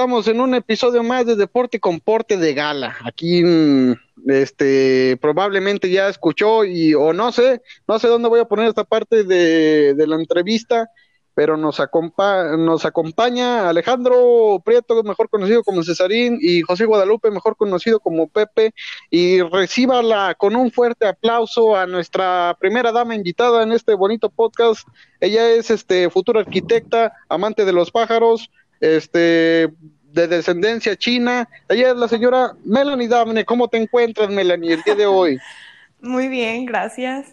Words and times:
estamos 0.00 0.28
en 0.28 0.40
un 0.40 0.54
episodio 0.54 1.02
más 1.02 1.26
de 1.26 1.36
Deporte 1.36 1.78
con 1.78 2.00
Porte 2.00 2.38
de 2.38 2.54
Gala. 2.54 2.96
Aquí, 3.04 3.44
mm, 3.44 3.92
este, 4.28 5.18
probablemente 5.20 5.90
ya 5.90 6.08
escuchó 6.08 6.64
y, 6.64 6.94
o 6.94 7.12
no 7.12 7.30
sé, 7.32 7.60
no 7.86 7.98
sé 7.98 8.08
dónde 8.08 8.30
voy 8.30 8.40
a 8.40 8.46
poner 8.46 8.66
esta 8.66 8.84
parte 8.84 9.24
de, 9.24 9.92
de 9.92 10.06
la 10.06 10.16
entrevista, 10.16 10.88
pero 11.34 11.58
nos, 11.58 11.80
acompa 11.80 12.56
nos 12.56 12.86
acompaña 12.86 13.68
Alejandro 13.68 14.62
Prieto, 14.64 15.02
mejor 15.02 15.28
conocido 15.28 15.62
como 15.62 15.82
Cesarín, 15.82 16.38
y 16.40 16.62
José 16.62 16.86
Guadalupe, 16.86 17.30
mejor 17.30 17.56
conocido 17.56 18.00
como 18.00 18.26
Pepe, 18.26 18.72
y 19.10 19.42
recíbala 19.42 20.34
con 20.34 20.56
un 20.56 20.72
fuerte 20.72 21.06
aplauso 21.06 21.76
a 21.76 21.86
nuestra 21.86 22.56
primera 22.58 22.90
dama 22.90 23.14
invitada 23.14 23.62
en 23.62 23.72
este 23.72 23.92
bonito 23.92 24.30
podcast. 24.30 24.88
Ella 25.20 25.50
es 25.50 25.70
este 25.70 26.08
futura 26.08 26.40
arquitecta, 26.40 27.12
amante 27.28 27.66
de 27.66 27.72
los 27.72 27.90
pájaros, 27.90 28.50
este 28.80 29.68
de 30.12 30.26
descendencia 30.26 30.96
china. 30.96 31.48
Ella 31.68 31.90
es 31.90 31.96
la 31.96 32.08
señora 32.08 32.54
Melanie 32.64 33.08
Damne. 33.08 33.44
¿Cómo 33.44 33.68
te 33.68 33.78
encuentras, 33.78 34.30
Melanie, 34.30 34.74
el 34.74 34.82
día 34.82 34.94
de 34.94 35.06
hoy? 35.06 35.38
Muy 36.00 36.28
bien, 36.28 36.66
gracias. 36.66 37.28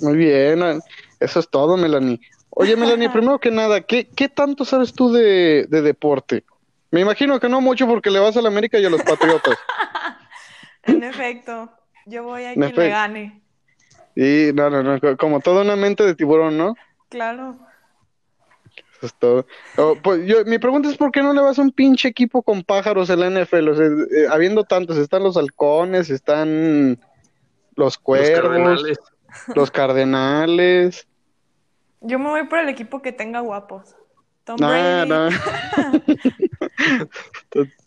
Muy 0.00 0.16
bien, 0.16 0.80
eso 1.20 1.40
es 1.40 1.48
todo, 1.48 1.76
Melanie. 1.76 2.20
Oye, 2.50 2.76
Melanie, 2.76 3.10
primero 3.12 3.38
que 3.38 3.50
nada, 3.50 3.80
¿qué, 3.82 4.08
¿qué 4.08 4.28
tanto 4.28 4.64
sabes 4.64 4.92
tú 4.92 5.12
de, 5.12 5.66
de, 5.68 5.82
deporte? 5.82 6.44
Me 6.90 7.00
imagino 7.00 7.38
que 7.38 7.48
no 7.48 7.60
mucho 7.60 7.86
porque 7.86 8.10
le 8.10 8.18
vas 8.18 8.36
a 8.36 8.42
la 8.42 8.48
América 8.48 8.78
y 8.78 8.84
a 8.86 8.90
los 8.90 9.02
Patriotas. 9.02 9.58
en 10.84 11.04
efecto, 11.04 11.70
yo 12.06 12.24
voy 12.24 12.44
a 12.44 12.54
quien 12.54 12.74
le 12.74 12.88
gane. 12.88 13.42
Y 14.16 14.52
no, 14.54 14.70
no, 14.70 14.82
no, 14.82 15.16
como 15.16 15.40
toda 15.40 15.62
una 15.62 15.76
mente 15.76 16.04
de 16.04 16.14
tiburón, 16.14 16.56
¿no? 16.56 16.74
Claro. 17.08 17.58
Eso 19.00 19.06
es 19.06 19.14
todo. 19.14 19.46
Oh, 19.78 19.96
pues 20.02 20.26
yo, 20.26 20.44
mi 20.44 20.58
pregunta 20.58 20.90
es 20.90 20.98
¿por 20.98 21.10
qué 21.10 21.22
no 21.22 21.32
le 21.32 21.40
vas 21.40 21.58
a 21.58 21.62
un 21.62 21.72
pinche 21.72 22.08
equipo 22.08 22.42
con 22.42 22.62
pájaros 22.62 23.08
en 23.08 23.20
la 23.20 23.30
NFL? 23.30 23.68
O 23.68 23.74
sea, 23.74 23.86
eh, 23.86 24.26
habiendo 24.30 24.64
tantos, 24.64 24.98
están 24.98 25.22
los 25.22 25.38
halcones, 25.38 26.10
están 26.10 27.00
los 27.76 27.96
cuervos, 27.96 28.28
los 28.28 28.40
cardenales. 28.40 28.98
Los 29.54 29.70
cardenales. 29.70 31.08
Yo 32.02 32.18
me 32.18 32.28
voy 32.28 32.46
por 32.46 32.58
el 32.58 32.68
equipo 32.68 33.00
que 33.00 33.12
tenga 33.12 33.40
guapos. 33.40 33.96
Tom 34.44 34.58
no, 34.60 34.68
Brady. 34.68 35.08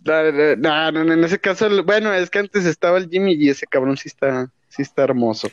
No. 0.06 0.92
no, 0.92 1.04
no, 1.04 1.14
en 1.14 1.24
ese 1.24 1.40
caso, 1.40 1.68
bueno, 1.84 2.12
es 2.14 2.30
que 2.30 2.40
antes 2.40 2.66
estaba 2.66 2.98
el 2.98 3.10
Jimmy 3.10 3.34
y 3.34 3.50
ese 3.50 3.68
cabrón 3.68 3.98
sí 3.98 4.08
está, 4.08 4.52
sí 4.68 4.82
está 4.82 5.04
hermoso. 5.04 5.50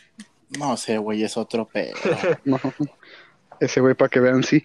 No 0.58 0.76
sé, 0.76 0.98
güey, 0.98 1.22
es 1.22 1.36
otro 1.36 1.66
pedo. 1.66 1.94
no, 2.44 2.58
ese 3.60 3.80
güey 3.80 3.94
para 3.94 4.08
que 4.08 4.20
vean, 4.20 4.42
sí. 4.42 4.64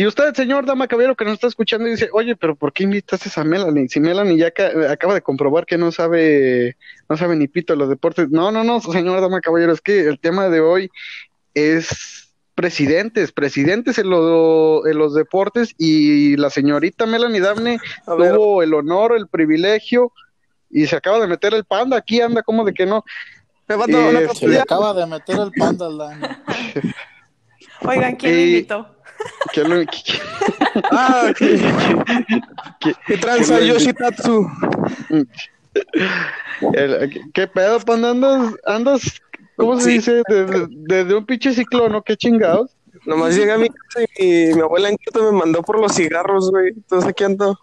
Y 0.00 0.06
usted, 0.06 0.32
señor 0.32 0.64
Dama 0.64 0.88
Caballero, 0.88 1.14
que 1.14 1.26
nos 1.26 1.34
está 1.34 1.46
escuchando, 1.46 1.84
dice, 1.84 2.08
oye, 2.14 2.34
pero 2.34 2.56
¿por 2.56 2.72
qué 2.72 2.84
invitaste 2.84 3.28
a 3.38 3.44
Melanie? 3.44 3.86
Si 3.90 4.00
Melanie 4.00 4.38
ya 4.38 4.46
acaba 4.88 5.12
de 5.12 5.20
comprobar 5.20 5.66
que 5.66 5.76
no 5.76 5.92
sabe, 5.92 6.78
no 7.10 7.18
sabe 7.18 7.36
ni 7.36 7.48
pito 7.48 7.74
de 7.74 7.80
los 7.80 7.90
deportes. 7.90 8.30
No, 8.30 8.50
no, 8.50 8.64
no, 8.64 8.80
señor 8.80 9.20
Dama 9.20 9.42
Caballero, 9.42 9.74
es 9.74 9.82
que 9.82 10.08
el 10.08 10.18
tema 10.18 10.48
de 10.48 10.60
hoy 10.60 10.90
es 11.52 12.32
presidentes, 12.54 13.30
presidentes 13.32 13.98
en, 13.98 14.08
lo, 14.08 14.86
en 14.86 14.96
los 14.96 15.12
deportes 15.12 15.74
y 15.76 16.34
la 16.38 16.48
señorita 16.48 17.04
Melanie 17.04 17.42
Daphne 17.42 17.78
tuvo 18.06 18.62
el 18.62 18.72
honor, 18.72 19.14
el 19.14 19.28
privilegio 19.28 20.14
y 20.70 20.86
se 20.86 20.96
acaba 20.96 21.20
de 21.20 21.26
meter 21.26 21.52
el 21.52 21.66
panda, 21.66 21.98
aquí 21.98 22.22
anda 22.22 22.42
como 22.42 22.64
de 22.64 22.72
que 22.72 22.86
no. 22.86 23.04
Eh, 23.68 24.28
se 24.32 24.48
le 24.48 24.60
acaba 24.60 24.94
de 24.94 25.04
meter 25.04 25.38
el 25.38 25.52
panda 25.52 25.88
al 25.88 25.98
daño. 25.98 26.22
Oigan, 27.82 28.16
¿quién 28.16 28.34
lo 28.34 28.40
invitó? 28.40 28.99
¿Quién 29.52 29.70
lo 29.70 29.84
Ah, 30.90 31.32
¿qué, 31.36 31.60
qué, 32.80 32.94
qué 33.06 33.18
tranza 33.18 33.60
Yoshitatsu? 33.60 34.46
¿Qué 37.34 37.46
pedo, 37.48 37.80
panda? 37.80 38.10
¿Andas, 38.10 38.54
andas 38.66 39.20
¿Cómo 39.56 39.78
se 39.78 39.90
dice? 39.90 40.22
Desde, 40.28 41.14
un 41.14 41.26
pinche 41.26 41.52
ciclón, 41.52 42.02
¿Qué 42.04 42.16
chingados? 42.16 42.74
Nomás 43.04 43.36
llegué 43.36 43.52
a 43.52 43.58
mi 43.58 43.68
casa 43.68 44.06
y 44.18 44.54
mi 44.54 44.60
abuela 44.60 44.88
en 44.88 44.96
Quito 44.96 45.30
me 45.30 45.38
mandó 45.38 45.62
por 45.62 45.78
los 45.80 45.94
cigarros, 45.94 46.50
güey. 46.50 46.68
Entonces 46.68 47.10
aquí 47.10 47.24
ando. 47.24 47.58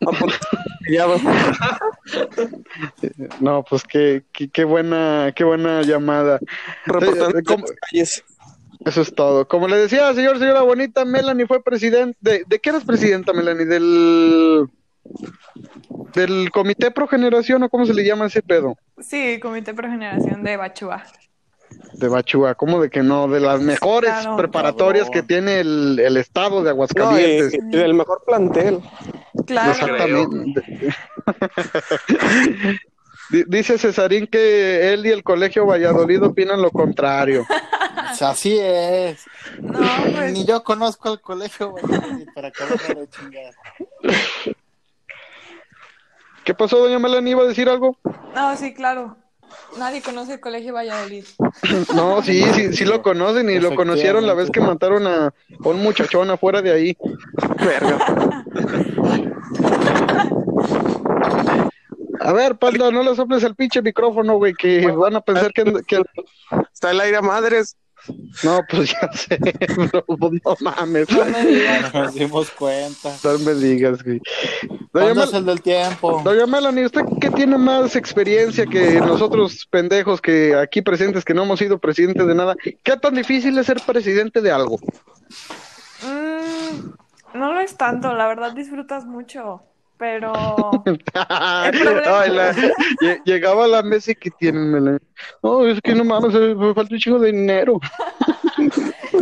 no, 3.40 3.64
pues 3.68 3.84
qué, 3.84 4.24
qué, 4.32 4.48
qué, 4.50 4.64
buena, 4.64 5.32
qué 5.34 5.44
buena 5.44 5.82
llamada. 5.82 6.38
Reportando 6.84 7.40
¿Cómo? 7.46 7.64
calles. 7.80 8.22
Eso 8.84 9.02
es 9.02 9.14
todo. 9.14 9.48
Como 9.48 9.68
le 9.68 9.76
decía, 9.76 10.12
señor, 10.14 10.38
señora 10.38 10.62
bonita, 10.62 11.04
Melanie 11.04 11.46
fue 11.46 11.62
presidente. 11.62 12.16
¿De, 12.20 12.44
de 12.46 12.58
qué 12.58 12.70
eras 12.70 12.84
presidenta, 12.84 13.32
Melanie? 13.32 13.66
Del 13.66 14.68
del 16.14 16.50
Comité 16.50 16.90
Pro 16.90 17.06
Generación 17.08 17.62
o 17.62 17.68
cómo 17.68 17.86
se 17.86 17.94
le 17.94 18.04
llama 18.04 18.26
ese 18.26 18.42
pedo. 18.42 18.76
Sí, 18.98 19.38
Comité 19.40 19.74
Pro 19.74 19.88
Generación 19.88 20.42
de 20.42 20.56
Bachúa. 20.56 21.04
De 21.94 22.08
Bachúa, 22.08 22.54
¿cómo 22.54 22.80
de 22.80 22.88
que 22.88 23.02
no? 23.02 23.28
De 23.28 23.40
las 23.40 23.60
mejores 23.60 24.12
preparatorias 24.36 25.10
que 25.10 25.22
tiene 25.22 25.60
el, 25.60 25.98
el, 25.98 26.16
estado 26.16 26.62
de 26.62 26.70
Aguascalientes. 26.70 27.60
No, 27.60 27.68
y, 27.68 27.76
del 27.76 27.94
mejor 27.94 28.22
plantel. 28.24 28.80
Claro. 29.46 29.72
Exactamente. 29.72 30.62
Dice 33.46 33.78
Cesarín 33.78 34.26
que 34.26 34.92
él 34.92 35.06
y 35.06 35.10
el 35.10 35.22
Colegio 35.22 35.66
Valladolid 35.66 36.22
opinan 36.22 36.62
lo 36.62 36.70
contrario. 36.70 37.46
Así 38.20 38.58
es. 38.58 39.24
No, 39.60 39.80
pues... 40.12 40.32
Ni 40.32 40.44
yo 40.44 40.62
conozco 40.62 41.08
al 41.08 41.20
Colegio 41.20 41.72
Valladolid 41.72 42.28
para 42.34 42.48
acabar 42.48 42.78
de 42.78 43.08
chingar. 43.08 43.54
¿Qué 46.44 46.54
pasó, 46.54 46.78
doña 46.78 46.98
Melanie? 46.98 47.32
¿Iba 47.32 47.42
a 47.42 47.46
decir 47.46 47.68
algo? 47.68 47.96
No, 48.34 48.56
sí, 48.56 48.74
claro. 48.74 49.16
Nadie 49.78 50.02
conoce 50.02 50.34
el 50.34 50.40
Colegio 50.40 50.74
Valladolid. 50.74 51.24
no, 51.94 52.22
sí, 52.22 52.42
sí, 52.54 52.72
sí 52.72 52.84
lo 52.84 53.02
conocen 53.02 53.50
y 53.50 53.58
lo 53.58 53.74
conocieron 53.74 54.26
la 54.26 54.34
vez 54.34 54.50
que 54.50 54.60
mataron 54.60 55.06
a, 55.06 55.32
un 55.64 55.82
muchachón 55.82 56.30
afuera 56.30 56.62
de 56.62 56.72
ahí. 56.72 56.96
Verga. 57.58 58.44
A 62.24 62.32
ver, 62.32 62.56
Panda, 62.56 62.90
no 62.90 63.02
le 63.02 63.14
soples 63.14 63.42
el 63.44 63.54
pinche 63.54 63.82
micrófono, 63.82 64.36
güey, 64.36 64.54
que 64.54 64.86
van 64.86 65.14
a 65.14 65.20
pensar 65.20 65.52
que, 65.52 65.64
que... 65.86 66.02
Está 66.72 66.90
el 66.90 67.00
aire 67.00 67.18
a 67.18 67.22
madres. 67.22 67.76
No, 68.42 68.60
pues 68.68 68.92
ya 68.92 69.10
sé, 69.12 69.38
no, 69.92 70.02
pues 70.16 70.32
no 70.44 70.56
mames. 70.60 71.10
No 71.10 71.24
me 71.24 71.46
digas. 71.46 71.94
Nos 71.94 72.14
dimos 72.14 72.50
cuenta. 72.50 73.14
No 73.22 73.38
me 73.38 73.54
digas, 73.54 74.02
güey. 74.02 74.20
Doña 74.92 75.24
es 75.24 75.32
el 75.32 75.46
del 75.46 75.62
tiempo? 75.62 76.20
Doña 76.22 76.46
Melanie, 76.46 76.86
¿usted 76.86 77.02
qué 77.20 77.30
tiene 77.30 77.56
más 77.56 77.96
experiencia 77.96 78.66
que 78.66 79.00
nosotros 79.00 79.66
pendejos 79.70 80.20
que 80.20 80.54
aquí 80.54 80.82
presentes, 80.82 81.24
que 81.24 81.34
no 81.34 81.44
hemos 81.44 81.58
sido 81.58 81.78
presidentes 81.78 82.26
de 82.26 82.34
nada? 82.34 82.54
¿Qué 82.82 82.96
tan 82.96 83.14
difícil 83.14 83.58
es 83.58 83.66
ser 83.66 83.80
presidente 83.86 84.40
de 84.40 84.50
algo? 84.50 84.78
Mm, 86.02 87.38
no 87.38 87.52
lo 87.52 87.60
es 87.60 87.76
tanto, 87.76 88.12
la 88.14 88.26
verdad 88.26 88.52
disfrutas 88.52 89.06
mucho 89.06 89.62
pero 89.96 90.32
Ay, 91.28 92.30
la, 92.30 92.54
llegaba 93.24 93.64
a 93.64 93.68
la 93.68 93.82
mesa 93.82 94.12
y 94.12 94.14
que 94.14 94.30
tienen 94.30 95.00
no 95.42 95.66
es 95.66 95.80
que 95.80 95.94
no 95.94 96.04
mames 96.04 96.34
me 96.34 96.74
falta 96.74 96.94
un 96.94 97.00
chingo 97.00 97.18
de 97.18 97.32
dinero. 97.32 97.80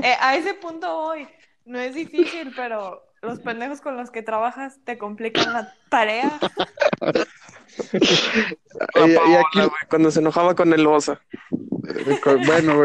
Eh, 0.03 0.17
a 0.21 0.37
ese 0.37 0.55
punto 0.55 0.95
voy. 0.95 1.29
No 1.65 1.79
es 1.79 1.95
difícil 1.95 2.53
pero 2.57 3.03
los 3.23 3.39
pendejos 3.41 3.81
con 3.81 3.97
los 3.97 4.11
que 4.11 4.23
trabajas 4.23 4.79
te 4.85 4.99
complican 4.99 5.53
la 5.53 5.73
tarea 5.89 6.39
y, 7.93 9.17
aquí... 9.17 9.71
cuando 9.89 10.11
se 10.11 10.21
enojaba 10.21 10.55
con 10.55 10.73
el 10.73 10.87
osa 10.87 11.21
bueno, 12.47 12.81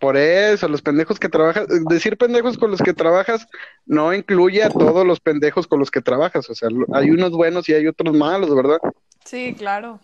por 0.00 0.16
eso, 0.16 0.68
los 0.68 0.82
pendejos 0.82 1.18
que 1.18 1.28
trabajas, 1.28 1.66
decir 1.88 2.16
pendejos 2.16 2.58
con 2.58 2.70
los 2.70 2.80
que 2.80 2.94
trabajas 2.94 3.46
no 3.86 4.12
incluye 4.12 4.62
a 4.62 4.70
todos 4.70 5.06
los 5.06 5.20
pendejos 5.20 5.66
con 5.66 5.78
los 5.78 5.90
que 5.90 6.00
trabajas, 6.00 6.48
o 6.50 6.54
sea, 6.54 6.68
hay 6.94 7.10
unos 7.10 7.30
buenos 7.30 7.68
y 7.68 7.74
hay 7.74 7.86
otros 7.86 8.14
malos, 8.16 8.54
¿verdad? 8.54 8.78
Sí, 9.24 9.54
claro. 9.56 10.00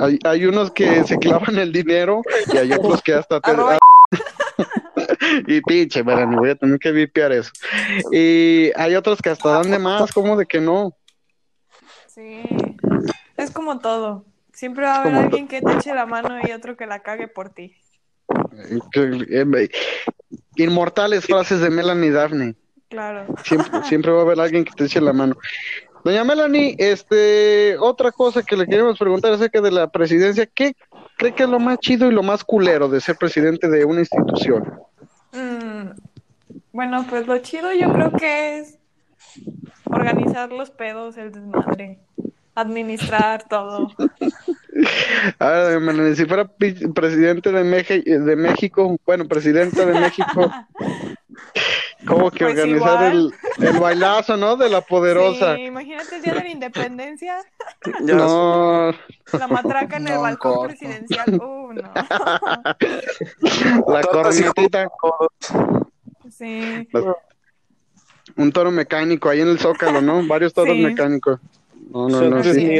Hay, 0.00 0.18
hay 0.24 0.46
unos 0.46 0.70
que 0.70 1.04
se 1.04 1.18
clavan 1.18 1.58
el 1.58 1.72
dinero 1.72 2.22
y 2.52 2.56
hay 2.56 2.72
otros 2.72 3.02
que 3.02 3.14
hasta 3.14 3.40
te... 3.40 3.52
y 5.46 5.60
pinche, 5.62 6.02
ni 6.04 6.36
voy 6.36 6.50
a 6.50 6.54
tener 6.54 6.78
que 6.78 6.92
vipiar 6.92 7.32
eso. 7.32 7.50
Y 8.12 8.70
hay 8.76 8.94
otros 8.94 9.20
que 9.20 9.30
hasta 9.30 9.50
dan 9.50 9.70
de 9.70 9.78
más, 9.78 10.12
como 10.12 10.36
de 10.36 10.46
que 10.46 10.60
no. 10.60 10.94
Sí, 12.06 12.42
es 13.36 13.50
como 13.50 13.78
todo. 13.78 14.24
Siempre 14.52 14.84
va 14.84 14.96
a 14.96 15.00
haber 15.00 15.14
alguien 15.14 15.48
que 15.48 15.60
te 15.60 15.72
eche 15.72 15.94
la 15.94 16.06
mano 16.06 16.38
y 16.42 16.52
otro 16.52 16.76
que 16.76 16.86
la 16.86 17.00
cague 17.00 17.28
por 17.28 17.50
ti. 17.50 17.74
Eh, 18.94 19.68
inmortales 20.56 21.26
frases 21.26 21.60
de 21.60 21.70
Melanie 21.70 22.10
Daphne. 22.10 22.54
Claro. 22.88 23.26
Siempre, 23.84 24.10
va 24.12 24.20
a 24.20 24.22
haber 24.22 24.40
alguien 24.40 24.64
que 24.64 24.72
te 24.72 24.84
eche 24.84 25.00
la 25.00 25.12
mano. 25.12 25.36
Doña 26.04 26.24
Melanie, 26.24 26.76
este, 26.78 27.76
otra 27.78 28.12
cosa 28.12 28.42
que 28.42 28.56
le 28.56 28.66
queremos 28.66 28.96
preguntar 28.98 29.32
acerca 29.32 29.60
de 29.60 29.72
la 29.72 29.88
presidencia, 29.88 30.46
¿qué 30.46 30.76
cree 31.16 31.34
que 31.34 31.42
es 31.42 31.48
lo 31.48 31.58
más 31.58 31.78
chido 31.80 32.08
y 32.08 32.14
lo 32.14 32.22
más 32.22 32.44
culero 32.44 32.88
de 32.88 33.00
ser 33.00 33.16
presidente 33.16 33.68
de 33.68 33.84
una 33.84 34.00
institución? 34.00 34.80
Mm, 35.32 35.90
bueno, 36.72 37.04
pues 37.10 37.26
lo 37.26 37.36
chido 37.38 37.72
yo 37.72 37.92
creo 37.92 38.12
que 38.12 38.58
es 38.58 38.78
organizar 39.84 40.52
los 40.52 40.70
pedos, 40.70 41.16
el 41.16 41.32
desmadre, 41.32 41.98
administrar 42.56 43.44
todo. 43.48 43.92
A 45.38 45.48
ver, 45.48 45.80
Melanie, 45.80 46.14
si 46.16 46.26
fuera 46.26 46.46
presidente 46.94 47.50
de, 47.50 47.64
Meje- 47.64 48.02
de 48.04 48.36
México, 48.36 48.98
bueno, 49.06 49.26
presidente 49.26 49.86
de 49.86 49.98
México, 49.98 50.52
¿cómo 52.06 52.30
que 52.30 52.44
Pues 52.44 52.58
organizar 52.58 53.04
el, 53.10 53.32
el 53.58 53.78
bailazo, 53.80 54.36
¿no? 54.36 54.56
De 54.56 54.68
la 54.68 54.82
poderosa. 54.82 55.56
Sí, 55.56 55.62
imagínate 55.62 56.16
el 56.16 56.22
día 56.22 56.34
de 56.34 56.40
la 56.40 56.48
independencia, 56.50 57.36
Ya 58.02 58.14
No, 58.14 58.92
la 59.32 59.48
matraca 59.48 59.96
en 59.96 60.08
el 60.08 60.18
balcón 60.18 60.52
corto. 60.54 60.68
presidencial. 60.76 61.40
Uh, 61.40 61.72
no. 61.72 61.92
la 63.94 64.02
cornetita, 64.02 64.88
Sí. 66.30 66.86
un 68.36 68.52
toro 68.52 68.70
mecánico 68.70 69.30
ahí 69.30 69.40
en 69.40 69.48
el 69.48 69.58
Zócalo, 69.58 70.02
¿no? 70.02 70.26
Varios 70.26 70.52
toros 70.52 70.74
Sí. 70.76 70.82
mecánicos. 70.82 71.40
No, 71.90 72.08
no, 72.08 72.20
no, 72.30 72.42
Sí. 72.44 72.78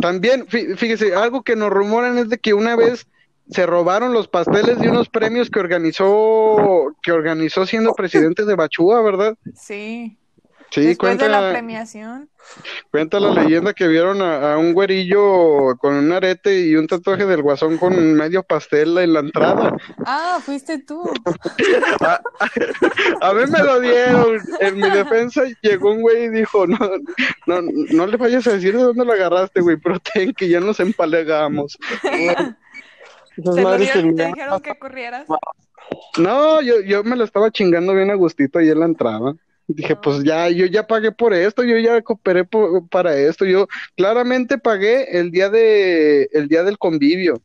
También, 0.00 0.46
fí- 0.46 0.76
fíjese, 0.76 1.14
algo 1.14 1.42
que 1.42 1.56
nos 1.56 1.70
rumoran 1.70 2.18
es 2.18 2.28
de 2.28 2.38
que 2.38 2.54
una 2.54 2.76
vez 2.76 3.06
se 3.50 3.66
robaron 3.66 4.12
los 4.12 4.28
pasteles 4.28 4.78
de 4.78 4.88
unos 4.90 5.08
premios 5.08 5.50
que 5.50 5.58
organizó, 5.60 6.92
que 7.02 7.12
organizó 7.12 7.66
siendo 7.66 7.92
presidente 7.94 8.44
de 8.44 8.54
Bachúa, 8.54 9.00
¿verdad? 9.02 9.36
Sí. 9.54 10.16
Sí, 10.70 10.82
Después 10.86 11.16
cuenta, 11.18 11.24
de 11.24 11.30
la 11.30 11.50
premiación. 11.50 12.30
cuenta 12.92 13.18
la 13.18 13.32
leyenda 13.42 13.74
que 13.74 13.88
vieron 13.88 14.22
a, 14.22 14.54
a 14.54 14.58
un 14.58 14.72
güerillo 14.72 15.76
con 15.78 15.94
un 15.94 16.12
arete 16.12 16.60
y 16.66 16.76
un 16.76 16.86
tatuaje 16.86 17.26
del 17.26 17.42
guasón 17.42 17.76
con 17.76 18.14
medio 18.14 18.44
pastel 18.44 18.96
en 18.98 19.12
la 19.12 19.20
entrada. 19.20 19.76
Ah, 20.06 20.38
fuiste 20.40 20.78
tú. 20.78 21.02
A 23.20 23.32
mí 23.34 23.42
me 23.50 23.58
lo 23.62 23.80
dieron. 23.80 24.38
En 24.60 24.76
mi 24.76 24.90
defensa 24.90 25.42
llegó 25.62 25.92
un 25.92 26.02
güey 26.02 26.24
y 26.24 26.28
dijo, 26.30 26.66
no, 26.66 26.78
no, 27.46 27.60
no 27.62 28.06
le 28.06 28.16
vayas 28.16 28.46
a 28.46 28.52
decir 28.52 28.76
de 28.76 28.82
dónde 28.82 29.04
lo 29.04 29.12
agarraste, 29.12 29.60
güey, 29.60 29.76
pero 29.76 29.98
ten 29.98 30.32
que 30.32 30.48
ya 30.48 30.60
nos 30.60 30.80
empalegamos. 30.80 31.78
Lo 33.36 33.52
madres 33.56 33.92
dieron- 33.92 34.16
te 34.16 34.26
dijeron 34.26 34.60
que 34.60 34.78
corrieras. 34.78 35.26
No, 36.18 36.60
yo, 36.62 36.80
yo 36.80 37.02
me 37.04 37.16
lo 37.16 37.24
estaba 37.24 37.50
chingando 37.50 37.94
bien 37.94 38.10
a 38.10 38.14
gustito 38.14 38.58
ahí 38.58 38.70
en 38.70 38.80
la 38.80 38.86
entrada. 38.86 39.34
Dije, 39.72 39.94
pues 39.94 40.24
ya, 40.24 40.48
yo 40.48 40.66
ya 40.66 40.86
pagué 40.86 41.12
por 41.12 41.32
esto, 41.32 41.62
yo 41.62 41.78
ya 41.78 42.02
cooperé 42.02 42.44
por- 42.44 42.88
para 42.88 43.16
esto. 43.16 43.44
Yo 43.44 43.68
claramente 43.96 44.58
pagué 44.58 45.16
el 45.18 45.30
día 45.30 45.48
de, 45.48 46.28
el 46.32 46.48
día 46.48 46.64
del 46.64 46.76
convivio. 46.76 47.40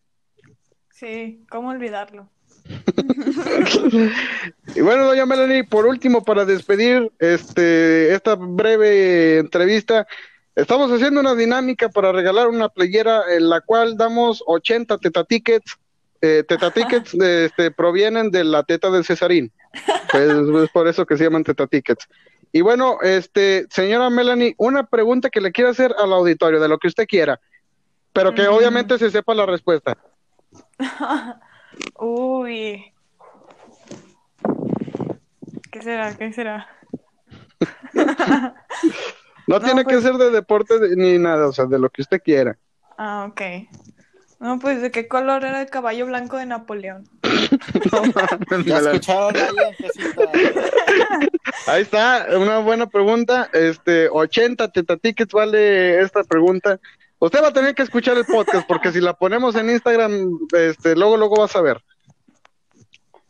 Sí, 0.91 1.45
¿cómo 1.49 1.69
olvidarlo? 1.69 2.29
Y 4.75 4.81
bueno, 4.81 5.05
doña 5.05 5.25
Melanie, 5.25 5.63
por 5.63 5.85
último, 5.85 6.23
para 6.23 6.45
despedir 6.45 7.11
este, 7.19 8.13
esta 8.13 8.35
breve 8.35 9.37
entrevista, 9.37 10.05
estamos 10.55 10.91
haciendo 10.91 11.19
una 11.21 11.35
dinámica 11.35 11.89
para 11.89 12.11
regalar 12.11 12.47
una 12.47 12.69
playera 12.69 13.21
en 13.37 13.49
la 13.49 13.61
cual 13.61 13.95
damos 13.97 14.43
80 14.47 14.97
teta 14.97 15.23
tickets. 15.23 15.77
Eh, 16.21 16.43
teta 16.47 16.71
tickets 16.71 17.17
de, 17.17 17.45
este, 17.45 17.71
provienen 17.71 18.31
de 18.31 18.43
la 18.43 18.63
teta 18.63 18.89
del 18.89 19.05
Cesarín. 19.05 19.51
Pues, 20.11 20.29
es 20.29 20.69
por 20.71 20.87
eso 20.87 21.05
que 21.05 21.17
se 21.17 21.25
llaman 21.25 21.43
teta 21.43 21.67
tickets. 21.67 22.07
Y 22.51 22.61
bueno, 22.61 22.97
este, 23.01 23.65
señora 23.69 24.09
Melanie, 24.09 24.55
una 24.57 24.85
pregunta 24.85 25.29
que 25.29 25.41
le 25.41 25.51
quiero 25.51 25.71
hacer 25.71 25.93
al 25.99 26.13
auditorio, 26.13 26.59
de 26.61 26.69
lo 26.69 26.77
que 26.77 26.87
usted 26.87 27.05
quiera, 27.05 27.39
pero 28.13 28.33
que 28.33 28.43
Mm. 28.47 28.53
obviamente 28.53 28.97
se 28.97 29.11
sepa 29.11 29.33
la 29.35 29.45
respuesta. 29.45 29.97
Uy. 31.99 32.93
¿Qué 35.71 35.81
será? 35.81 36.15
¿Qué 36.15 36.31
será? 36.31 36.67
No, 39.47 39.59
No, 39.59 39.59
tiene 39.59 39.81
que 39.85 39.93
pues- 39.95 40.03
ser 40.03 40.13
de 40.15 40.31
deporte 40.31 40.79
de- 40.79 40.95
ni 40.95 41.19
nada, 41.19 41.47
o 41.47 41.53
sea, 41.53 41.65
de 41.65 41.77
lo 41.77 41.89
que 41.91 42.01
usted 42.01 42.19
quiera. 42.23 42.57
Ah, 42.97 43.27
ok. 43.29 43.41
No, 44.39 44.59
pues, 44.59 44.81
¿de 44.81 44.91
qué 44.91 45.07
color 45.07 45.45
era 45.45 45.61
el 45.61 45.69
caballo 45.69 46.05
blanco 46.05 46.37
de 46.37 46.45
Napoleón? 46.45 47.07
Ya 48.65 48.79
escucharon 48.79 49.35
ahí. 49.35 49.65
Ahí 51.67 51.81
está, 51.81 52.27
una 52.35 52.59
buena 52.59 52.87
pregunta. 52.87 53.49
Este, 53.53 54.09
80 54.09 54.71
teta 54.71 54.97
tickets 54.97 55.31
vale 55.31 56.01
esta 56.01 56.23
pregunta. 56.23 56.79
Usted 57.19 57.41
va 57.41 57.49
a 57.49 57.53
tener 57.53 57.75
que 57.75 57.83
escuchar 57.83 58.17
el 58.17 58.25
podcast 58.25 58.67
porque 58.67 58.91
si 58.91 58.99
la 58.99 59.13
ponemos 59.13 59.55
en 59.55 59.69
Instagram, 59.69 60.39
este, 60.51 60.95
luego, 60.95 61.17
luego 61.17 61.39
vas 61.39 61.55
a 61.55 61.61
ver. 61.61 61.81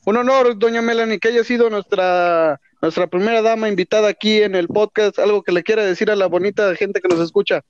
Un 0.06 0.18
honor, 0.18 0.58
doña 0.58 0.82
Melanie, 0.82 1.20
que 1.20 1.30
haya 1.30 1.44
sido 1.44 1.70
nuestra, 1.70 2.60
nuestra 2.82 3.08
primera 3.08 3.42
dama 3.42 3.70
invitada 3.70 4.08
aquí 4.08 4.42
en 4.42 4.56
el 4.56 4.68
podcast. 4.68 5.20
Algo 5.20 5.44
que 5.44 5.52
le 5.52 5.64
quiera 5.64 5.84
decir 5.84 6.12
a 6.12 6.16
la 6.16 6.28
bonita 6.28 6.76
gente 6.76 7.02
que 7.02 7.08
nos 7.08 7.20
escucha. 7.20 7.64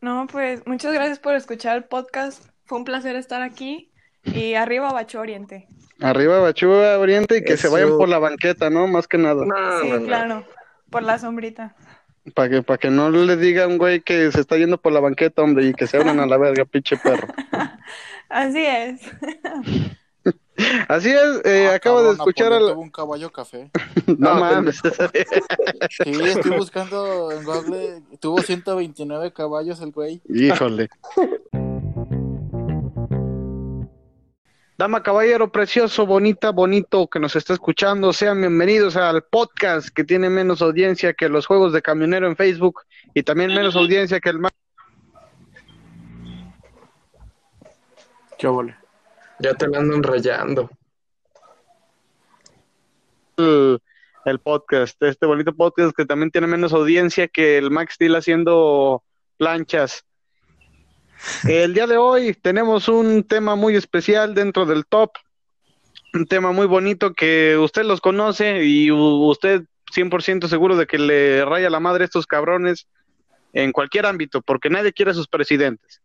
No, 0.00 0.26
pues, 0.30 0.66
muchas 0.66 0.92
gracias 0.92 1.18
por 1.18 1.34
escuchar 1.34 1.76
el 1.76 1.84
podcast. 1.84 2.44
Fue 2.64 2.78
un 2.78 2.84
placer 2.84 3.16
estar 3.16 3.42
aquí. 3.42 3.92
Y 4.24 4.54
arriba 4.54 4.92
Bacho 4.92 5.20
Oriente. 5.20 5.66
Arriba 6.00 6.40
Bachúa 6.40 6.98
Oriente 6.98 7.38
y 7.38 7.44
que 7.44 7.56
se 7.56 7.68
vayan 7.68 7.96
por 7.96 8.08
la 8.08 8.18
banqueta, 8.18 8.70
¿no? 8.70 8.86
Más 8.86 9.08
que 9.08 9.18
nada. 9.18 9.44
No, 9.44 9.80
Sí, 9.80 9.88
no, 9.88 9.98
no. 10.00 10.06
claro. 10.06 10.46
Por 10.90 11.02
la 11.02 11.18
sombrita. 11.18 11.74
Para 12.34 12.50
que, 12.50 12.62
para 12.62 12.78
que 12.78 12.90
no 12.90 13.10
le 13.10 13.36
diga 13.36 13.64
a 13.64 13.66
un 13.68 13.78
güey 13.78 14.00
que 14.00 14.30
se 14.30 14.40
está 14.40 14.56
yendo 14.56 14.78
por 14.78 14.92
la 14.92 15.00
banqueta, 15.00 15.42
hombre, 15.42 15.66
y 15.66 15.72
que 15.74 15.86
se 15.86 15.96
abran 15.96 16.20
a 16.20 16.26
la 16.26 16.36
verga, 16.36 16.64
pinche 16.66 16.96
perro. 16.98 17.28
Así 18.28 18.64
es. 18.64 19.00
Así 20.88 21.10
es, 21.10 21.44
eh, 21.44 21.68
Ah, 21.70 21.76
acabo 21.76 22.02
de 22.02 22.12
escuchar 22.12 22.52
al... 22.52 22.68
tuvo 22.70 22.80
un 22.80 22.90
caballo 22.90 23.30
café. 23.30 23.70
No 24.06 24.34
No, 24.34 24.40
mames. 24.40 24.80
Sí, 26.04 26.10
estoy 26.10 26.56
buscando 26.56 27.30
en 27.30 27.44
Google. 27.44 28.02
Tuvo 28.20 28.40
129 28.40 29.32
caballos 29.32 29.80
el 29.80 29.92
güey. 29.92 30.20
Híjole. 30.28 30.88
Dama, 34.78 35.02
caballero, 35.02 35.50
precioso, 35.50 36.06
bonita, 36.06 36.50
bonito 36.50 37.08
que 37.08 37.18
nos 37.18 37.34
está 37.34 37.52
escuchando, 37.52 38.12
sean 38.12 38.40
bienvenidos 38.40 38.96
al 38.96 39.24
podcast 39.24 39.88
que 39.88 40.04
tiene 40.04 40.30
menos 40.30 40.62
audiencia 40.62 41.14
que 41.14 41.28
los 41.28 41.46
juegos 41.46 41.72
de 41.72 41.82
camionero 41.82 42.28
en 42.28 42.36
Facebook 42.36 42.82
y 43.12 43.24
también 43.24 43.52
menos 43.52 43.74
audiencia 43.74 44.20
que 44.20 44.28
el 44.28 44.38
¿Qué 48.38 48.46
ole? 48.46 48.77
Ya 49.40 49.54
te 49.54 49.68
la 49.68 49.78
ando 49.78 49.94
enrollando. 49.94 50.70
el, 53.36 53.80
el 54.24 54.38
podcast, 54.40 55.00
este 55.02 55.26
bonito 55.26 55.54
podcast 55.54 55.94
que 55.96 56.04
también 56.04 56.30
tiene 56.30 56.46
menos 56.46 56.72
audiencia 56.72 57.28
que 57.28 57.56
el 57.56 57.70
Max 57.70 57.94
Steel 57.94 58.16
haciendo 58.16 59.02
planchas. 59.36 60.04
El 61.48 61.74
día 61.74 61.86
de 61.86 61.96
hoy 61.96 62.34
tenemos 62.34 62.88
un 62.88 63.24
tema 63.24 63.56
muy 63.56 63.76
especial 63.76 64.34
dentro 64.34 64.66
del 64.66 64.86
top, 64.86 65.10
un 66.14 66.26
tema 66.26 66.52
muy 66.52 66.66
bonito 66.66 67.12
que 67.12 67.56
usted 67.58 67.84
los 67.84 68.00
conoce 68.00 68.64
y 68.64 68.90
usted 68.90 69.62
100% 69.94 70.48
seguro 70.48 70.76
de 70.76 70.86
que 70.86 70.98
le 70.98 71.44
raya 71.44 71.70
la 71.70 71.80
madre 71.80 72.04
a 72.04 72.06
estos 72.06 72.26
cabrones 72.26 72.86
en 73.52 73.72
cualquier 73.72 74.06
ámbito, 74.06 74.42
porque 74.42 74.70
nadie 74.70 74.92
quiere 74.92 75.12
a 75.12 75.14
sus 75.14 75.28
presidentes. 75.28 76.00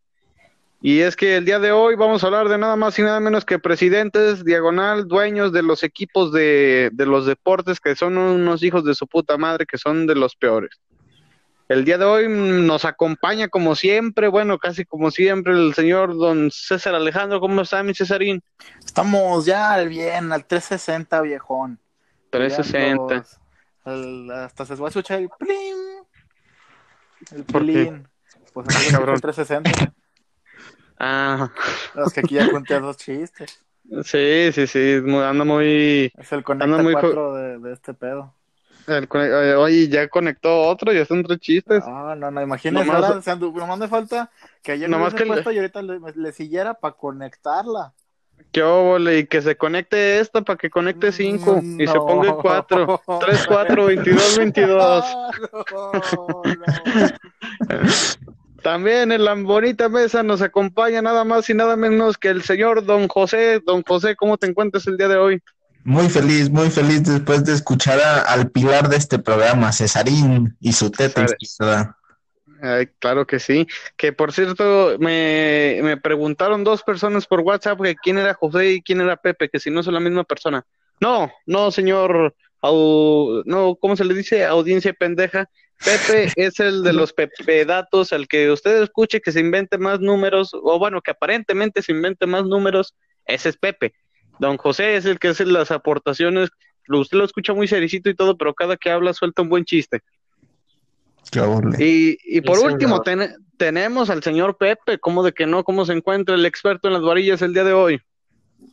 Y 0.86 1.00
es 1.00 1.16
que 1.16 1.38
el 1.38 1.46
día 1.46 1.60
de 1.60 1.72
hoy 1.72 1.96
vamos 1.96 2.24
a 2.24 2.28
hablar 2.28 2.50
de 2.50 2.58
nada 2.58 2.76
más 2.76 3.00
y 3.00 3.04
nada 3.04 3.22
menos 3.22 3.46
que 3.46 3.58
presidentes, 3.58 4.44
diagonal, 4.44 5.08
dueños 5.08 5.54
de 5.54 5.64
los 5.64 5.82
equipos 5.82 6.34
de, 6.34 6.90
de 6.92 7.06
los 7.06 7.26
deportes 7.26 7.80
que 7.80 7.96
son 7.96 8.18
unos 8.18 8.62
hijos 8.64 8.84
de 8.84 8.94
su 8.94 9.08
puta 9.08 9.38
madre, 9.38 9.66
que 9.66 9.78
son 9.78 10.06
de 10.08 10.16
los 10.16 10.36
peores. 10.36 10.72
El 11.70 11.86
día 11.86 11.98
de 11.98 12.04
hoy 12.04 12.28
nos 12.28 12.84
acompaña 12.84 13.48
como 13.48 13.76
siempre, 13.76 14.28
bueno, 14.28 14.60
casi 14.60 14.84
como 14.84 15.10
siempre, 15.10 15.54
el 15.54 15.74
señor 15.74 16.18
don 16.18 16.52
César 16.52 16.94
Alejandro. 16.96 17.40
¿Cómo 17.40 17.62
está, 17.62 17.82
mi 17.82 17.94
Cesarín? 17.96 18.44
Estamos 18.86 19.46
ya 19.46 19.72
al 19.74 19.88
bien, 19.88 20.34
al 20.34 20.46
360, 20.46 21.22
viejón. 21.22 21.80
360. 22.30 22.80
Llegando 22.90 23.26
al- 23.86 24.32
hasta 24.44 24.66
se 24.66 24.76
va 24.76 24.88
a 24.88 24.90
escuchar 24.90 25.20
el 25.22 25.30
plim. 25.40 25.78
El 27.32 27.44
plin. 27.46 28.08
Pues 28.54 28.68
el 28.68 28.92
360. 29.22 29.94
Ah, 31.06 31.52
Es 32.06 32.14
que 32.14 32.22
aquí 32.22 32.36
ya 32.36 32.50
conté 32.50 32.80
dos 32.80 32.98
chistes. 32.98 33.60
sí, 34.04 34.52
sí, 34.54 34.68
sí, 34.68 35.02
anda 35.06 35.44
muy... 35.44 36.12
Es 36.18 36.32
el 36.32 36.44
Conecta 36.44 36.82
muy 36.82 36.94
jo- 36.94 37.00
4 37.02 37.34
de, 37.36 37.60
de 37.60 37.74
este 37.74 37.94
pedo. 37.94 38.34
el 38.88 39.08
eh, 39.14 39.56
Oye, 39.56 39.88
ya 39.90 40.08
conectó 40.08 40.62
otro, 40.62 40.94
ya 40.94 41.06
son 41.06 41.24
tres 41.24 41.40
chistes. 41.40 41.86
No, 41.86 42.16
no, 42.16 42.32
no, 42.32 42.42
imagínense. 42.42 42.86
Nomás- 42.88 43.04
ahora, 43.04 43.18
o 43.20 43.22
sea, 43.22 43.36
nomás 43.36 43.78
me 43.80 43.88
falta 43.88 44.32
que 44.62 44.72
ayer 44.74 44.90
Nomás 44.90 45.14
me 45.14 45.20
que 45.20 45.26
le- 45.26 45.54
y 45.54 45.58
ahorita 45.58 45.82
le, 45.82 46.00
le 46.16 46.32
siguiera 46.32 46.74
para 46.74 46.96
conectarla. 46.96 47.94
Qué 48.52 48.62
óvole, 48.62 49.20
y 49.20 49.26
que 49.26 49.42
se 49.42 49.56
conecte 49.58 50.20
esta 50.20 50.42
para 50.42 50.58
que 50.58 50.70
conecte 50.70 51.12
cinco 51.12 51.60
y 51.64 51.88
se 51.88 51.94
ponga 52.00 52.36
cuatro. 52.36 53.02
Tres, 53.20 53.46
cuatro, 53.48 53.86
veintidós, 53.86 54.38
veintidós. 54.38 55.06
También 58.64 59.12
en 59.12 59.26
la 59.26 59.34
bonita 59.36 59.90
mesa 59.90 60.24
nos 60.24 60.42
acompaña 60.42 61.02
nada 61.02 61.24
más 61.26 61.50
y 61.50 61.54
nada 61.54 61.76
menos 61.76 62.18
que 62.18 62.30
el 62.30 62.44
señor 62.44 62.86
Don 62.86 63.08
José. 63.10 63.60
Don 63.66 63.84
José, 63.84 64.16
¿cómo 64.16 64.38
te 64.38 64.48
encuentras 64.48 64.88
el 64.88 64.98
día 64.98 65.10
de 65.10 65.18
hoy? 65.18 65.42
Muy 65.84 66.08
feliz, 66.10 66.50
muy 66.50 66.70
feliz 66.70 67.04
después 67.04 67.44
de 67.44 67.54
escuchar 67.54 68.00
a- 68.00 68.22
al 68.22 68.50
pilar 68.50 68.88
de 68.88 68.96
este 68.96 69.20
programa, 69.20 69.74
Cesarín, 69.74 70.56
y 70.62 70.72
su 70.72 70.90
teta. 70.90 71.26
Ay, 72.62 72.88
claro 73.00 73.28
que 73.28 73.40
sí. 73.40 73.68
Que 73.98 74.14
por 74.14 74.32
cierto, 74.32 74.96
me, 75.00 75.82
me 75.84 75.98
preguntaron 75.98 76.64
dos 76.64 76.84
personas 76.84 77.28
por 77.28 77.42
WhatsApp 77.42 77.82
que 77.82 77.96
quién 77.96 78.18
era 78.18 78.34
José 78.34 78.72
y 78.76 78.82
quién 78.82 79.02
era 79.02 79.18
Pepe, 79.18 79.50
que 79.50 79.60
si 79.60 79.70
no 79.70 79.84
son 79.84 79.94
la 79.96 80.00
misma 80.00 80.24
persona. 80.24 80.66
No, 81.02 81.30
no, 81.46 81.70
señor, 81.72 82.34
au- 82.62 83.44
no, 83.46 83.76
¿cómo 83.76 83.98
se 83.98 84.06
le 84.06 84.14
dice? 84.14 84.46
Audiencia 84.46 84.94
pendeja. 84.94 85.50
Pepe 85.84 86.32
es 86.36 86.60
el 86.60 86.84
de 86.84 86.94
los 86.94 87.14
Pepe 87.14 87.66
datos, 87.66 88.12
el 88.12 88.28
que 88.28 88.52
usted 88.52 88.82
escuche 88.84 89.22
que 89.22 89.32
se 89.32 89.40
invente 89.40 89.78
más 89.78 90.00
números, 90.00 90.52
o 90.54 90.80
bueno, 90.80 91.02
que 91.02 91.12
aparentemente 91.12 91.82
se 91.82 91.92
invente 91.92 92.26
más 92.26 92.46
números, 92.46 92.96
ese 93.26 93.50
es 93.50 93.58
Pepe. 93.58 93.94
Don 94.40 94.58
José 94.58 94.96
es 94.96 95.06
el 95.06 95.20
que 95.20 95.30
hace 95.30 95.46
las 95.46 95.72
aportaciones, 95.72 96.50
usted 96.88 97.18
lo 97.18 97.26
escucha 97.26 97.54
muy 97.54 97.68
sericito 97.68 98.10
y 98.10 98.16
todo, 98.16 98.38
pero 98.38 98.54
cada 98.54 98.78
que 98.78 98.90
habla 98.90 99.14
suelta 99.14 99.42
un 99.42 99.50
buen 99.50 99.66
chiste. 99.66 100.02
Y, 101.80 102.18
y 102.26 102.42
por 102.42 102.58
Sí, 102.58 102.66
último, 102.66 103.02
ten- 103.02 103.36
tenemos 103.58 104.10
al 104.10 104.22
señor 104.24 104.58
Pepe, 104.58 105.00
¿cómo 105.00 105.24
de 105.24 105.32
que 105.32 105.46
no? 105.46 105.64
¿Cómo 105.64 105.86
se 105.86 105.94
encuentra 105.94 106.36
el 106.36 106.46
experto 106.46 106.88
en 106.88 106.94
las 106.94 107.02
varillas 107.04 107.42
el 107.42 107.54
día 107.54 107.64
de 107.64 107.74
hoy? 107.74 108.02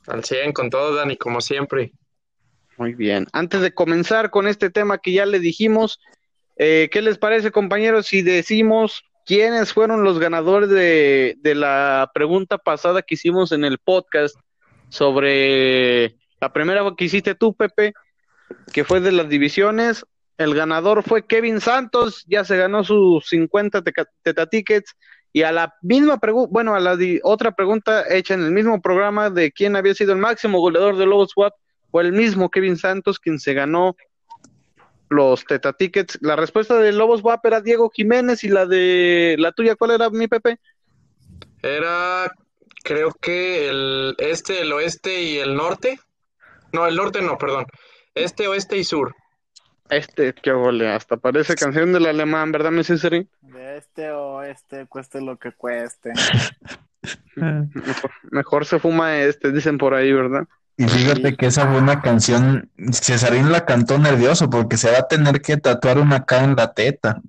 Al 0.07 0.25
100 0.25 0.53
con 0.53 0.71
todo, 0.71 0.95
Dani, 0.95 1.17
como 1.17 1.41
siempre. 1.41 1.93
Muy 2.77 2.95
bien. 2.95 3.27
Antes 3.33 3.61
de 3.61 3.73
comenzar 3.73 4.31
con 4.31 4.49
este 4.49 4.71
tema 4.71 4.99
que 4.99 5.13
ya 5.13 5.27
le 5.27 5.39
dijimos, 5.39 6.01
eh, 6.63 6.91
¿qué 6.93 7.01
les 7.01 7.17
parece, 7.17 7.51
compañeros, 7.51 8.07
si 8.07 8.21
decimos 8.21 9.03
quiénes 9.25 9.73
fueron 9.73 10.05
los 10.05 10.19
ganadores 10.19 10.69
de, 10.69 11.37
de 11.39 11.55
la 11.55 12.11
pregunta 12.13 12.59
pasada 12.59 13.01
que 13.01 13.15
hicimos 13.15 13.51
en 13.53 13.65
el 13.65 13.79
podcast 13.79 14.37
sobre 14.91 16.17
la 16.39 16.53
primera 16.53 16.83
que 16.97 17.05
hiciste 17.07 17.35
tú, 17.35 17.55
Pepe, 17.55 17.95
que 18.75 18.85
fue 18.85 19.01
de 19.01 19.13
las 19.13 19.29
divisiones? 19.31 20.05
El 20.37 20.55
ganador 20.55 21.03
fue 21.03 21.27
Kevin 21.27 21.61
Santos, 21.61 22.25
ya 22.27 22.45
se 22.45 22.57
ganó 22.57 22.85
sus 22.85 23.27
50 23.29 23.83
teca- 23.83 24.11
teta 24.23 24.47
tickets. 24.47 24.95
Y 25.33 25.43
a 25.43 25.53
la 25.53 25.75
misma 25.81 26.19
pregunta, 26.19 26.51
bueno, 26.53 26.75
a 26.75 26.81
la 26.81 26.99
otra 27.23 27.53
pregunta 27.53 28.05
hecha 28.11 28.35
en 28.35 28.43
el 28.45 28.51
mismo 28.51 28.83
programa 28.83 29.31
de 29.31 29.53
quién 29.53 29.77
había 29.77 29.95
sido 29.95 30.13
el 30.13 30.19
máximo 30.19 30.59
goleador 30.61 30.97
de 30.97 31.07
Lobos 31.07 31.33
fue 31.35 32.03
el 32.03 32.13
mismo 32.13 32.51
Kevin 32.51 32.77
Santos 32.77 33.19
quien 33.19 33.39
se 33.39 33.55
ganó 33.55 33.97
los 35.11 35.45
teta 35.45 35.75
tickets. 35.75 36.19
La 36.23 36.37
respuesta 36.37 36.79
de 36.79 36.93
Lobos 36.93 37.23
WAP 37.23 37.45
era 37.45 37.61
Diego 37.61 37.91
Jiménez 37.91 38.43
y 38.45 38.49
la 38.49 38.65
de 38.65 39.37
la 39.39 39.53
tuya, 39.53 39.77
¿cuál 39.77 39.91
era 39.91 40.09
mi 40.09 40.29
Pepe? 40.29 40.59
Era, 41.63 42.33
creo 42.83 43.13
que 43.21 43.69
el 43.69 44.15
este, 44.19 44.63
el 44.63 44.73
oeste 44.73 45.21
y 45.23 45.39
el 45.39 45.55
norte. 45.55 46.01
No, 46.73 46.87
el 46.87 46.97
norte 46.97 47.21
no, 47.21 47.37
perdón. 47.37 47.67
Este, 48.15 48.49
oeste 48.49 48.79
y 48.79 48.85
sur. 48.85 49.15
Este, 49.91 50.33
qué 50.33 50.53
gole, 50.53 50.89
hasta 50.89 51.17
parece 51.17 51.57
canción 51.57 51.93
del 51.93 52.07
alemán, 52.07 52.53
¿verdad, 52.53 52.71
mi 52.71 52.85
Cesarín? 52.85 53.29
De 53.41 53.79
este 53.79 54.13
o 54.13 54.43
este, 54.45 54.87
cueste 54.87 55.21
lo 55.21 55.37
que 55.37 55.53
cueste. 55.53 56.13
Mejor, 57.35 58.11
mejor 58.31 58.67
se 58.67 58.79
fuma 58.79 59.17
este, 59.21 59.51
dicen 59.51 59.79
por 59.79 59.95
ahí, 59.95 60.13
¿verdad? 60.13 60.47
Y 60.81 60.89
fíjate 60.89 61.37
que 61.37 61.45
esa 61.45 61.67
fue 61.69 61.79
una 61.79 62.01
canción, 62.01 62.71
Cesarín 62.91 63.53
la 63.53 63.67
cantó 63.67 63.99
nervioso 63.99 64.49
porque 64.49 64.79
se 64.79 64.91
va 64.91 65.01
a 65.01 65.09
tener 65.09 65.43
que 65.43 65.59
tatuar 65.59 65.99
una 65.99 66.25
K 66.25 66.43
en 66.43 66.57
la 66.57 66.73
teta. 66.73 67.21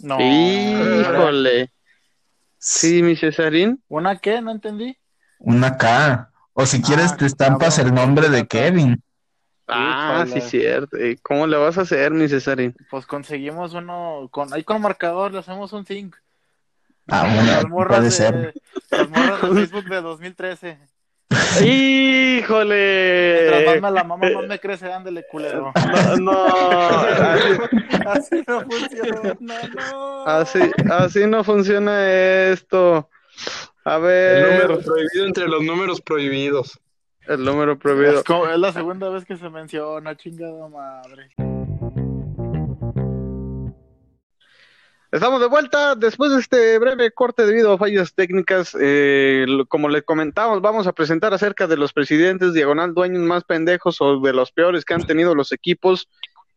No. 0.00 0.18
Híjole. 0.20 1.72
Sí, 2.58 3.02
mi 3.02 3.16
Cesarín. 3.16 3.82
¿Una 3.88 4.18
qué? 4.18 4.42
No 4.42 4.50
entendí. 4.50 4.98
Una 5.38 5.78
K. 5.78 6.30
O 6.52 6.66
si 6.66 6.82
quieres 6.82 7.12
Ah, 7.12 7.16
te 7.16 7.24
estampas 7.24 7.76
cabrón, 7.76 7.88
el 7.98 8.04
nombre 8.04 8.28
de. 8.28 8.46
Kevin. 8.46 9.02
Ah, 9.66 10.24
sí, 10.26 10.32
Híjole. 10.36 10.50
cierto. 10.50 11.02
¿Y 11.02 11.16
cómo 11.18 11.46
le 11.46 11.56
vas 11.56 11.78
a 11.78 11.82
hacer, 11.82 12.10
mi 12.12 12.28
Cesarín? 12.28 12.76
Pues 12.90 13.06
conseguimos 13.06 13.72
uno 13.72 14.28
con 14.30 14.52
ahí 14.52 14.62
con 14.62 14.82
marcador, 14.82 15.32
le 15.32 15.38
hacemos 15.38 15.72
un 15.72 15.86
zinc. 15.86 16.16
Ah, 17.08 17.26
Las 17.26 17.62
bueno, 17.64 17.68
morras 17.70 17.96
puede 17.98 18.04
de, 18.04 18.10
ser. 18.10 18.54
las 18.90 19.08
morras 19.08 19.40
de 19.40 19.48
Facebook 19.48 19.84
de 19.88 20.00
2013. 20.02 20.78
¡Híjole! 21.64 23.36
Mientras 23.50 23.66
más 23.66 23.82
me 23.82 23.90
la 23.96 24.04
mamá, 24.04 24.30
más 24.34 24.46
me 24.48 24.58
crece, 24.58 24.92
ándele, 24.92 25.24
culero. 25.30 25.72
No, 26.20 26.46
no, 26.46 26.46
así, 26.46 27.58
Así 28.06 28.42
no 28.46 28.60
funciona, 28.62 29.34
no. 29.90 30.26
así, 30.26 30.60
así 30.90 31.26
no 31.26 31.44
funciona 31.44 32.10
esto. 32.50 33.08
A 33.84 33.96
El 33.96 34.02
ver, 34.02 34.52
número 34.52 34.80
prohibido 34.80 35.26
entre 35.26 35.48
los 35.48 35.62
números 35.62 36.00
prohibidos. 36.00 36.78
el 37.26 37.44
número 37.44 37.78
prohibido. 37.78 38.18
Es, 38.18 38.24
como- 38.24 38.46
es 38.48 38.58
la 38.58 38.72
segunda 38.72 39.08
vez 39.08 39.24
que 39.24 39.36
se 39.36 39.48
menciona, 39.48 40.16
chingada 40.16 40.68
madre. 40.68 41.30
Estamos 45.12 45.40
de 45.40 45.48
vuelta 45.48 45.96
después 45.96 46.30
de 46.30 46.38
este 46.38 46.78
breve 46.78 47.10
corte 47.10 47.44
debido 47.44 47.72
a 47.72 47.78
fallas 47.78 48.14
técnicas. 48.14 48.76
eh, 48.80 49.44
como 49.68 49.88
le 49.88 50.02
comentamos, 50.02 50.60
vamos 50.62 50.86
a 50.86 50.92
presentar 50.92 51.34
acerca 51.34 51.66
de 51.66 51.76
los 51.76 51.92
presidentes 51.92 52.54
diagonal 52.54 52.94
dueños 52.94 53.22
más 53.22 53.42
pendejos 53.42 54.00
o 54.00 54.20
de 54.20 54.32
los 54.32 54.52
peores 54.52 54.84
que 54.84 54.94
han 54.94 55.04
tenido 55.04 55.34
los 55.34 55.50
equipos. 55.50 56.08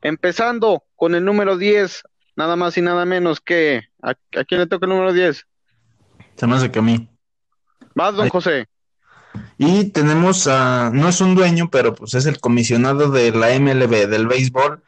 Empezando 0.01 0.83
con 0.95 1.15
el 1.15 1.25
número 1.25 1.57
10, 1.57 2.03
nada 2.35 2.55
más 2.55 2.77
y 2.77 2.81
nada 2.81 3.05
menos 3.05 3.41
que. 3.41 3.83
¿A, 4.03 4.11
a 4.11 4.43
quién 4.43 4.59
le 4.59 4.67
toca 4.67 4.85
el 4.85 4.91
número 4.91 5.13
10? 5.13 5.47
Se 6.35 6.47
me 6.47 6.55
hace 6.55 6.69
que 6.69 6.79
a 6.79 6.83
mí. 6.83 7.09
Vas, 7.95 8.15
don. 8.15 8.29
José. 8.29 8.67
Y 9.57 9.85
tenemos 9.85 10.47
a, 10.47 10.91
no 10.93 11.07
es 11.09 11.21
un 11.21 11.33
dueño, 11.33 11.69
pero 11.71 11.95
pues 11.95 12.13
es 12.13 12.25
el 12.27 12.39
comisionado 12.39 13.09
de 13.09 13.31
la 13.31 13.57
MLB, 13.59 14.07
del 14.07 14.27
béisbol, 14.27 14.83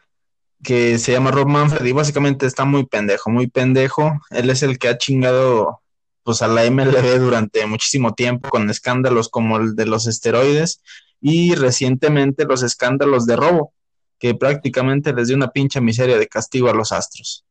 que 0.66 0.98
se 0.98 1.14
llama 1.14 1.32
Rob 1.32 1.48
Manfred 1.48 1.86
y 1.86 1.92
básicamente 1.94 2.46
está 2.46 2.66
muy 2.66 2.86
pendejo, 2.86 3.30
muy 3.30 3.48
pendejo. 3.48 4.20
Él 4.32 4.50
es 4.50 4.64
el 4.64 4.78
que 4.78 4.90
ha 4.90 4.98
chingado 4.98 5.82
pues 6.24 6.42
a 6.42 6.48
la 6.48 6.70
MLB 6.70 7.20
durante 7.20 7.66
muchísimo 7.68 8.16
tiempo 8.16 8.50
con 8.50 8.70
escándalos 8.70 9.30
como 9.30 9.58
el 9.58 9.76
de 9.76 9.86
los 9.86 10.08
esteroides 10.08 10.82
y 11.22 11.54
recientemente 11.54 12.46
los 12.46 12.64
escándalos 12.64 13.28
de 13.28 13.36
robo, 13.36 13.74
que 14.20 14.34
prácticamente 14.34 15.14
les 15.14 15.28
dio 15.28 15.38
una 15.38 15.52
pincha 15.52 15.80
miseria 15.82 16.18
de 16.18 16.28
castigo 16.28 16.70
a 16.70 16.74
los 16.74 16.92
Astros. 16.92 17.46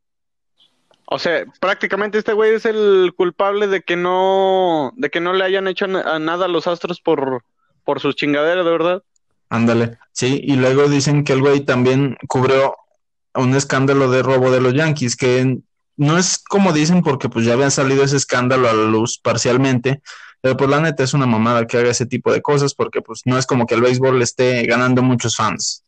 O 1.07 1.19
sea, 1.19 1.45
prácticamente 1.61 2.19
este 2.19 2.33
güey 2.33 2.55
es 2.55 2.65
el 2.65 3.13
culpable 3.17 3.69
de 3.69 3.83
que 3.83 3.97
no, 3.97 4.93
de 4.97 5.11
que 5.11 5.21
no 5.21 5.33
le 5.35 5.45
hayan 5.45 5.69
hecho 5.69 5.85
a 5.85 6.19
nada 6.19 6.47
a 6.47 6.49
los 6.49 6.67
Astros 6.67 7.01
por, 7.01 7.45
por 7.85 8.01
sus 8.01 8.17
chingaderas, 8.17 8.65
de 8.65 8.71
verdad. 8.71 9.03
Ándale, 9.51 9.99
sí, 10.11 10.41
y 10.43 10.57
luego 10.57 10.89
dicen 10.89 11.23
que 11.23 11.35
el 11.35 11.41
güey 11.41 11.61
también 11.61 12.17
cubrió 12.27 12.75
un 13.35 13.55
escándalo 13.55 14.11
de 14.11 14.23
robo 14.23 14.51
de 14.51 14.61
los 14.61 14.75
Yankees, 14.75 15.17
que 15.17 15.59
no 15.97 16.19
es 16.19 16.43
como 16.49 16.73
dicen 16.73 17.03
porque 17.03 17.29
pues 17.29 17.45
ya 17.47 17.55
habían 17.55 17.71
salido 17.71 18.05
ese 18.05 18.17
escándalo 18.17 18.69
a 18.69 18.73
la 18.73 18.85
luz 18.85 19.19
parcialmente, 19.23 20.03
pero 20.41 20.57
pues 20.57 20.71
la 20.71 20.81
neta 20.81 21.03
es 21.05 21.15
una 21.15 21.27
mamada 21.27 21.67
que 21.67 21.79
haga 21.79 21.91
ese 21.91 22.07
tipo 22.07 22.33
de 22.33 22.43
cosas 22.43 22.75
porque 22.75 23.01
pues 23.03 23.23
no 23.25 23.39
es 23.39 23.47
como 23.47 23.67
que 23.67 23.75
el 23.75 23.81
béisbol 23.83 24.19
le 24.19 24.25
esté 24.25 24.65
ganando 24.67 25.03
muchos 25.03 25.37
fans. 25.37 25.85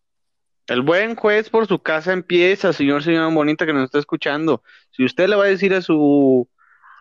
El 0.66 0.82
buen 0.82 1.14
juez 1.14 1.48
por 1.50 1.66
su 1.66 1.78
casa 1.80 2.12
empieza, 2.12 2.72
señor, 2.72 3.02
señora 3.02 3.28
bonita 3.28 3.66
que 3.66 3.72
nos 3.72 3.84
está 3.84 3.98
escuchando. 3.98 4.62
Si 4.90 5.04
usted 5.04 5.28
le 5.28 5.36
va 5.36 5.44
a 5.44 5.48
decir 5.48 5.72
a 5.74 5.80
su... 5.82 6.48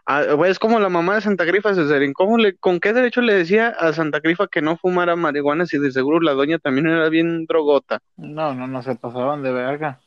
a- 0.05 0.23
es 0.47 0.59
como 0.59 0.79
la 0.79 0.89
mamá 0.89 1.15
de 1.15 1.21
Santa 1.21 1.45
Grifa, 1.45 1.75
Cesarín. 1.75 2.13
¿Cómo 2.13 2.37
le, 2.37 2.57
¿Con 2.57 2.79
qué 2.79 2.93
derecho 2.93 3.21
le 3.21 3.33
decía 3.33 3.69
a 3.69 3.93
Santa 3.93 4.19
Grifa 4.19 4.47
que 4.47 4.61
no 4.61 4.77
fumara 4.77 5.15
marihuana 5.15 5.65
si 5.65 5.79
de 5.79 5.91
seguro 5.91 6.19
la 6.21 6.33
doña 6.33 6.59
también 6.59 6.87
era 6.87 7.09
bien 7.09 7.45
drogota? 7.47 7.99
No, 8.17 8.53
no, 8.53 8.67
no 8.67 8.81
se 8.83 8.95
pasaban 8.95 9.41
de 9.43 9.51
verga. 9.53 10.01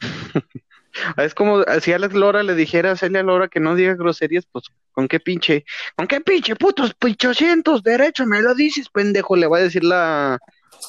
Es 1.18 1.34
como 1.34 1.62
si 1.80 1.92
Alex 1.92 2.14
Lora 2.14 2.42
le 2.42 2.54
dijera 2.54 2.92
a 2.92 2.96
Celia 2.96 3.22
Lora 3.22 3.48
que 3.48 3.60
no 3.60 3.74
diga 3.74 3.94
groserías, 3.94 4.46
pues 4.50 4.64
¿con 4.92 5.08
qué 5.08 5.20
pinche? 5.20 5.64
¿Con 5.94 6.06
qué 6.06 6.20
pinche 6.20 6.56
putos 6.56 6.94
pinchocientos 6.94 7.82
derechos 7.82 8.26
me 8.26 8.40
lo 8.40 8.54
dices, 8.54 8.88
pendejo? 8.88 9.36
Le 9.36 9.46
va 9.46 9.58
a 9.58 9.62
decir 9.62 9.84
la, 9.84 10.38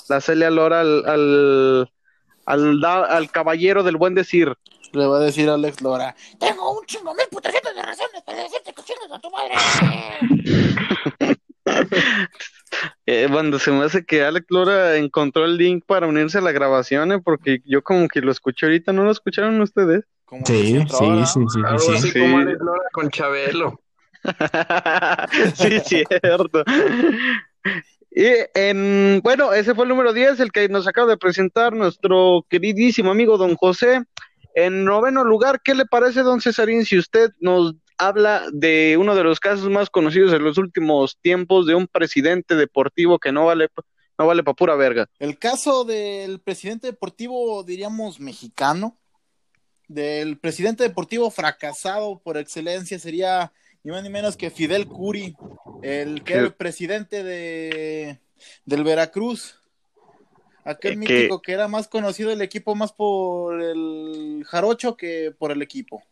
la 0.08 0.22
Celia 0.22 0.50
Lora 0.50 0.82
al, 0.82 1.06
al, 1.06 1.92
al, 2.46 2.86
al 2.86 3.32
caballero 3.32 3.84
del 3.84 3.98
buen 3.98 4.16
decir. 4.16 4.54
Le 4.94 5.06
va 5.06 5.18
a 5.18 5.22
decir 5.22 5.50
a 5.50 5.56
Alex 5.56 5.82
Lora. 5.82 6.16
Tengo 6.40 6.80
un 6.80 6.86
chingo 6.86 7.14
mil 7.14 7.28
putecientos 7.30 7.76
de 7.76 7.82
razones 7.82 8.22
para 8.26 8.44
decirte 8.44 8.74
que 8.74 8.84
chingas 8.84 9.12
a 9.12 9.20
tu 9.20 9.30
madre. 9.30 9.56
Eh, 13.06 13.28
cuando 13.32 13.60
se 13.60 13.72
me 13.72 13.84
hace 13.84 14.06
que 14.06 14.24
Alex 14.24 14.46
Lora 14.50 14.96
encontró 14.98 15.46
el 15.46 15.58
link 15.58 15.84
para 15.86 16.08
unirse 16.08 16.38
a 16.38 16.42
la 16.42 16.52
grabación, 16.52 17.12
eh, 17.12 17.20
porque 17.24 17.62
yo 17.66 17.82
como 17.82 18.08
que 18.08 18.22
lo 18.22 18.32
escuché 18.32 18.66
ahorita, 18.66 18.94
¿no 18.94 19.04
lo 19.04 19.12
escucharon 19.12 19.60
ustedes? 19.62 20.04
Como 20.26 20.46
Sí, 20.46 20.80
sí, 20.90 21.26
sí, 21.26 21.40
sí, 21.50 21.60
Algo 21.66 21.80
sí. 21.80 21.94
así 21.96 22.12
Sí. 22.12 22.20
como 22.20 22.38
Alex 22.40 22.60
Lora 22.60 22.84
con 22.92 23.10
Chabelo. 23.10 23.82
sí, 25.56 25.80
cierto. 25.86 26.64
Y 28.12 28.26
en, 28.56 29.22
bueno, 29.24 29.54
ese 29.54 29.76
fue 29.76 29.84
el 29.86 29.90
número 29.90 30.12
10, 30.12 30.40
el 30.40 30.52
que 30.52 30.68
nos 30.70 30.88
acaba 30.88 31.08
de 31.10 31.18
presentar 31.18 31.74
nuestro 31.74 32.46
queridísimo 32.50 33.12
amigo 33.12 33.38
don 33.38 33.56
José. 33.56 34.04
En 34.56 34.86
noveno 34.86 35.24
lugar, 35.24 35.62
¿qué 35.64 35.76
le 35.76 35.86
parece, 35.86 36.24
don 36.24 36.42
Cesarín, 36.42 36.84
si 36.84 36.98
usted 36.98 37.30
nos 37.40 37.76
habla 37.98 38.44
de 38.52 38.98
uno 39.00 39.16
de 39.16 39.24
los 39.24 39.40
casos 39.40 39.70
más 39.70 39.90
conocidos 39.90 40.34
en 40.34 40.44
los 40.44 40.58
últimos 40.58 41.18
tiempos 41.22 41.66
de 41.66 41.76
un 41.76 41.88
presidente 41.88 42.56
deportivo 42.56 43.20
que 43.20 43.32
no 43.32 43.46
vale, 43.46 43.70
no 44.18 44.28
vale 44.28 44.44
para 44.44 44.56
pura 44.56 44.76
verga. 44.76 45.10
El 45.20 45.38
caso 45.40 45.84
del 45.84 46.40
presidente 46.40 46.88
deportivo, 46.88 47.64
diríamos, 47.64 48.20
mexicano, 48.20 48.98
del 49.88 50.38
presidente 50.38 50.84
deportivo 50.84 51.32
fracasado 51.32 52.20
por 52.20 52.38
excelencia 52.38 53.00
sería 53.00 53.52
ni 53.84 53.92
más 53.92 54.04
ni 54.04 54.10
menos 54.10 54.36
que 54.36 54.50
Fidel 54.52 54.86
Curi, 54.88 55.36
el 55.82 56.24
que 56.24 56.34
era 56.34 56.44
el 56.44 56.54
presidente 56.54 57.24
de, 57.24 58.20
del 58.66 58.84
Veracruz. 58.84 59.60
Aquel 60.66 60.92
Eh, 60.92 60.96
que- 60.96 61.14
mítico 61.14 61.42
que 61.42 61.54
era 61.54 61.70
más 61.70 61.88
conocido 61.88 62.30
el 62.32 62.42
equipo 62.42 62.76
más 62.76 62.92
por 62.92 63.62
el 63.62 64.44
jarocho 64.46 64.98
que 64.98 65.32
por 65.38 65.52
el 65.54 65.62
equipo. 65.62 66.04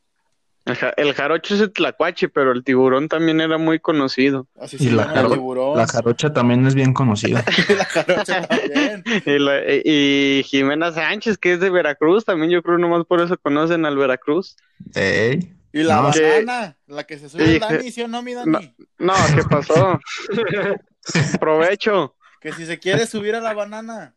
El, 0.66 0.76
ja- 0.76 0.94
el 0.98 1.14
jarocho 1.14 1.54
es 1.56 1.62
el 1.62 1.72
tlacuache, 1.72 2.28
pero 2.28 2.52
el 2.52 2.64
tiburón 2.64 3.08
también 3.08 3.40
era 3.40 3.58
muy 3.60 3.80
conocido. 3.80 4.48
Así 4.60 4.78
Y 4.78 4.80
se 4.80 4.92
la, 4.92 5.04
llama 5.04 5.14
el 5.14 5.26
jaro- 5.28 5.34
tiburón. 5.34 5.78
la 5.78 5.86
jarocha 5.88 6.34
también 6.34 6.66
es 6.66 6.74
bien 6.74 6.92
conocida. 6.94 7.44
La 7.78 7.86
jarocha 7.86 8.48
también. 8.48 9.04
Y, 9.26 9.38
la- 9.40 9.62
y 9.84 10.44
Jimena 10.44 10.92
Sánchez, 10.92 11.38
que 11.38 11.54
es 11.54 11.60
de 11.60 11.70
Veracruz, 11.70 12.26
también 12.26 12.50
yo 12.52 12.64
creo 12.64 12.78
nomás 12.80 13.06
por 13.06 13.22
eso 13.22 13.38
conocen 13.38 13.86
al 13.86 13.96
Veracruz. 13.96 14.56
Ey. 14.96 15.54
Y 15.72 15.84
la 15.84 16.02
No, 16.02 16.12
que- 16.12 16.22
banana, 16.42 16.78
la 16.88 17.04
que 17.04 17.20
se 17.20 17.30
sube 17.30 17.46
Sí, 17.46 17.54
el 17.56 17.60
Dani, 17.60 17.92
¿sí 17.92 18.02
o 18.02 18.08
no, 18.08 18.22
mi 18.24 18.34
Dani? 18.34 18.74
No, 18.98 19.14
¿qué 19.36 19.44
pasó? 19.48 20.00
Provecho. 21.40 22.16
Que 22.42 22.52
si 22.54 22.66
se 22.66 22.80
quiere 22.80 23.06
subir 23.06 23.36
a 23.36 23.40
la 23.42 23.54
banana. 23.54 24.15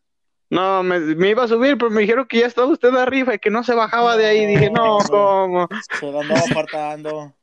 No, 0.49 0.81
me, 0.81 0.99
me 0.99 1.29
iba 1.29 1.43
a 1.43 1.47
subir, 1.47 1.77
pero 1.77 1.91
me 1.91 2.01
dijeron 2.01 2.25
que 2.27 2.39
ya 2.39 2.47
estaba 2.47 2.67
usted 2.67 2.95
arriba 2.95 3.35
y 3.35 3.39
que 3.39 3.51
no 3.51 3.63
se 3.63 3.75
bajaba 3.75 4.17
de 4.17 4.25
ahí. 4.25 4.45
Dije, 4.45 4.71
no, 4.71 4.97
¿cómo? 5.09 5.67
Se 5.99 6.11
la 6.11 6.21
andaba 6.21 6.41
apartando. 6.49 7.35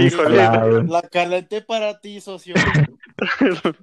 Híjole. 0.00 0.84
La 0.86 1.02
calenté 1.02 1.60
para 1.62 2.00
ti, 2.00 2.20
socio. 2.20 2.54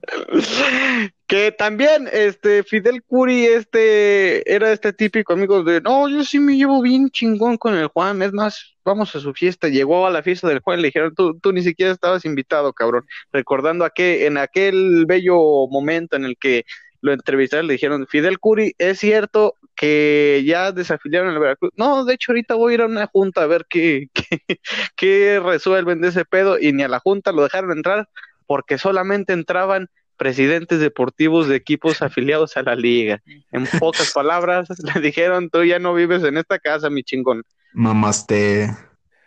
que 1.27 1.51
también 1.51 2.10
este 2.12 2.63
Fidel 2.63 3.03
Curi 3.03 3.46
este 3.46 4.51
era 4.51 4.72
este 4.72 4.94
típico 4.94 5.34
amigo 5.34 5.63
de 5.63 5.82
no 5.82 6.10
yo 6.10 6.24
sí 6.24 6.39
me 6.39 6.56
llevo 6.56 6.82
bien 6.82 7.12
chingón 7.12 7.58
con 7.58 7.75
el 7.75 7.88
Juan 7.88 8.22
es 8.24 8.34
más 8.34 8.75
vamos 8.84 9.15
a 9.15 9.20
su 9.20 9.34
fiesta 9.34 9.67
llegó 9.67 10.08
a 10.08 10.10
la 10.10 10.24
fiesta 10.24 10.48
del 10.48 10.62
Juan 10.62 10.82
le 10.82 10.88
dijeron 10.88 11.13
tú, 11.13 11.38
tú 11.39 11.51
ni 11.53 11.62
siquiera 11.62 11.91
estabas 11.91 12.25
invitado 12.25 12.74
cabrón 12.74 13.06
recordando 13.32 13.86
a 13.86 13.91
que 13.91 14.25
en 14.25 14.38
aquel 14.38 15.06
bello 15.06 15.67
momento 15.67 16.15
en 16.15 16.25
el 16.25 16.36
que 16.38 16.65
lo 17.01 17.13
entrevistaron 17.13 17.68
le 17.68 17.74
dijeron 17.74 18.08
Fidel 18.08 18.39
Curi 18.39 18.74
es 18.77 19.00
cierto 19.00 19.56
que 19.75 20.44
ya 20.46 20.72
desafiliaron 20.72 21.30
al 21.30 21.39
Veracruz 21.39 21.72
no 21.75 22.06
de 22.06 22.13
hecho 22.13 22.32
ahorita 22.32 22.56
voy 22.56 22.72
a 22.72 22.75
ir 22.75 22.82
a 22.82 22.86
una 22.86 23.08
junta 23.08 23.44
a 23.44 23.48
ver 23.48 23.66
qué 23.70 24.10
qué, 24.13 24.60
qué 24.96 25.42
resuelven 25.44 26.01
de 26.01 26.10
ese 26.10 26.25
pedo 26.25 26.60
y 26.60 26.74
ni 26.74 26.84
a 26.84 26.88
la 26.88 27.00
junta 27.00 27.32
lo 27.32 27.44
dejaron 27.44 27.72
entrar 27.72 28.10
porque 28.48 28.77
solamente 28.77 29.34
entraban 29.34 29.89
presidentes 30.18 30.80
deportivos 30.80 31.48
de 31.48 31.56
equipos 31.56 32.01
afiliados 32.01 32.58
a 32.58 32.63
la 32.63 32.75
liga. 32.75 33.22
En 33.51 33.68
pocas 33.80 34.12
palabras, 34.13 34.68
le 34.96 35.01
dijeron, 35.01 35.50
tú 35.50 35.63
ya 35.63 35.80
no 35.80 35.94
vives 35.94 36.24
en 36.24 36.38
esta 36.38 36.60
casa, 36.60 36.89
mi 36.89 37.04
chingón. 37.04 37.44
Mamaste. 37.74 38.70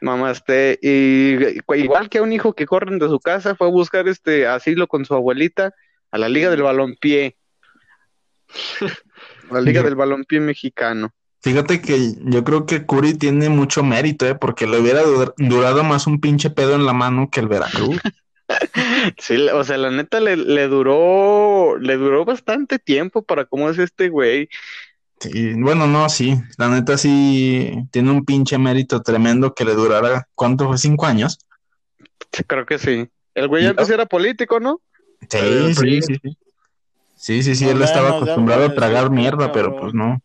Mamaste. 0.00 0.78
Y 0.82 1.36
igual 1.76 2.08
que 2.08 2.18
a 2.18 2.22
un 2.22 2.32
hijo 2.32 2.54
que 2.54 2.66
corren 2.66 2.98
de 2.98 3.08
su 3.08 3.20
casa, 3.20 3.54
fue 3.54 3.68
a 3.68 3.70
buscar 3.70 4.08
este 4.08 4.46
asilo 4.46 4.88
con 4.88 5.04
su 5.04 5.14
abuelita 5.14 5.72
a 6.10 6.18
la 6.18 6.28
Liga 6.28 6.50
del 6.50 6.62
Balompié. 6.62 7.36
La 9.50 9.60
Liga 9.60 9.82
del 9.82 9.94
Balompié 9.96 10.40
mexicano. 10.40 11.12
Fíjate 11.42 11.80
que 11.80 12.14
yo 12.20 12.44
creo 12.44 12.66
que 12.66 12.84
Curi 12.84 13.14
tiene 13.14 13.48
mucho 13.48 13.82
mérito, 13.82 14.26
¿eh? 14.26 14.34
Porque 14.34 14.66
le 14.66 14.78
hubiera 14.78 15.02
dur- 15.02 15.34
durado 15.38 15.82
más 15.84 16.06
un 16.06 16.20
pinche 16.20 16.50
pedo 16.50 16.74
en 16.74 16.84
la 16.84 16.92
mano 16.92 17.28
que 17.30 17.40
el 17.40 17.48
Veracruz. 17.48 17.96
Sí, 19.18 19.48
o 19.48 19.62
sea, 19.62 19.76
la 19.76 19.92
neta 19.92 20.18
le, 20.18 20.36
le 20.36 20.66
duró, 20.66 21.78
le 21.78 21.96
duró 21.96 22.24
bastante 22.24 22.80
tiempo 22.80 23.22
para 23.22 23.44
cómo 23.44 23.70
es 23.70 23.78
este 23.78 24.08
güey. 24.08 24.48
Sí, 25.20 25.52
bueno, 25.54 25.86
no, 25.86 26.08
sí. 26.08 26.34
La 26.58 26.68
neta 26.68 26.98
sí 26.98 27.72
tiene 27.92 28.10
un 28.10 28.24
pinche 28.24 28.58
mérito 28.58 29.02
tremendo 29.02 29.54
que 29.54 29.64
le 29.64 29.74
durara, 29.74 30.26
¿cuánto 30.34 30.66
fue? 30.66 30.78
¿Cinco 30.78 31.06
años? 31.06 31.38
Sí, 32.32 32.42
Creo 32.42 32.66
que 32.66 32.80
sí. 32.80 33.08
El 33.36 33.46
güey 33.46 33.62
No. 33.62 33.70
antes 33.70 33.88
era 33.90 34.04
político, 34.04 34.58
¿no? 34.58 34.80
Sí, 35.30 35.72
sí, 35.74 36.02
sí, 36.02 36.14
sí. 36.20 36.36
Sí, 37.20 37.42
sí, 37.42 37.54
sí, 37.54 37.66
No 37.66 37.72
él 37.72 37.82
estaba 37.82 38.16
acostumbrado 38.16 38.64
a 38.64 38.74
tragar 38.74 39.10
mierda, 39.10 39.52
pero 39.52 39.78
pues 39.78 39.92
no. 39.92 40.22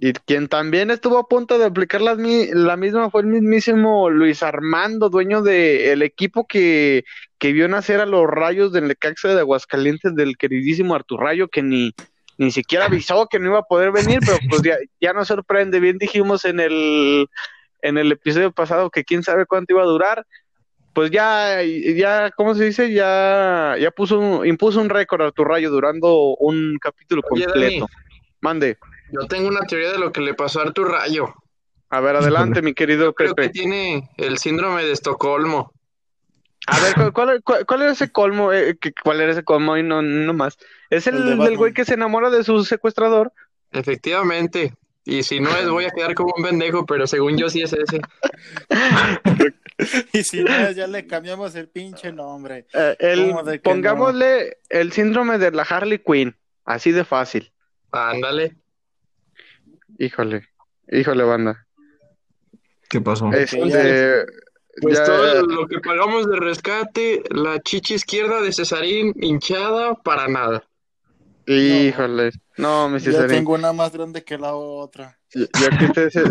Y 0.00 0.14
quien 0.14 0.48
también 0.48 0.90
estuvo 0.90 1.18
a 1.18 1.28
punto 1.28 1.58
de 1.58 1.66
aplicar 1.66 2.00
mi- 2.16 2.46
la 2.50 2.78
misma 2.78 3.10
fue 3.10 3.20
el 3.20 3.26
mismísimo 3.26 4.08
Luis 4.08 4.42
Armando, 4.42 5.10
dueño 5.10 5.42
del 5.42 6.00
equipo 6.00 6.46
que, 6.46 7.04
que 7.38 7.52
vio 7.52 7.68
nacer 7.68 8.00
a 8.00 8.06
los 8.06 8.26
rayos 8.26 8.72
del 8.72 8.88
Necaxa 8.88 9.28
de 9.34 9.40
Aguascalientes 9.40 10.14
del 10.14 10.38
queridísimo 10.38 10.94
Artur 10.94 11.20
Rayo, 11.20 11.48
que 11.48 11.62
ni, 11.62 11.92
ni 12.38 12.50
siquiera 12.50 12.86
avisó 12.86 13.26
que 13.26 13.38
no 13.38 13.48
iba 13.50 13.58
a 13.58 13.64
poder 13.64 13.92
venir, 13.92 14.20
pero 14.24 14.38
pues 14.48 14.62
ya, 14.62 14.76
ya 14.98 15.12
nos 15.12 15.28
sorprende. 15.28 15.78
Bien 15.78 15.98
dijimos 15.98 16.46
en 16.46 16.60
el, 16.60 17.26
en 17.82 17.98
el 17.98 18.12
episodio 18.12 18.50
pasado 18.50 18.88
que 18.88 19.04
quién 19.04 19.22
sabe 19.22 19.44
cuánto 19.44 19.74
iba 19.74 19.82
a 19.82 19.86
durar. 19.86 20.24
Pues 20.98 21.12
ya, 21.12 21.62
ya, 21.62 22.32
¿cómo 22.32 22.56
se 22.56 22.64
dice? 22.64 22.92
Ya, 22.92 23.76
ya 23.78 23.92
puso 23.92 24.18
un- 24.18 24.44
impuso 24.44 24.80
un 24.80 24.88
récord 24.88 25.22
Artur 25.22 25.46
Rayo 25.46 25.70
durando 25.70 26.34
un 26.40 26.76
capítulo 26.80 27.22
Oye, 27.30 27.44
completo. 27.44 27.86
Dani. 27.86 27.92
Mande. 28.40 28.78
Yo 29.12 29.28
tengo 29.28 29.46
una 29.46 29.60
teoría 29.60 29.92
de 29.92 29.98
lo 29.98 30.10
que 30.10 30.20
le 30.20 30.34
pasó 30.34 30.58
a 30.58 30.64
Artur 30.64 30.90
Rayo. 30.90 31.32
A 31.90 32.00
ver, 32.00 32.16
adelante, 32.16 32.62
mi 32.62 32.74
querido 32.74 33.14
Creo 33.14 33.28
que 33.36 33.42
Pepe. 33.42 33.50
tiene 33.50 34.10
el 34.16 34.38
síndrome 34.38 34.82
de 34.82 34.90
Estocolmo. 34.90 35.70
A 36.66 36.80
ver, 36.80 36.94
¿cuál, 36.94 37.12
cuál, 37.12 37.42
cuál- 37.44 37.64
cuál 37.64 37.82
era 37.82 37.92
ese 37.92 38.10
colmo? 38.10 38.52
Eh, 38.52 38.76
que- 38.80 38.92
¿Cuál 38.92 39.20
era 39.20 39.30
ese 39.30 39.44
colmo? 39.44 39.76
Y 39.78 39.84
no, 39.84 40.02
no 40.02 40.34
más. 40.34 40.58
Es 40.90 41.06
el, 41.06 41.14
El 41.18 41.38
de 41.38 41.44
del 41.44 41.56
güey 41.56 41.72
que 41.74 41.84
se 41.84 41.94
enamora 41.94 42.28
de 42.28 42.42
su 42.42 42.64
secuestrador. 42.64 43.32
Efectivamente. 43.70 44.74
Y 45.10 45.22
si 45.22 45.40
no 45.40 45.48
es, 45.56 45.66
voy 45.66 45.86
a 45.86 45.90
quedar 45.90 46.14
como 46.14 46.34
un 46.36 46.42
pendejo, 46.44 46.84
pero 46.84 47.06
según 47.06 47.38
yo 47.38 47.48
sí 47.48 47.62
es 47.62 47.72
ese. 47.72 48.00
Y 50.12 50.24
si 50.24 50.42
no, 50.42 50.70
ya 50.72 50.88
le 50.88 51.06
cambiamos 51.06 51.54
el 51.54 51.68
pinche 51.68 52.12
nombre. 52.12 52.66
Eh, 52.74 52.96
el, 52.98 53.28
¿Cómo 53.28 53.42
de 53.44 53.52
que 53.52 53.70
pongámosle 53.70 54.58
el 54.68 54.90
síndrome 54.90 55.38
de 55.38 55.52
la 55.52 55.62
Harley 55.62 56.00
Quinn. 56.00 56.36
Así 56.64 56.90
de 56.90 57.04
fácil. 57.04 57.52
Ándale. 57.92 58.56
Híjole, 59.98 60.48
híjole, 60.90 61.22
banda. 61.22 61.64
¿Qué 62.90 63.00
pasó? 63.00 63.32
Este, 63.32 64.26
Pues 64.82 64.98
ya- 64.98 65.04
todo 65.04 65.46
lo 65.46 65.68
que 65.68 65.78
pagamos 65.78 66.28
de 66.28 66.36
rescate, 66.40 67.22
la 67.30 67.60
chichi 67.60 67.94
izquierda 67.94 68.40
de 68.40 68.52
Cesarín 68.52 69.14
hinchada 69.20 69.94
para 69.94 70.26
nada. 70.26 70.64
híjole. 71.46 72.26
No, 72.26 72.30
mi 72.58 72.98
Yo 72.98 73.12
Cesarín. 73.12 73.28
tengo 73.36 73.54
una 73.54 73.72
más 73.72 73.92
grande 73.92 74.22
que 74.24 74.36
la 74.38 74.54
otra. 74.54 75.18
Yo, 75.34 75.46
yo 75.60 75.78
que 75.78 75.84
usted 75.86 76.10
se- 76.10 76.22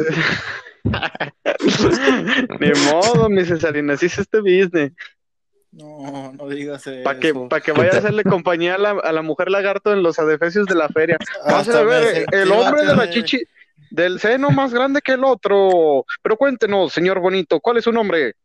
Ni 2.60 2.72
modo, 2.92 3.30
mi 3.30 3.46
Cesarín. 3.46 3.90
Así 3.90 4.08
es 4.08 4.18
este 4.20 4.40
business. 4.40 4.92
No, 5.72 6.34
no 6.34 6.48
digas 6.48 6.86
eso. 6.88 7.04
Para 7.04 7.20
que, 7.20 7.34
pa' 7.34 7.60
que 7.62 7.72
vaya 7.72 7.94
a 7.94 7.98
hacerle 7.98 8.24
compañía 8.24 8.76
a 8.76 8.78
la, 8.78 8.92
a 8.92 9.12
la 9.12 9.22
mujer 9.22 9.50
lagarto 9.52 9.92
en 9.94 10.02
los 10.02 10.18
adefesios 10.18 10.66
de 10.66 10.76
la 10.76 10.88
feria. 10.90 11.18
Vas 11.46 11.68
Hasta 11.68 11.80
a 11.80 11.84
ver, 11.84 12.26
el 12.32 12.52
hombre 12.52 12.86
de 12.86 12.96
la 12.96 13.10
chichi, 13.10 13.44
del 13.92 14.20
seno 14.20 14.50
más 14.50 14.74
grande 14.74 15.02
que 15.02 15.14
el 15.14 15.24
otro. 15.24 16.06
Pero 16.24 16.38
cuéntenos, 16.38 16.94
señor 16.94 17.20
bonito, 17.20 17.60
¿cuál 17.60 17.78
es 17.78 17.84
su 17.84 17.92
nombre? 17.92 18.36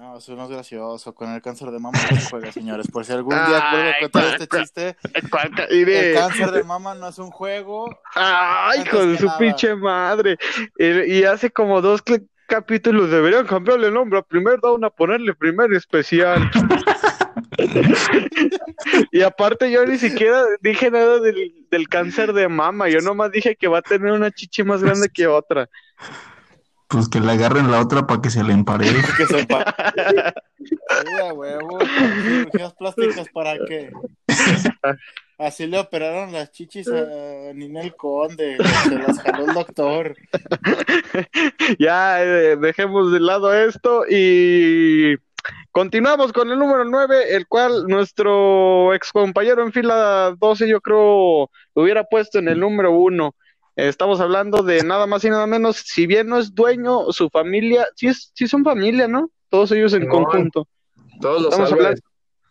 No, 0.00 0.16
eso 0.16 0.34
no 0.34 0.44
es 0.44 0.50
gracioso. 0.50 1.14
Con 1.14 1.28
el 1.28 1.42
cáncer 1.42 1.70
de 1.70 1.78
mama 1.78 1.98
no 2.10 2.16
se 2.18 2.30
juega, 2.30 2.50
señores. 2.50 2.88
Por 2.90 3.04
si 3.04 3.12
algún 3.12 3.34
día 3.34 3.68
vuelvo 3.70 3.90
a 3.90 4.00
contar 4.00 4.40
este 4.40 4.58
chiste, 4.58 4.96
el 5.12 6.14
cáncer 6.14 6.52
de 6.52 6.64
mama 6.64 6.94
no 6.94 7.08
es 7.08 7.18
un 7.18 7.30
juego. 7.30 7.86
Ay, 8.14 8.78
antes 8.78 8.94
hijo 8.94 9.06
de 9.06 9.12
que 9.12 9.18
su 9.18 9.26
nada. 9.26 9.38
pinche 9.38 9.74
madre. 9.74 10.38
Y, 10.78 11.18
y 11.18 11.24
hace 11.24 11.50
como 11.50 11.82
dos 11.82 12.02
capítulos 12.46 13.10
deberían 13.10 13.46
cambiarle 13.46 13.88
el 13.88 13.94
nombre 13.94 14.20
a 14.20 14.22
primer 14.22 14.58
down 14.60 14.82
a 14.84 14.90
ponerle 14.90 15.34
primer 15.34 15.70
especial. 15.74 16.50
y 19.12 19.20
aparte 19.20 19.70
yo 19.70 19.84
ni 19.84 19.98
siquiera 19.98 20.44
dije 20.62 20.90
nada 20.90 21.20
del, 21.20 21.66
del 21.70 21.88
cáncer 21.90 22.32
de 22.32 22.48
mama, 22.48 22.88
yo 22.88 23.00
nomás 23.02 23.32
dije 23.32 23.54
que 23.54 23.68
va 23.68 23.80
a 23.80 23.82
tener 23.82 24.12
una 24.12 24.30
chichi 24.30 24.62
más 24.62 24.82
grande 24.82 25.10
que 25.10 25.26
otra. 25.26 25.68
Pues 26.90 27.08
que 27.08 27.20
le 27.20 27.30
agarren 27.32 27.70
la 27.70 27.80
otra 27.80 28.06
para 28.06 28.20
que 28.20 28.30
se 28.30 28.42
le 28.44 28.52
empareje. 28.52 28.92
Que 29.16 29.26
se 29.26 29.46
pa- 29.46 29.74
Sí, 30.58 30.76
a 31.22 31.32
huevo. 31.32 31.78
Cirugías 32.22 32.74
plásticas 32.74 33.26
para 33.32 33.56
qué. 33.66 33.90
Así 35.38 35.66
le 35.66 35.78
operaron 35.78 36.32
las 36.32 36.50
chichis 36.50 36.88
a 36.88 37.52
Ninel 37.54 37.94
Conde. 37.96 38.58
Se 38.84 38.98
las 38.98 39.18
jaló 39.22 39.46
el 39.48 39.54
doctor. 39.54 40.16
ya 41.78 42.22
eh, 42.22 42.56
dejemos 42.56 43.12
de 43.12 43.20
lado 43.20 43.54
esto 43.54 44.04
y 44.08 45.14
continuamos 45.72 46.32
con 46.32 46.50
el 46.50 46.58
número 46.58 46.84
9, 46.84 47.34
el 47.36 47.46
cual 47.46 47.86
nuestro 47.86 48.92
ex 48.94 49.12
compañero 49.12 49.62
en 49.62 49.72
fila 49.72 50.34
12 50.38 50.68
yo 50.68 50.80
creo 50.80 51.50
lo 51.74 51.82
hubiera 51.82 52.04
puesto 52.04 52.38
en 52.38 52.48
el 52.48 52.60
número 52.60 52.92
1. 52.92 53.34
Estamos 53.88 54.20
hablando 54.20 54.62
de 54.62 54.82
nada 54.84 55.06
más 55.06 55.24
y 55.24 55.30
nada 55.30 55.46
menos, 55.46 55.76
si 55.78 56.06
bien 56.06 56.26
no 56.28 56.38
es 56.38 56.54
dueño, 56.54 57.10
su 57.12 57.28
familia, 57.30 57.86
sí, 57.96 58.08
es, 58.08 58.30
sí 58.34 58.46
son 58.46 58.62
familia, 58.64 59.08
¿no? 59.08 59.30
Todos 59.48 59.72
ellos 59.72 59.92
en 59.94 60.06
conjunto. 60.08 60.68
Todos 61.20 61.42
los 61.42 61.52
Estamos 61.52 61.72
Álvarez. 61.72 61.86
hablando, 61.86 62.02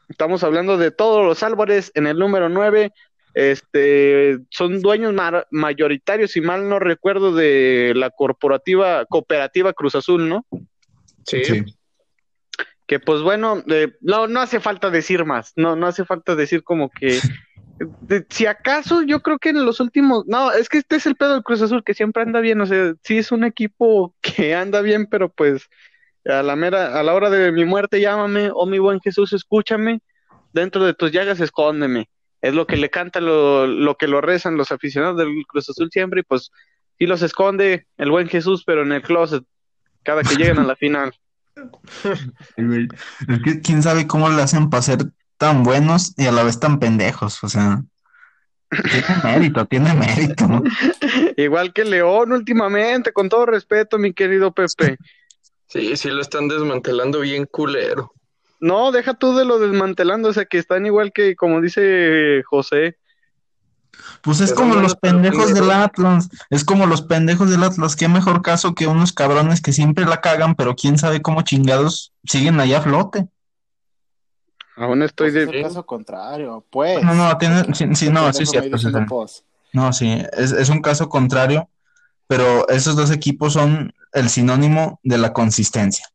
Estamos 0.09 0.43
hablando 0.43 0.77
de 0.77 0.91
todos 0.91 1.25
los 1.25 1.43
Álvarez 1.43 1.91
en 1.95 2.07
el 2.07 2.17
número 2.17 2.49
9. 2.49 2.91
Este, 3.35 4.39
son 4.49 4.81
dueños 4.81 5.13
mar- 5.13 5.47
mayoritarios, 5.51 6.31
si 6.31 6.41
mal 6.41 6.67
no 6.67 6.79
recuerdo, 6.79 7.33
de 7.33 7.93
la 7.95 8.09
corporativa, 8.09 9.05
cooperativa 9.05 9.71
Cruz 9.73 9.95
Azul, 9.95 10.27
¿no? 10.27 10.45
Sí. 11.25 11.43
Sí. 11.45 11.63
Que 12.87 12.99
pues 12.99 13.21
bueno, 13.21 13.63
eh, 13.67 13.93
no, 14.01 14.27
no 14.27 14.39
hace 14.41 14.59
falta 14.59 14.89
decir 14.89 15.23
más, 15.25 15.53
no, 15.55 15.75
no 15.75 15.85
hace 15.85 16.05
falta 16.05 16.35
decir 16.35 16.63
como 16.63 16.89
que, 16.89 17.19
si 18.29 18.45
acaso 18.45 19.03
yo 19.03 19.21
creo 19.21 19.39
que 19.39 19.49
en 19.49 19.65
los 19.65 19.79
últimos, 19.79 20.25
no, 20.27 20.51
es 20.51 20.69
que 20.69 20.79
este 20.79 20.97
es 20.97 21.05
el 21.05 21.15
pedo 21.15 21.33
del 21.33 21.43
Cruz 21.43 21.61
Azul, 21.61 21.83
que 21.83 21.93
siempre 21.93 22.23
anda 22.23 22.39
bien, 22.39 22.59
o 22.61 22.65
sea, 22.65 22.93
sí 23.03 23.17
es 23.17 23.31
un 23.31 23.43
equipo 23.43 24.15
que 24.21 24.55
anda 24.55 24.81
bien, 24.81 25.07
pero 25.07 25.29
pues 25.29 25.69
a 26.25 26.43
la 26.43 26.55
mera, 26.55 26.99
a 26.99 27.03
la 27.03 27.13
hora 27.13 27.29
de 27.29 27.51
mi 27.51 27.65
muerte 27.65 28.01
llámame, 28.01 28.51
oh 28.53 28.65
mi 28.65 28.79
buen 28.79 28.99
Jesús, 28.99 29.33
escúchame, 29.33 30.01
dentro 30.53 30.83
de 30.83 30.93
tus 30.93 31.11
llagas 31.11 31.39
escóndeme, 31.39 32.09
es 32.41 32.53
lo 32.53 32.67
que 32.67 32.77
le 32.77 32.89
canta, 32.89 33.19
lo, 33.19 33.67
lo 33.67 33.95
que 33.95 34.07
lo 34.07 34.21
rezan 34.21 34.57
los 34.57 34.71
aficionados 34.71 35.17
del 35.17 35.29
Cruz 35.47 35.69
Azul 35.69 35.89
siempre, 35.91 36.21
y 36.21 36.23
pues 36.23 36.51
sí 36.97 37.05
los 37.05 37.21
esconde 37.21 37.87
el 37.97 38.11
buen 38.11 38.27
Jesús, 38.27 38.63
pero 38.65 38.83
en 38.83 38.91
el 38.91 39.01
closet, 39.01 39.43
cada 40.03 40.23
que 40.23 40.35
llegan 40.35 40.59
a 40.59 40.63
la 40.63 40.75
final. 40.75 41.13
Es 42.55 43.41
que 43.43 43.59
quién 43.59 43.83
sabe 43.83 44.07
cómo 44.07 44.29
le 44.29 44.41
hacen 44.41 44.69
para 44.69 44.81
tan 45.39 45.63
buenos 45.63 46.13
y 46.17 46.27
a 46.27 46.31
la 46.31 46.43
vez 46.43 46.59
tan 46.59 46.77
pendejos. 46.77 47.43
O 47.43 47.49
sea, 47.49 47.81
tiene 48.69 49.07
mérito, 49.23 49.65
tiene 49.65 49.93
mérito. 49.95 50.47
¿no? 50.47 50.61
Igual 51.37 51.73
que 51.73 51.85
León 51.85 52.33
últimamente, 52.33 53.11
con 53.11 53.29
todo 53.29 53.47
respeto, 53.47 53.97
mi 53.97 54.13
querido 54.13 54.51
Pepe. 54.51 54.97
Sí, 55.67 55.97
sí 55.97 56.09
lo 56.09 56.21
están 56.21 56.47
desmantelando 56.47 57.21
bien 57.21 57.45
culero. 57.45 58.13
No, 58.59 58.91
deja 58.91 59.13
tú 59.13 59.35
de 59.35 59.45
lo 59.45 59.57
desmantelando, 59.57 60.29
o 60.29 60.33
sea, 60.33 60.45
que 60.45 60.57
están 60.57 60.85
igual 60.85 61.13
que, 61.13 61.35
como 61.35 61.61
dice 61.61 62.43
José. 62.45 62.97
Pues 64.21 64.41
es 64.41 64.51
Pero 64.51 64.61
como 64.61 64.75
los 64.75 64.95
pendejos 64.95 65.53
del. 65.53 65.71
Atlas. 65.71 66.29
Es 66.49 66.65
como 66.65 66.85
los 66.85 67.01
pendejos 67.01 67.49
del 67.49 67.63
Atlas. 67.63 67.95
Qué 67.95 68.09
mejor 68.09 68.41
caso 68.41 68.75
que 68.75 68.87
unos 68.87 69.13
cabrones 69.13 69.61
que 69.61 69.71
siempre 69.71 70.05
la 70.05 70.19
cagan, 70.19 70.55
pero 70.55 70.75
quién 70.75 70.97
sabe 70.97 71.21
cómo 71.21 71.43
chingados 71.43 72.13
siguen 72.25 72.59
allá 72.59 72.79
a 72.79 72.81
flote. 72.81 73.27
Aún 74.79 75.03
estoy 75.03 75.31
Pues 75.31 75.35
es 75.43 75.51
de... 75.51 75.57
el 75.57 75.63
caso 75.65 75.85
contrario, 75.85 76.65
pues. 76.69 77.03
No, 77.03 77.13
no, 77.13 77.37
tiene, 77.37 77.63
sí, 77.73 77.85
sí, 77.95 78.09
no, 78.09 78.31
sí, 78.31 78.43
es 78.43 78.49
cierto, 78.49 78.77
sí. 78.77 78.87
No, 79.73 79.91
sí, 79.91 80.23
es, 80.33 80.53
es 80.53 80.69
un 80.69 80.81
caso 80.81 81.09
contrario, 81.09 81.69
pero 82.27 82.67
esos 82.69 82.95
dos 82.95 83.11
equipos 83.11 83.53
son 83.53 83.93
el 84.13 84.29
sinónimo 84.29 84.99
de 85.03 85.17
la 85.17 85.33
consistencia. 85.33 86.07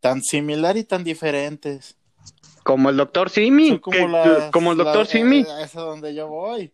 Tan 0.00 0.22
similar 0.22 0.76
y 0.78 0.84
tan 0.84 1.04
diferentes. 1.04 1.96
Como 2.62 2.88
el 2.88 2.96
doctor 2.96 3.28
Simi, 3.28 3.68
Son 3.68 3.78
como 3.78 4.06
que- 4.06 4.08
las- 4.08 4.50
como 4.50 4.72
el 4.72 4.78
doctor 4.78 5.06
Simi. 5.06 5.40
eh, 5.40 5.46
Es 5.62 5.76
a 5.76 5.82
donde 5.82 6.14
yo 6.14 6.28
voy. 6.28 6.72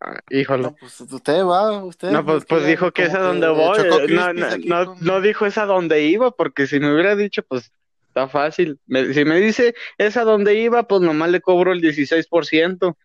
Ah, 0.00 0.18
híjole. 0.30 0.62
No, 0.64 0.74
pues 0.76 0.98
usted 1.00 1.44
va, 1.44 1.84
usted. 1.84 2.10
No, 2.10 2.24
pues, 2.24 2.38
es 2.38 2.44
pues 2.46 2.66
dijo 2.66 2.90
que 2.92 3.04
es 3.04 3.14
a 3.14 3.18
donde 3.20 3.48
voy. 3.48 3.78
No, 4.08 4.32
no, 4.32 4.56
no, 4.86 4.94
no 5.00 5.20
dijo 5.20 5.44
es 5.46 5.58
a 5.58 5.66
donde 5.66 6.04
iba, 6.04 6.30
porque 6.30 6.66
si 6.66 6.80
me 6.80 6.92
hubiera 6.92 7.16
dicho, 7.16 7.42
pues 7.42 7.70
está 8.16 8.28
fácil. 8.28 8.80
Me- 8.86 9.12
si 9.12 9.24
me 9.26 9.36
dice 9.36 9.74
es 9.98 10.16
a 10.16 10.24
donde 10.24 10.54
iba, 10.58 10.84
pues 10.88 11.02
nomás 11.02 11.28
le 11.30 11.40
cobro 11.42 11.72
el 11.72 11.82
16%. 11.82 12.96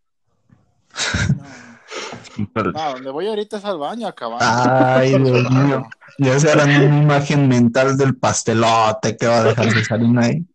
Pero- 2.54 2.72
No, 2.72 2.94
donde 2.94 3.12
voy 3.12 3.28
ahorita 3.28 3.58
es 3.58 3.66
al 3.66 3.78
baño, 3.78 4.08
acabando. 4.08 4.46
Ay, 4.48 5.10
Dios 5.22 5.52
mío. 5.52 5.86
Ya 6.18 6.40
se 6.40 6.52
harán 6.52 6.70
una 6.70 7.04
imagen 7.04 7.48
mental 7.48 7.98
del 7.98 8.16
pastelote 8.16 9.18
que 9.18 9.28
va 9.28 9.40
a 9.40 9.44
dejar 9.44 9.74
de 9.74 9.84
salir 9.84 10.18
ahí. 10.20 10.46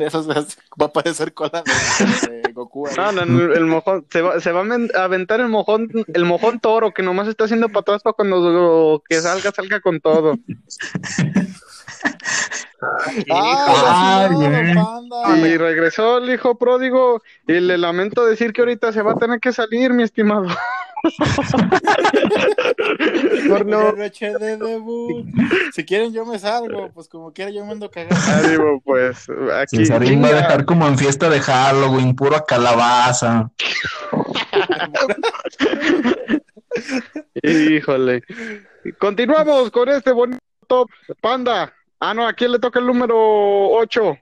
Eso 0.00 0.22
se 0.22 0.32
hace- 0.38 0.56
va 0.80 0.86
a 0.86 0.92
parecer 0.92 1.32
cola 1.34 1.62
de, 1.64 2.42
de 2.42 2.52
Goku. 2.52 2.86
ahí. 2.88 2.94
No, 2.96 3.12
no, 3.12 3.24
no, 3.26 3.52
el 3.52 3.66
mojón, 3.66 4.06
se 4.10 4.22
va, 4.22 4.40
se 4.40 4.52
va 4.52 4.60
a 4.62 5.00
a 5.00 5.04
aventar 5.04 5.40
el 5.40 5.48
mojón, 5.48 5.88
el 6.12 6.24
mojón 6.24 6.60
toro, 6.60 6.92
que 6.92 7.02
nomás 7.02 7.26
está 7.28 7.44
haciendo 7.44 7.68
para 7.68 7.80
atrás 7.80 8.02
para 8.02 8.14
cuando 8.14 8.38
lo 8.50 9.02
que 9.08 9.20
salga, 9.20 9.50
salga 9.52 9.80
con 9.80 10.00
todo. 10.00 10.36
¡Ay, 13.30 14.30
no, 14.30 14.36
güey. 14.36 14.74
panda! 14.74 15.38
Y 15.38 15.56
regresó 15.56 16.18
el 16.18 16.30
hijo 16.30 16.56
pródigo, 16.56 17.22
y 17.46 17.60
le 17.60 17.78
lamento 17.78 18.24
decir 18.24 18.52
que 18.52 18.62
ahorita 18.62 18.92
se 18.92 19.02
va 19.02 19.12
a 19.12 19.16
tener 19.16 19.40
que 19.40 19.52
salir, 19.52 19.92
mi 19.92 20.02
estimado. 20.02 20.46
Por 23.48 23.66
no, 23.66 23.92
de 23.92 24.10
debut. 24.58 25.26
Si 25.72 25.84
quieren, 25.84 26.12
yo 26.12 26.26
me 26.26 26.38
salgo. 26.38 26.90
Pues 26.92 27.08
como 27.08 27.32
quiera, 27.32 27.50
yo 27.50 27.64
me 27.64 27.72
ando 27.72 27.90
cagando. 27.90 28.16
ánimo, 28.16 28.80
pues, 28.84 29.26
aquí. 29.54 29.78
Cesarín 29.78 30.22
va 30.22 30.28
a 30.28 30.34
dejar 30.34 30.64
como 30.64 30.86
en 30.86 30.98
fiesta 30.98 31.28
de 31.30 31.40
Halloween, 31.40 32.14
puro 32.14 32.44
calabaza. 32.46 33.50
Híjole. 37.42 38.22
Continuamos 38.98 39.70
con 39.70 39.88
este 39.88 40.12
bonito 40.12 40.38
top. 40.66 40.88
Panda. 41.20 41.72
Ah, 42.00 42.14
no, 42.14 42.26
¿a 42.26 42.32
quién 42.32 42.50
le 42.52 42.58
toca 42.58 42.78
el 42.78 42.86
número 42.86 43.14
8? 43.72 44.18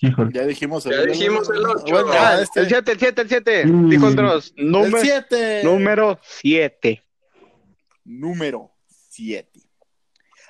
Híjole. 0.00 0.30
Ya 0.32 0.42
dijimos 0.46 0.84
Ya 0.84 1.02
dijimos 1.02 1.50
el 1.50 1.66
ocho. 1.66 1.84
Bueno, 1.90 2.12
Ah, 2.12 2.40
este. 2.40 2.60
el 2.60 2.68
7, 2.68 2.92
el 2.92 2.98
7, 3.00 3.22
el 3.22 3.28
7. 3.28 3.66
Mm. 3.66 3.88
Dijo 3.88 4.08
el 4.08 4.16
Dross. 4.16 4.54
El 4.56 4.70
Número 4.70 5.00
7. 5.00 5.60
número 5.64 6.20
7. 6.22 7.02
Número 8.04 8.70
7. 9.10 9.60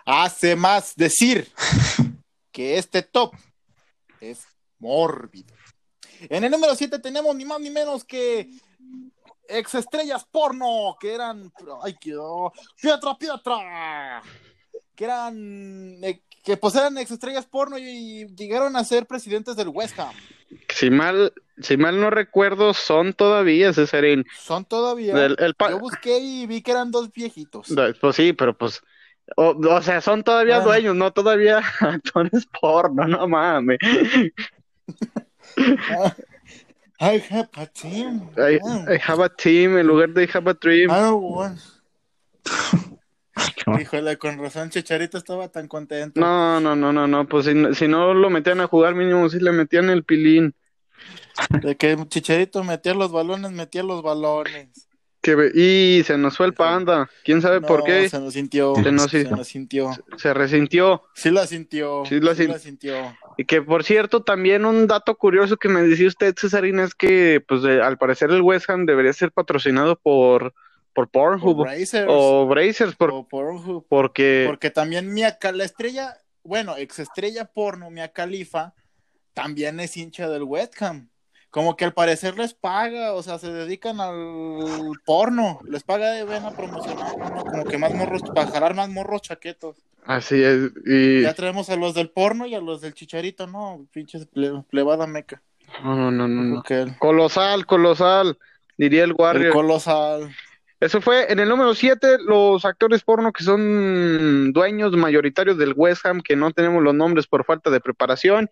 Hace 0.04 0.54
más 0.54 0.94
decir 0.96 1.50
que 2.52 2.76
este 2.76 3.02
top 3.02 3.34
es 4.20 4.46
mórbido. 4.78 5.54
En 6.28 6.44
el 6.44 6.50
número 6.50 6.74
7 6.74 6.98
tenemos 6.98 7.34
ni 7.34 7.44
más 7.46 7.58
ni 7.60 7.70
menos 7.70 8.04
que 8.04 8.50
ex 9.48 9.74
estrellas 9.74 10.26
porno, 10.30 10.94
que 11.00 11.14
eran. 11.14 11.50
¡Ay, 11.82 11.96
quedó! 11.98 12.52
¡Pietra, 12.80 13.16
Pietra! 13.16 14.22
Que 14.98 15.04
eran. 15.04 15.36
eh, 16.02 16.20
que 16.44 16.56
pues 16.56 16.74
eran 16.74 16.98
ex 16.98 17.10
estrellas 17.12 17.46
porno 17.46 17.78
y 17.78 18.26
llegaron 18.34 18.74
a 18.74 18.82
ser 18.84 19.06
presidentes 19.06 19.54
del 19.54 19.68
West 19.68 19.96
Ham. 20.00 20.12
Si 20.70 20.90
mal, 20.90 21.32
si 21.60 21.76
mal 21.76 22.00
no 22.00 22.10
recuerdo, 22.10 22.74
son 22.74 23.12
todavía, 23.12 23.72
Cesarín. 23.72 24.24
Son 24.36 24.64
todavía. 24.64 25.12
El- 25.24 25.36
el 25.38 25.54
pa- 25.54 25.70
Yo 25.70 25.78
busqué 25.78 26.18
y 26.18 26.46
vi 26.46 26.62
que 26.62 26.70
eran 26.72 26.90
dos 26.90 27.12
viejitos. 27.12 27.68
Pues 28.00 28.16
sí, 28.16 28.32
pero 28.32 28.56
pues. 28.58 28.80
O, 29.36 29.50
o 29.50 29.82
sea, 29.82 30.00
son 30.00 30.24
todavía 30.24 30.56
Bueno. 30.56 30.70
dueños, 30.70 30.96
no 30.96 31.12
todavía 31.12 31.58
actores 31.80 32.46
porno, 32.60 33.06
no 33.06 33.28
mames. 33.28 33.78
I 37.00 37.22
have 37.30 37.48
a 37.56 37.66
team. 37.66 38.30
I. 38.36 38.58
I 38.92 38.98
have 39.06 39.20
a 39.22 39.28
team 39.28 39.76
en 39.78 39.86
lugar 39.86 40.08
de 40.14 40.24
I 40.24 40.28
have 40.34 40.48
a 40.50 40.54
dream. 40.54 40.90
I 40.90 40.94
don't 41.00 41.22
want- 41.22 41.60
Híjole, 43.80 44.16
con 44.18 44.38
razón 44.38 44.70
Chicharito 44.70 45.18
estaba 45.18 45.48
tan 45.48 45.68
contento. 45.68 46.20
No, 46.20 46.60
no, 46.60 46.74
no, 46.76 46.92
no, 46.92 47.06
no, 47.06 47.26
pues 47.28 47.46
si, 47.46 47.54
no- 47.54 47.74
si 47.74 47.88
no 47.88 48.14
lo 48.14 48.30
metían 48.30 48.60
a 48.60 48.66
jugar 48.66 48.94
mínimo, 48.94 49.28
si 49.28 49.38
le 49.40 49.52
metían 49.52 49.90
el 49.90 50.04
pilín. 50.04 50.54
De 51.62 51.76
que 51.76 51.96
Chicharito 52.08 52.64
metía 52.64 52.94
los 52.94 53.12
balones, 53.12 53.52
metía 53.52 53.82
los 53.82 54.02
balones. 54.02 54.86
Que, 55.20 55.34
ve- 55.34 55.50
y 55.54 56.02
se 56.04 56.16
nos 56.16 56.36
fue 56.36 56.46
el 56.46 56.54
panda, 56.54 57.10
quién 57.24 57.42
sabe 57.42 57.60
por 57.60 57.82
qué, 57.84 58.08
Se 58.08 58.20
nos 58.20 58.32
sintió. 58.34 58.74
Se 58.76 58.92
nos 58.92 59.10
se 59.10 59.20
hizo. 59.22 59.36
nos 59.36 59.48
sintió. 59.48 59.90
se 60.16 60.32
resintió. 60.32 61.02
Sí 61.14 61.30
la 61.30 61.46
sintió. 61.46 62.04
Sí 62.06 62.20
la 62.20 62.34
sin- 62.34 62.56
sintió. 62.58 63.16
Y 63.36 63.44
que 63.44 63.60
por 63.60 63.82
cierto, 63.84 64.22
también 64.22 64.64
un 64.64 64.86
dato 64.86 65.16
curioso 65.16 65.56
que 65.56 65.68
me 65.68 65.82
decía 65.82 66.06
usted, 66.08 66.34
Cesarina, 66.38 66.84
es 66.84 66.94
que 66.94 67.42
pues 67.46 67.64
eh, 67.64 67.80
al 67.82 67.98
parecer 67.98 68.30
el 68.30 68.42
West 68.42 68.70
Ham 68.70 68.86
debería 68.86 69.12
ser 69.12 69.32
patrocinado 69.32 69.96
por, 69.96 70.54
por 70.98 71.08
Pornhub 71.10 71.60
O 71.60 71.62
Brazers. 71.62 72.06
o 72.10 72.46
Brazers, 72.48 72.96
por- 72.96 73.12
o 73.12 73.22
Pornhub. 73.22 73.86
porque 73.88 74.44
Porque 74.48 74.70
también 74.70 75.14
Mia 75.14 75.38
la 75.52 75.64
estrella, 75.64 76.16
bueno, 76.42 76.76
ex 76.76 76.98
estrella 76.98 77.44
porno, 77.44 77.88
Mia 77.88 78.08
Khalifa, 78.12 78.74
también 79.32 79.78
es 79.78 79.96
hincha 79.96 80.28
del 80.28 80.42
West 80.42 80.82
Ham. 80.82 81.08
Como 81.50 81.76
que 81.76 81.84
al 81.84 81.94
parecer 81.94 82.36
les 82.36 82.52
paga, 82.52 83.12
o 83.14 83.22
sea, 83.22 83.38
se 83.38 83.52
dedican 83.52 84.00
al 84.00 84.90
porno, 85.06 85.60
les 85.68 85.84
paga 85.84 86.10
de 86.10 86.24
vena 86.24 86.50
promocionar, 86.50 87.16
¿no? 87.16 87.44
como 87.44 87.64
que 87.64 87.78
más 87.78 87.94
morros, 87.94 88.22
para 88.34 88.50
jalar 88.50 88.74
más 88.74 88.88
morros 88.88 89.22
chaquetos. 89.22 89.76
así 90.04 90.42
es. 90.42 90.72
Y 90.84 91.22
Ya 91.22 91.32
traemos 91.34 91.70
a 91.70 91.76
los 91.76 91.94
del 91.94 92.10
porno 92.10 92.44
y 92.46 92.56
a 92.56 92.60
los 92.60 92.80
del 92.80 92.92
chicharito, 92.94 93.46
¿no? 93.46 93.86
Pinches 93.92 94.28
ple- 94.32 94.64
plebada 94.68 95.06
meca. 95.06 95.40
no, 95.84 96.10
no, 96.10 96.26
no, 96.26 96.42
no, 96.42 96.62
el, 96.68 96.98
Colosal, 96.98 97.66
colosal, 97.66 98.36
diría 98.76 99.04
el 99.04 99.10
el 99.10 99.16
Warrior. 99.16 99.52
colosal. 99.52 100.34
Eso 100.80 101.00
fue 101.00 101.30
en 101.32 101.40
el 101.40 101.48
número 101.48 101.74
7, 101.74 102.18
los 102.24 102.64
actores 102.64 103.02
porno 103.02 103.32
que 103.32 103.42
son 103.42 104.52
dueños 104.52 104.92
mayoritarios 104.96 105.58
del 105.58 105.74
West 105.74 106.06
Ham, 106.06 106.20
que 106.20 106.36
no 106.36 106.52
tenemos 106.52 106.82
los 106.82 106.94
nombres 106.94 107.26
por 107.26 107.44
falta 107.44 107.70
de 107.70 107.80
preparación. 107.80 108.48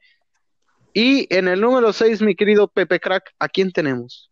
Y 0.92 1.32
en 1.34 1.46
el 1.46 1.60
número 1.60 1.92
6, 1.92 2.22
mi 2.22 2.34
querido 2.34 2.66
Pepe 2.66 2.98
Crack, 2.98 3.32
¿a 3.38 3.48
quién 3.48 3.70
tenemos? 3.70 4.30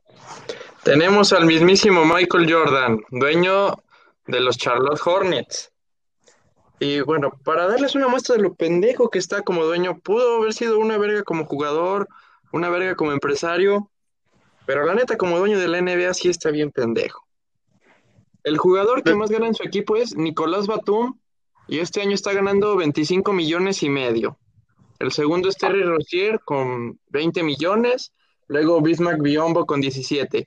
Tenemos 0.83 1.33
al 1.33 1.47
mismísimo 1.47 2.05
Michael 2.05 2.53
Jordan, 2.53 3.01
dueño 3.11 3.83
de 4.27 4.41
los 4.41 4.59
Charlotte 4.59 5.01
Hornets. 5.05 5.71
Y 6.81 7.01
bueno, 7.01 7.33
para 7.45 7.69
darles 7.69 7.95
una 7.95 8.09
muestra 8.09 8.37
de 8.37 8.43
lo 8.43 8.55
pendejo 8.55 9.09
que 9.09 9.19
está 9.19 9.43
como 9.43 9.65
dueño, 9.65 10.01
pudo 10.01 10.39
haber 10.39 10.53
sido 10.53 10.79
una 10.79 10.99
verga 10.99 11.23
como 11.23 11.45
jugador, 11.45 12.09
una 12.53 12.69
verga 12.71 12.97
como 12.97 13.13
empresario, 13.13 13.91
pero 14.67 14.85
la 14.85 14.95
neta 14.95 15.17
como 15.17 15.39
dueño 15.39 15.59
de 15.59 15.69
la 15.69 15.81
NBA 15.81 16.13
sí 16.15 16.29
está 16.29 16.51
bien 16.51 16.71
pendejo. 16.71 17.24
El 18.45 18.59
jugador 18.59 19.03
que 19.03 19.15
más 19.15 19.31
gana 19.31 19.47
en 19.47 19.55
su 19.55 19.63
equipo 19.63 19.97
es 19.97 20.15
Nicolás 20.17 20.67
Batum 20.67 21.19
y 21.67 21.79
este 21.79 22.03
año 22.03 22.13
está 22.13 22.33
ganando 22.35 22.77
25 22.77 23.33
millones 23.33 23.83
y 23.83 23.89
medio. 23.89 24.39
El 24.99 25.13
segundo 25.13 25.49
es 25.49 25.57
Terry 25.57 25.83
Rozier 25.83 26.41
con 26.45 27.01
20 27.09 27.43
millones, 27.43 28.13
luego 28.49 28.83
Bismarck 28.83 29.23
Biombo 29.23 29.65
con 29.65 29.81
17. 29.81 30.39
Eh, 30.39 30.47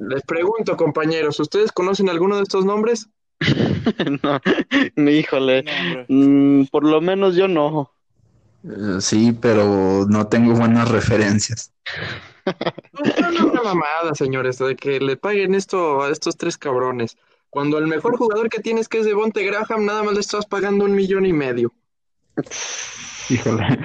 Les 0.00 0.22
pregunto, 0.22 0.76
compañeros, 0.76 1.38
¿ustedes 1.38 1.70
conocen 1.70 2.10
alguno 2.10 2.36
de 2.36 2.42
estos 2.42 2.64
nombres? 2.64 3.08
no, 4.22 5.10
híjole. 5.10 5.64
Mm, 6.08 6.64
por 6.64 6.84
lo 6.84 7.00
menos 7.00 7.36
yo 7.36 7.46
no. 7.46 7.92
Eh, 8.64 9.00
sí, 9.00 9.36
pero 9.40 10.04
no 10.08 10.26
tengo 10.26 10.54
buenas 10.54 10.90
referencias. 10.90 11.72
No, 13.20 13.30
no, 13.30 13.46
una 13.46 13.62
mamada, 13.62 14.14
señores, 14.14 14.58
de 14.58 14.76
que 14.76 15.00
le 15.00 15.16
paguen 15.16 15.54
esto 15.54 16.02
a 16.02 16.10
estos 16.10 16.36
tres 16.36 16.58
cabrones. 16.58 17.16
Cuando 17.50 17.78
el 17.78 17.86
mejor 17.86 18.16
jugador 18.16 18.48
que 18.48 18.60
tienes, 18.60 18.88
que 18.88 18.98
es 18.98 19.06
Devonte 19.06 19.44
Graham, 19.44 19.84
nada 19.84 20.02
más 20.02 20.14
le 20.14 20.20
estás 20.20 20.46
pagando 20.46 20.84
un 20.84 20.94
millón 20.94 21.24
y 21.24 21.32
medio. 21.32 21.72
Híjole. 23.30 23.78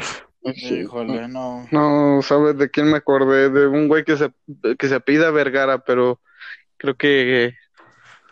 Híjole, 0.43 1.27
no. 1.27 1.67
No, 1.71 2.21
¿sabes 2.21 2.57
de 2.57 2.69
quién 2.69 2.89
me 2.89 2.97
acordé? 2.97 3.49
De 3.49 3.67
un 3.67 3.87
güey 3.87 4.03
que 4.03 4.17
se, 4.17 4.31
que 4.77 4.87
se 4.87 4.95
apellida 4.95 5.31
Vergara, 5.31 5.79
pero 5.79 6.19
creo 6.77 6.95
que 6.95 7.53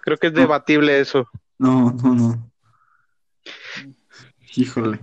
creo 0.02 0.18
que 0.18 0.28
es 0.28 0.34
debatible 0.34 1.00
eso. 1.00 1.28
No, 1.60 1.92
no, 1.92 2.14
no. 2.16 2.52
Híjole. 4.56 5.00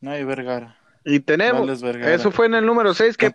No 0.00 0.10
hay 0.10 0.24
Vergara. 0.24 0.76
Y 1.04 1.20
tenemos, 1.20 1.82
eso 1.82 2.30
fue 2.30 2.46
en 2.46 2.54
el 2.54 2.64
número 2.64 2.94
6, 2.94 3.18
Que 3.18 3.30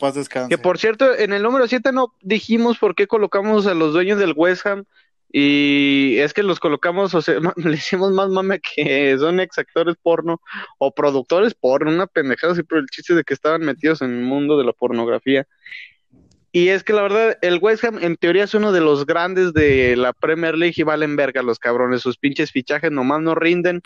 que 0.50 0.58
por 0.58 0.80
cierto, 0.80 1.16
en 1.16 1.34
el 1.34 1.44
número 1.44 1.68
7 1.68 1.92
no 1.92 2.16
dijimos 2.22 2.80
por 2.80 2.96
qué 2.96 3.06
colocamos 3.06 3.68
a 3.68 3.76
los 3.76 3.94
dueños 3.94 4.18
del 4.18 4.34
West 4.36 4.66
Ham. 4.66 4.86
Y 5.32 6.18
es 6.18 6.34
que 6.34 6.42
los 6.42 6.60
colocamos, 6.60 7.14
o 7.14 7.22
sea, 7.22 7.36
le 7.56 7.76
hicimos 7.76 8.12
más 8.12 8.30
mame 8.30 8.60
que 8.60 9.16
son 9.20 9.40
ex 9.40 9.60
actores 9.60 9.96
porno 10.02 10.42
o 10.80 10.92
productores 10.92 11.54
porno, 11.54 11.92
una 11.92 12.08
pendejada 12.08 12.54
así 12.54 12.64
por 12.64 12.80
el 12.80 12.88
chiste 12.88 13.14
de 13.14 13.24
que 13.24 13.36
estaban 13.36 13.62
metidos 13.62 14.02
en 14.02 14.12
el 14.18 14.24
mundo 14.24 14.58
de 14.58 14.64
la 14.64 14.74
pornografía. 14.74 15.46
Y 16.52 16.70
es 16.70 16.84
que 16.84 16.94
la 16.94 17.04
verdad, 17.04 17.38
el 17.44 17.60
West 17.62 17.84
Ham 17.84 18.00
en 18.02 18.18
teoría 18.18 18.46
es 18.46 18.56
uno 18.56 18.72
de 18.72 18.82
los 18.82 19.06
grandes 19.06 19.54
de 19.54 19.96
la 19.96 20.14
Premier 20.14 20.58
League 20.58 20.74
y 20.78 20.84
valen 20.84 21.16
verga 21.16 21.44
los 21.44 21.60
cabrones. 21.60 22.02
Sus 22.02 22.18
pinches 22.18 22.52
fichajes 22.52 22.92
nomás 22.92 23.22
no 23.22 23.36
rinden. 23.36 23.84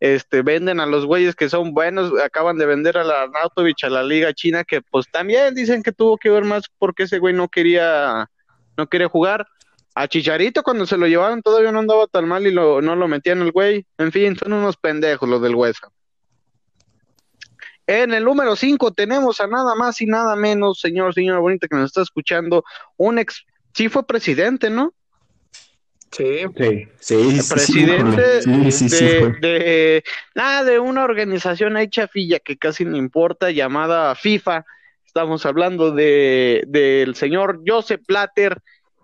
Este, 0.00 0.40
venden 0.40 0.80
a 0.80 0.86
los 0.86 1.04
güeyes 1.04 1.36
que 1.36 1.48
son 1.48 1.72
buenos. 1.72 2.12
Acaban 2.20 2.56
de 2.56 2.66
vender 2.66 2.96
a 2.98 3.04
la 3.04 3.22
Arnautovic 3.22 3.84
a 3.84 3.90
la 3.90 4.02
Liga 4.02 4.32
China, 4.32 4.64
que 4.64 4.80
pues 4.80 5.06
también 5.10 5.54
dicen 5.54 5.82
que 5.82 5.92
tuvo 5.92 6.16
que 6.16 6.30
ver 6.30 6.44
más 6.44 6.64
porque 6.78 7.04
ese 7.04 7.18
güey 7.18 7.34
no 7.34 7.48
quería, 7.48 8.30
no 8.76 8.86
quería 8.88 9.08
jugar. 9.08 9.46
A 9.94 10.08
Chicharito 10.08 10.62
cuando 10.62 10.86
se 10.86 10.96
lo 10.96 11.06
llevaron 11.06 11.42
todavía 11.42 11.72
no 11.72 11.80
andaba 11.80 12.06
tan 12.06 12.26
mal 12.26 12.46
y 12.46 12.52
lo, 12.52 12.80
no 12.80 12.96
lo 12.96 13.08
metían 13.08 13.42
el 13.42 13.52
güey. 13.52 13.86
En 13.98 14.10
fin, 14.10 14.36
son 14.36 14.54
unos 14.54 14.76
pendejos 14.76 15.28
los 15.28 15.42
del 15.42 15.54
West 15.54 15.84
Ham. 15.84 15.90
En 17.86 18.14
el 18.14 18.24
número 18.24 18.54
5 18.54 18.92
tenemos 18.92 19.40
a 19.40 19.48
nada 19.48 19.74
más 19.74 20.00
y 20.00 20.06
nada 20.06 20.36
menos, 20.36 20.78
señor, 20.78 21.12
señora 21.12 21.40
bonita 21.40 21.66
que 21.66 21.74
nos 21.74 21.86
está 21.86 22.02
escuchando, 22.02 22.62
un 22.96 23.18
ex, 23.18 23.44
sí 23.74 23.88
fue 23.88 24.06
presidente, 24.06 24.70
¿no? 24.70 24.94
Sí. 26.10 26.44
Sí, 26.98 27.40
sí, 27.40 27.54
presidente. 27.54 28.42
Sí, 28.42 28.88
sí, 28.88 28.88
de, 28.88 29.30
de, 29.40 30.04
nada, 30.34 30.64
de 30.64 30.78
una 30.80 31.04
organización 31.04 31.76
ahí 31.76 31.88
chafilla 31.88 32.40
que 32.40 32.56
casi 32.56 32.84
no 32.84 32.96
importa, 32.96 33.50
llamada 33.50 34.14
FIFA. 34.14 34.64
Estamos 35.06 35.46
hablando 35.46 35.92
de 35.92 36.62
del 36.66 37.14
señor 37.14 37.62
Joseph 37.66 38.00
Platter, 38.06 38.58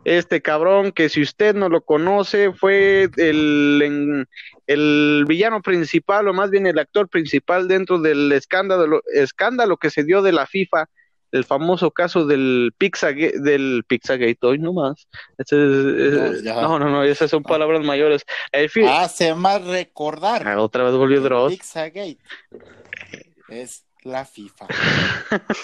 este 0.05 0.41
cabrón 0.41 0.93
que 0.93 1.09
si 1.09 1.21
usted 1.23 1.55
no 1.55 1.69
lo 1.69 1.81
conoce, 1.81 2.53
fue 2.53 3.09
el, 3.17 3.81
en- 3.85 4.29
el 4.69 5.25
villano 5.27 5.63
principal, 5.63 6.29
o 6.29 6.33
más 6.33 6.51
bien 6.51 6.67
el 6.67 6.79
actor 6.79 7.09
principal 7.09 7.67
dentro 7.69 7.99
del 8.01 8.31
escándalo, 8.33 9.03
escándalo 9.15 9.77
que 9.77 9.91
se 9.91 10.05
dio 10.05 10.23
de 10.23 10.33
la 10.33 10.47
FIFA, 10.47 10.87
el 11.33 11.45
famoso 11.45 11.91
caso 11.91 12.27
del 12.27 12.73
Pizzagate, 12.79 13.39
del 13.41 13.85
Pizzagate, 13.87 14.39
hoy 14.43 14.59
no 14.59 14.73
más. 14.73 15.07
Este 15.39 15.57
es- 15.57 16.43
No, 16.45 16.63
no, 16.63 16.79
no, 16.79 16.91
no, 16.91 17.03
esas 17.05 17.31
son 17.31 17.43
palabras 17.43 17.83
mayores. 17.85 18.25
El 18.53 18.69
fi- 18.71 18.85
Hace 18.87 19.35
más 19.35 19.65
recordar. 19.65 20.47
Ah, 20.47 20.61
otra 20.61 20.85
vez 20.85 20.95
volvió 20.95 21.21
Dross. 21.21 21.53
Pizzagate. 21.53 22.19
Es 23.49 23.85
la 24.03 24.25
FIFA. 24.25 24.67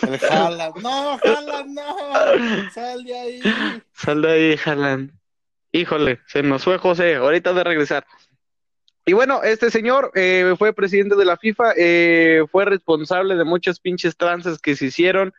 El 0.08 0.20
Haaland. 0.30 0.76
No, 0.82 1.18
Haaland, 1.22 1.74
no. 1.74 2.70
Sal 2.74 3.04
de 3.04 3.18
ahí. 3.18 3.40
Sal 3.94 4.22
de 4.22 4.30
ahí, 4.32 4.56
Haaland. 4.64 5.12
Híjole, 5.72 6.20
se 6.26 6.42
nos 6.42 6.64
fue 6.64 6.76
José, 6.78 7.14
ahorita 7.16 7.52
de 7.54 7.64
regresar. 7.64 8.04
Y 9.04 9.14
bueno, 9.14 9.42
este 9.42 9.70
señor 9.70 10.12
eh, 10.14 10.54
fue 10.58 10.72
presidente 10.72 11.16
de 11.16 11.24
la 11.24 11.36
FIFA, 11.36 11.72
eh, 11.76 12.44
fue 12.52 12.64
responsable 12.64 13.34
de 13.36 13.44
muchas 13.44 13.80
pinches 13.80 14.16
tranzas 14.16 14.58
que 14.60 14.76
se 14.76 14.86
hicieron. 14.86 15.32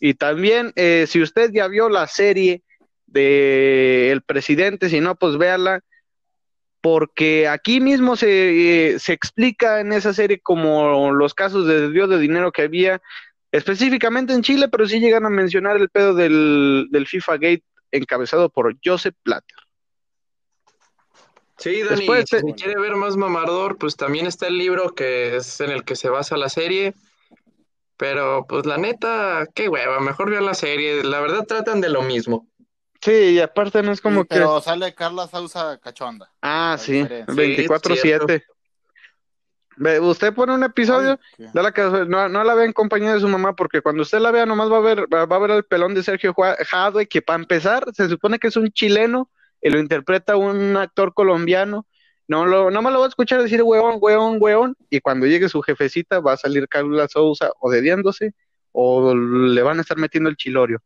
Y 0.00 0.14
también, 0.14 0.72
eh, 0.76 1.06
si 1.08 1.20
usted 1.20 1.50
ya 1.52 1.68
vio 1.68 1.88
la 1.88 2.06
serie 2.06 2.62
de 3.06 4.10
El 4.12 4.22
Presidente, 4.22 4.88
si 4.88 5.00
no, 5.00 5.16
pues 5.16 5.36
véala, 5.36 5.80
porque 6.80 7.48
aquí 7.48 7.80
mismo 7.80 8.16
se, 8.16 8.92
eh, 8.92 8.98
se 8.98 9.12
explica 9.12 9.80
en 9.80 9.92
esa 9.92 10.14
serie 10.14 10.40
como 10.40 11.12
los 11.12 11.34
casos 11.34 11.66
de 11.66 11.80
desvío 11.80 12.06
de 12.06 12.18
dinero 12.18 12.52
que 12.52 12.62
había, 12.62 13.00
específicamente 13.50 14.32
en 14.32 14.42
Chile, 14.42 14.68
pero 14.68 14.86
sí 14.86 15.00
llegan 15.00 15.26
a 15.26 15.30
mencionar 15.30 15.76
el 15.76 15.88
pedo 15.88 16.14
del, 16.14 16.86
del 16.90 17.06
FIFA 17.06 17.32
Gate 17.34 17.64
encabezado 17.90 18.50
por 18.50 18.76
Joseph 18.84 19.16
Platter. 19.22 19.56
Sí, 21.58 21.82
Dani, 21.82 21.96
Después 21.96 22.26
si 22.28 22.52
quiere 22.52 22.80
ver 22.80 22.94
más 22.94 23.16
mamador, 23.16 23.78
pues 23.78 23.96
también 23.96 24.26
está 24.26 24.46
el 24.46 24.58
libro 24.58 24.94
que 24.94 25.36
es 25.36 25.60
en 25.60 25.70
el 25.70 25.84
que 25.84 25.96
se 25.96 26.08
basa 26.08 26.36
la 26.36 26.48
serie. 26.48 26.94
Pero, 27.98 28.46
pues 28.48 28.64
la 28.64 28.78
neta, 28.78 29.46
qué 29.54 29.68
hueva, 29.68 30.00
mejor 30.00 30.30
vean 30.30 30.46
la 30.46 30.54
serie. 30.54 31.02
La 31.02 31.20
verdad 31.20 31.44
tratan 31.46 31.80
de 31.80 31.90
lo 31.90 32.02
mismo. 32.02 32.48
Sí, 33.00 33.12
y 33.12 33.40
aparte 33.40 33.82
no 33.82 33.92
es 33.92 34.00
como 34.00 34.22
Sí, 34.22 34.28
pero 34.30 34.60
sale 34.60 34.94
Carla 34.94 35.26
Sousa 35.26 35.78
cachonda. 35.78 36.26
que... 36.26 36.32
Ah, 36.42 36.76
sí, 36.78 37.02
diferencia. 37.02 37.34
Sí, 37.34 37.68
24-7. 37.68 38.42
Ve, 39.76 40.00
Usted 40.00 40.32
pone 40.34 40.54
un 40.54 40.64
episodio, 40.64 41.20
Ay, 41.38 41.46
da 41.52 41.62
la 41.62 42.04
no, 42.06 42.28
no 42.28 42.44
la 42.44 42.54
vea 42.54 42.64
en 42.64 42.72
compañía 42.72 43.14
de 43.14 43.20
su 43.20 43.28
mamá, 43.28 43.54
porque 43.54 43.80
cuando 43.80 44.02
usted 44.02 44.18
la 44.18 44.32
vea 44.32 44.46
nomás 44.46 44.70
va 44.70 44.78
a 44.78 44.80
ver, 44.80 45.06
va 45.12 45.24
va 45.26 45.36
a 45.36 45.40
ver 45.40 45.50
el 45.52 45.64
pelón 45.64 45.94
de 45.94 46.02
Sergio 46.02 46.34
Jadwe, 46.34 47.06
que 47.06 47.22
para 47.22 47.40
empezar 47.40 47.84
se 47.94 48.08
supone 48.08 48.38
que 48.38 48.48
es 48.48 48.56
un 48.56 48.70
chileno 48.70 49.30
y 49.60 49.70
lo 49.70 49.78
interpreta 49.78 50.36
un 50.36 50.76
actor 50.76 51.14
colombiano. 51.14 51.86
No 52.28 52.44
lo, 52.44 52.70
no 52.70 52.82
me 52.82 52.90
lo 52.90 53.00
va 53.00 53.06
a 53.06 53.08
escuchar 53.08 53.42
decir 53.42 53.62
weón, 53.62 53.96
weón, 54.00 54.36
weón, 54.38 54.76
y 54.90 55.00
cuando 55.00 55.26
llegue 55.26 55.48
su 55.48 55.62
jefecita 55.62 56.20
va 56.20 56.34
a 56.34 56.36
salir 56.36 56.68
Carla 56.68 57.08
Sousa 57.08 57.50
o 57.58 57.70
dediándose 57.70 58.34
o 58.72 59.14
le 59.14 59.62
van 59.62 59.78
a 59.78 59.80
estar 59.80 59.96
metiendo 59.96 60.28
el 60.28 60.36
chilorio. 60.36 60.82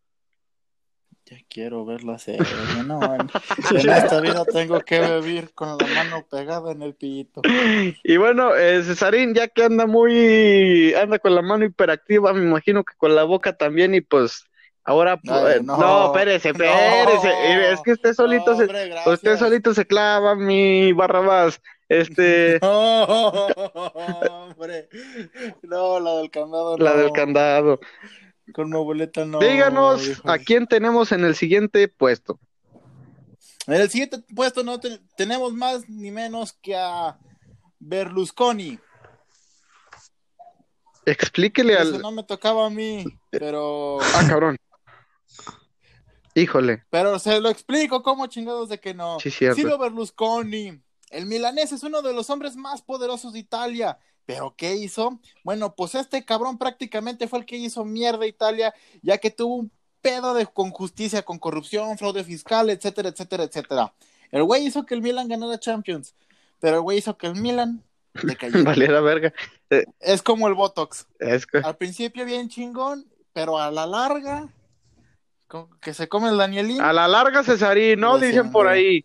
Ya 1.27 1.39
quiero 1.49 1.85
ver 1.85 2.05
la 2.05 2.19
serie. 2.19 2.47
No, 2.87 3.01
en, 3.15 3.23
en 3.71 3.91
esta 3.91 4.21
vida 4.21 4.45
tengo 4.45 4.81
que 4.81 5.01
vivir 5.21 5.53
con 5.55 5.79
la 5.79 5.87
mano 5.87 6.27
pegada 6.31 6.73
en 6.73 6.83
el 6.83 6.95
pito. 6.95 7.43
Y 8.03 8.17
bueno, 8.17 8.55
eh, 8.55 8.83
Cesarín, 8.83 9.35
ya 9.35 9.49
que 9.49 9.65
anda 9.65 9.87
muy, 9.87 10.95
anda 10.95 11.19
con 11.19 11.35
la 11.35 11.43
mano 11.43 11.65
hiperactiva, 11.65 12.33
me 12.33 12.43
imagino 12.45 12.85
que 12.85 12.95
con 12.97 13.15
la 13.15 13.25
boca 13.25 13.57
también, 13.57 13.95
y 13.95 14.01
pues 14.01 14.45
ahora, 14.85 15.21
eh, 15.23 15.61
no. 15.63 15.77
no, 15.77 16.07
espérese, 16.07 16.51
espérese, 16.51 17.29
No. 17.29 17.63
es 17.75 17.81
que 17.83 17.93
usted 17.93 18.15
solito 18.15 18.57
se, 18.57 18.63
Hombre, 18.65 18.95
usted 19.07 19.39
solito 19.39 19.75
se 19.75 19.87
clava, 19.87 20.35
mi 20.35 20.93
Barrabás, 20.93 21.61
este, 21.89 22.59
No, 22.63 23.05
hombre. 23.05 24.89
No, 25.63 26.01
la 26.01 26.15
del 26.17 26.31
candado 26.31 26.77
la 26.79 26.95
del 26.95 27.13
candado. 27.13 27.81
Con 28.55 28.71
mi 28.71 28.77
abuelita 28.77 29.25
no. 29.25 29.39
Díganos 29.39 30.21
a 30.25 30.37
quién 30.39 30.67
tenemos 30.67 31.13
en 31.13 31.25
el 31.25 31.35
siguiente 31.37 31.87
puesto. 31.89 32.39
En 33.69 33.75
el 33.75 33.89
siguiente 33.89 34.19
puesto 34.35 34.65
no 34.65 34.81
te- 34.81 35.01
tenemos 35.17 35.53
más 35.55 35.89
ni 35.89 36.11
menos 36.11 36.53
que 36.61 36.75
a 36.77 37.17
Berlusconi. 37.79 38.79
Explíquele 41.07 41.75
Eso 41.75 41.97
al, 41.97 42.01
no 42.01 42.11
me 42.13 42.23
tocaba 42.25 42.67
a 42.67 42.71
mí, 42.71 43.05
pero 43.31 43.99
ah, 44.01 44.25
cabrón. 44.29 44.57
Híjole, 46.35 46.85
pero 46.91 47.19
se 47.19 47.41
lo 47.41 47.49
explico 47.51 48.03
cómo 48.03 48.27
chingados 48.27 48.69
de 48.69 48.81
que 48.81 48.95
no. 48.95 49.19
Sí, 49.21 49.31
cierto. 49.31 49.57
Silvio 49.57 49.79
Berlusconi, 49.79 50.81
el 51.11 51.27
milanés 51.27 51.73
es 51.73 51.83
uno 51.83 52.01
de 52.03 52.13
los 52.13 52.31
hombres 52.31 52.57
más 52.57 52.83
poderosos 52.83 53.33
de 53.33 53.39
Italia. 53.41 53.99
¿Pero 54.25 54.55
qué 54.57 54.77
hizo? 54.77 55.19
Bueno, 55.43 55.75
pues 55.75 55.97
este 55.97 56.25
cabrón 56.25 56.57
prácticamente 56.57 57.27
fue 57.27 57.41
el 57.41 57.45
que 57.45 57.57
hizo 57.57 57.85
mierda 57.85 58.25
a 58.25 58.29
Italia, 58.29 58.73
ya 59.03 59.19
que 59.19 59.31
tuvo 59.33 59.57
un 59.57 59.73
pedo 60.01 60.33
de, 60.33 60.47
con 60.47 60.71
justicia, 60.71 61.23
con 61.23 61.39
corrupción, 61.39 61.99
fraude 61.99 62.23
fiscal, 62.23 62.71
etcétera, 62.71 63.09
etcétera, 63.09 63.43
etcétera. 63.45 63.93
El 64.31 64.45
güey 64.45 64.65
hizo 64.67 64.87
que 64.87 64.95
el 64.95 65.03
Milan 65.03 65.27
ganara 65.29 65.59
Champions, 65.59 66.15
pero 66.61 66.77
el 66.77 66.83
güey 66.83 66.99
hizo 66.99 67.19
que 67.19 67.27
el 67.27 67.35
Milan 67.35 67.83
de 68.23 68.37
cayendo. 68.37 68.65
Valiera 68.65 69.01
verga. 69.01 69.33
Eh, 69.71 69.85
Es 69.99 70.23
como 70.23 70.47
el 70.47 70.55
Botox. 70.55 71.07
es 71.19 71.45
que- 71.45 71.59
Al 71.59 71.77
principio 71.77 72.25
bien 72.25 72.49
chingón, 72.49 73.05
pero 73.33 73.59
a 73.59 73.73
la 73.73 73.87
larga, 73.87 74.49
que 75.81 75.95
se 75.95 76.09
come 76.09 76.29
el 76.29 76.39
Danielín, 76.39 76.81
a 76.81 76.93
la 76.93 77.09
larga 77.09 77.43
Cesarín, 77.43 78.01
¿no? 78.01 78.13
Pues, 78.13 78.23
Dicen 78.23 78.51
por 78.53 78.67
ahí. 78.67 79.05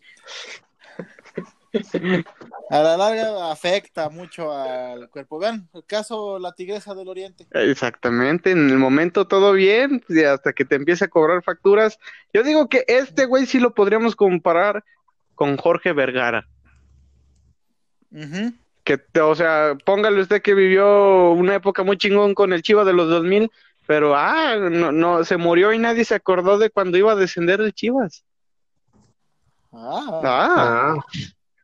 a 2.69 2.79
la 2.79 2.97
larga 2.97 3.51
afecta 3.51 4.09
mucho 4.09 4.51
al 4.51 5.09
cuerpo. 5.09 5.39
Vean, 5.39 5.69
el 5.73 5.85
caso 5.85 6.39
la 6.39 6.53
tigresa 6.53 6.95
del 6.95 7.07
oriente. 7.07 7.45
Exactamente, 7.51 8.51
en 8.51 8.69
el 8.69 8.77
momento 8.77 9.27
todo 9.27 9.53
bien, 9.53 10.03
y 10.09 10.23
hasta 10.23 10.53
que 10.53 10.65
te 10.65 10.75
empiece 10.75 11.05
a 11.05 11.09
cobrar 11.09 11.43
facturas. 11.43 11.99
Yo 12.33 12.43
digo 12.43 12.69
que 12.69 12.83
este 12.87 13.25
güey 13.25 13.45
sí 13.45 13.59
lo 13.59 13.73
podríamos 13.73 14.15
comparar 14.15 14.83
con 15.35 15.57
Jorge 15.57 15.93
Vergara. 15.93 16.47
Que, 18.83 18.99
o 19.21 19.35
sea, 19.35 19.77
póngale 19.85 20.21
usted 20.21 20.41
que 20.41 20.53
vivió 20.53 21.31
una 21.31 21.55
época 21.55 21.83
muy 21.83 21.97
chingón 21.97 22.33
con 22.33 22.53
el 22.53 22.61
Chivas 22.61 22.85
de 22.85 22.93
los 22.93 23.09
2000, 23.09 23.51
pero 23.87 24.15
ah, 24.15 24.55
no, 24.57 24.91
no, 24.91 25.23
se 25.23 25.37
murió 25.37 25.73
y 25.73 25.79
nadie 25.79 26.05
se 26.05 26.15
acordó 26.15 26.57
de 26.57 26.69
cuando 26.69 26.97
iba 26.97 27.13
a 27.13 27.15
descender 27.15 27.61
el 27.61 27.73
Chivas. 27.73 28.23
Ah, 29.73 30.21
Ah, 30.23 30.95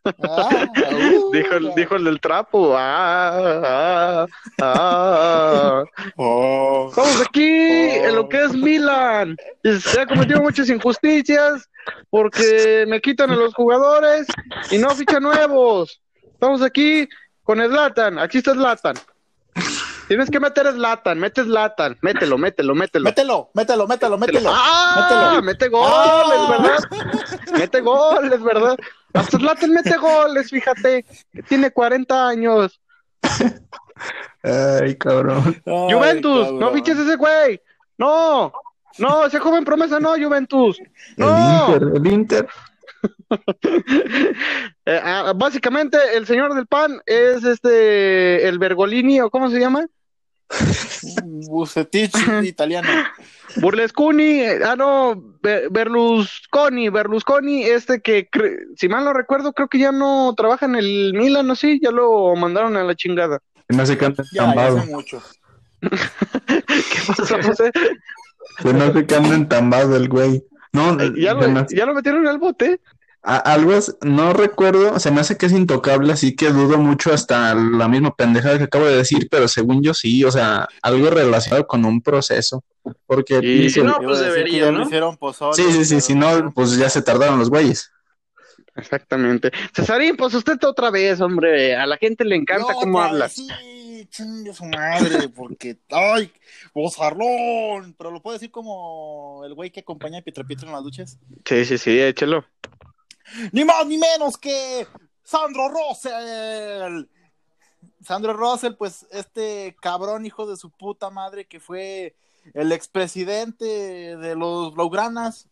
Ah, 0.05 0.11
ah, 0.23 0.49
uh, 0.91 1.31
dijo, 1.31 1.55
el, 1.55 1.73
dijo 1.75 1.95
el 1.95 2.03
del 2.03 2.19
trapo. 2.19 2.75
Ah, 2.77 3.37
ah, 3.65 4.27
ah. 4.61 5.83
Oh. 6.17 6.87
Estamos 6.89 7.21
aquí 7.21 7.41
en 7.41 8.15
lo 8.15 8.27
que 8.27 8.43
es 8.43 8.53
Milan. 8.53 9.37
Y 9.63 9.79
Se 9.79 10.01
ha 10.01 10.05
cometido 10.05 10.41
muchas 10.41 10.69
injusticias 10.69 11.69
porque 12.09 12.85
me 12.87 12.99
quitan 12.99 13.31
a 13.31 13.35
los 13.35 13.53
jugadores 13.53 14.27
y 14.71 14.77
no 14.77 14.89
fichan 14.89 15.23
nuevos. 15.23 16.01
Estamos 16.21 16.61
aquí 16.61 17.07
con 17.43 17.59
Slatan. 17.59 18.19
Aquí 18.19 18.39
está 18.39 18.53
Slatan. 18.53 18.95
Tienes 20.13 20.29
que 20.29 20.39
meter 20.39 20.71
Slatan, 20.71 21.17
metes 21.19 21.45
Slatan, 21.45 21.97
mételo, 22.03 22.37
mételo, 22.37 22.75
mételo. 22.75 23.05
Mételo, 23.05 23.49
mételo, 23.55 23.87
mételo, 23.87 24.17
mételo. 24.19 24.49
¡Ah! 24.53 25.41
Mételo. 25.41 25.41
Mete 25.41 25.69
goles, 25.69 25.89
Ah. 25.89 26.51
¿verdad? 26.51 27.57
Mete 27.57 27.81
goles, 27.81 28.43
¿verdad? 28.43 28.77
Hasta 29.15 29.39
Zlatan 29.39 29.71
mete 29.71 29.97
goles, 29.97 30.51
fíjate. 30.51 31.03
Tiene 31.49 31.71
40 31.71 32.27
años. 32.27 32.79
Ay, 34.43 34.95
cabrón. 34.97 35.59
Ay, 35.65 35.93
Juventus, 35.95 36.43
cabrón. 36.43 36.59
no 36.59 36.71
fiches 36.73 36.99
ese 36.99 37.15
güey. 37.15 37.59
No, 37.97 38.53
no, 38.99 39.25
ese 39.25 39.39
joven 39.39 39.65
promesa 39.65 39.99
no, 39.99 40.09
Juventus. 40.15 40.77
El 41.17 41.25
No. 41.25 41.69
Inter, 41.73 41.87
el 41.95 42.07
Inter. 42.07 42.47
Eh, 44.85 44.99
ah, 45.01 45.33
básicamente, 45.35 45.97
el 46.15 46.27
señor 46.27 46.53
del 46.53 46.67
pan 46.67 47.01
es 47.05 47.43
este, 47.45 48.47
el 48.47 48.59
Bergolini, 48.59 49.21
o 49.21 49.29
cómo 49.31 49.49
se 49.49 49.59
llama? 49.59 49.87
Bucetich 51.49 52.13
italiano. 52.43 52.87
Burlescuni, 53.57 54.39
eh, 54.41 54.59
ah, 54.65 54.75
no, 54.75 55.15
Be- 55.41 55.67
Berlusconi, 55.69 56.89
Berlusconi, 56.89 57.63
este 57.63 58.01
que, 58.01 58.27
si 58.75 58.89
mal 58.89 59.03
no 59.05 59.13
recuerdo, 59.13 59.53
creo 59.53 59.67
que 59.67 59.77
ya 59.79 59.91
no 59.91 60.33
trabaja 60.35 60.65
en 60.65 60.75
el 60.75 61.13
Milan, 61.13 61.47
¿no? 61.47 61.55
Sí, 61.55 61.79
ya 61.81 61.91
lo 61.91 62.35
mandaron 62.35 62.75
a 62.77 62.83
la 62.83 62.95
chingada. 62.95 63.39
Se 63.69 63.75
me 63.75 63.83
hace 63.83 63.97
que 63.97 64.05
anda 64.05 64.23
Ya, 64.33 64.55
ya 64.55 64.67
hace 64.67 64.85
mucho. 64.91 65.21
¿Qué 65.81 66.99
pasó, 67.07 67.37
José? 67.43 67.71
Se 68.61 68.73
me 68.73 68.83
hace 68.83 69.05
que 69.05 69.15
anda 69.15 69.35
entambado 69.35 69.95
el 69.95 70.09
güey. 70.09 70.43
No, 70.71 70.97
¿Ya 71.15 71.33
lo, 71.35 71.41
hace- 71.59 71.75
ya 71.75 71.85
lo 71.85 71.93
metieron 71.93 72.27
al 72.27 72.39
bote? 72.39 72.81
A- 73.23 73.37
algo 73.37 73.73
es- 73.73 73.95
no 74.01 74.33
recuerdo, 74.33 74.99
se 74.99 75.09
me 75.11 75.21
hace 75.21 75.37
que 75.37 75.45
es 75.45 75.51
intocable, 75.53 76.11
así 76.13 76.35
que 76.35 76.49
dudo 76.49 76.77
mucho 76.77 77.13
hasta 77.13 77.55
la 77.55 77.87
misma 77.87 78.13
pendejada 78.15 78.57
que 78.57 78.65
acabo 78.65 78.85
de 78.85 78.97
decir, 78.97 79.27
pero 79.31 79.47
según 79.47 79.81
yo 79.81 79.93
sí, 79.93 80.23
o 80.25 80.31
sea, 80.31 80.67
algo 80.81 81.09
relacionado 81.09 81.65
con 81.65 81.85
un 81.85 82.01
proceso. 82.01 82.63
Porque 83.05 83.35
Y 83.41 83.59
dice- 83.59 83.79
si 83.79 83.85
no, 83.85 83.97
pues 84.03 84.19
debería, 84.19 84.71
¿no? 84.71 84.83
hicieron 84.83 85.15
pozole, 85.17 85.55
sí, 85.55 85.63
sí, 85.71 85.85
sí, 85.85 85.89
pero 85.95 86.01
si 86.01 86.15
no, 86.15 86.51
pues 86.53 86.75
ya 86.77 86.89
se 86.89 87.01
tardaron 87.01 87.39
los 87.39 87.49
güeyes. 87.49 87.89
Exactamente. 88.75 89.51
Cesarín, 89.73 90.17
pues 90.17 90.33
usted 90.33 90.61
otra 90.63 90.89
vez, 90.89 91.21
hombre. 91.21 91.75
A 91.75 91.85
la 91.85 91.95
gente 91.97 92.25
le 92.25 92.35
encanta 92.35 92.73
No, 92.73 92.79
cómo 92.79 92.99
hablas. 93.01 93.33
Sí, 93.33 93.47
chingue 94.09 94.51
su 94.53 94.65
madre, 94.65 95.29
porque, 95.29 95.77
ay, 95.91 96.31
bozarrón, 96.73 97.93
pero 97.97 98.11
lo 98.11 98.21
puedo 98.21 98.33
decir 98.33 98.51
como 98.51 99.43
el 99.45 99.53
güey 99.53 99.69
que 99.71 99.81
acompaña 99.81 100.19
a 100.19 100.21
Pietro 100.21 100.45
Pietro 100.45 100.67
en 100.67 100.73
las 100.73 100.83
duchas. 100.83 101.19
Sí, 101.45 101.65
sí, 101.65 101.77
sí, 101.77 101.99
échelo. 101.99 102.45
Ni 103.51 103.65
más 103.65 103.85
ni 103.85 103.97
menos 103.97 104.37
que 104.37 104.87
Sandro 105.23 105.69
Rosell. 105.69 107.09
Sandro 108.05 108.33
Rosell, 108.33 108.75
pues 108.75 109.05
este 109.11 109.75
cabrón 109.81 110.25
hijo 110.25 110.45
de 110.45 110.57
su 110.57 110.69
puta 110.69 111.09
madre 111.09 111.45
que 111.45 111.59
fue 111.59 112.15
el 112.53 112.71
expresidente 112.71 113.65
de 114.17 114.35
los 114.35 114.73
Blaugranas, 114.73 115.47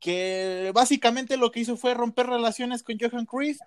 que 0.00 0.70
básicamente 0.74 1.36
lo 1.36 1.50
que 1.50 1.60
hizo 1.60 1.76
fue 1.76 1.94
romper 1.94 2.26
relaciones 2.26 2.82
con 2.82 2.96
Johan 2.98 3.26
Cruyff 3.26 3.58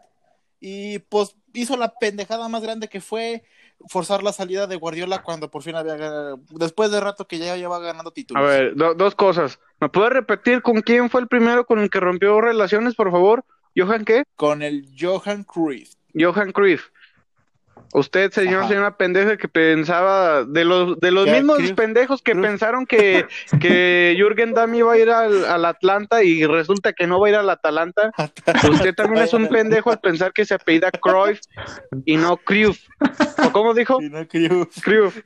y 0.60 1.00
pues 1.00 1.36
hizo 1.54 1.76
la 1.76 1.93
pendejada 1.95 2.47
más 2.47 2.62
grande 2.62 2.88
que 2.88 3.02
fue 3.02 3.43
forzar 3.88 4.24
la 4.24 4.32
salida 4.34 4.67
de 4.67 4.76
Guardiola 4.76 5.22
cuando 5.24 5.50
por 5.52 5.63
fin 5.63 5.76
había 5.76 5.96
ganado, 5.96 6.39
después 6.50 6.91
de 6.91 7.00
rato 7.00 7.28
que 7.28 7.38
ya 7.39 7.56
lleva 7.58 7.80
ganando 7.80 8.10
A 8.10 8.13
títulos. 8.13 8.44
ver, 8.48 8.76
do- 8.76 8.94
dos 8.94 9.15
cosas. 9.15 9.60
¿Me 9.80 9.89
puede 9.89 10.10
repetir 10.12 10.62
con 10.62 10.82
quién 10.82 11.10
fue 11.10 11.22
el 11.22 11.28
primero 11.28 11.65
con 11.65 11.80
el 11.80 11.89
que 11.89 12.00
rompió 12.00 12.39
relaciones, 12.41 12.96
por 12.96 13.12
favor? 13.12 13.44
¿Johan 13.76 14.06
qué? 14.06 14.24
Con 14.36 14.62
el 14.62 14.88
Johan 15.00 15.44
Cruyff. 15.44 15.94
Johan 16.13 16.52
Cruyff. 16.52 16.89
Usted, 17.93 18.32
señor, 18.32 18.62
Ajá. 18.62 18.67
señora 18.69 18.97
pendeja 18.97 19.36
que 19.38 19.47
pensaba, 19.49 20.45
de 20.45 20.63
los, 20.63 20.97
de 20.99 21.12
los 21.12 21.27
mismos 21.27 21.60
pendejos 21.73 22.21
que 22.21 22.34
pensaron 22.36 22.86
que, 22.86 23.25
que 23.60 24.15
Jürgen 24.17 24.54
Damm 24.54 24.73
iba 24.75 24.93
a 24.93 24.97
ir 24.97 25.10
al, 25.10 25.43
al 25.45 25.65
Atlanta 25.65 26.23
y 26.23 26.45
resulta 26.45 26.93
que 26.93 27.06
no 27.08 27.19
va 27.19 27.27
a 27.27 27.30
ir 27.32 27.36
al 27.36 27.49
Atalanta. 27.49 28.12
Usted 28.69 28.95
también 28.95 29.23
es 29.25 29.34
un 29.34 29.47
pendejo 29.49 29.91
al 29.91 29.99
pensar 29.99 30.32
que 30.32 30.45
se 30.45 30.54
apellida 30.54 30.89
Cruyff 30.91 31.39
y 32.06 32.15
no 32.17 32.38
Cruyff. 32.38 32.80
¿O 33.45 33.51
cómo 33.51 33.73
dijo? 33.73 34.01
Y 34.01 34.10
no 34.10 34.25
Cruyff. 34.27 34.82
Cruyff. 34.82 35.21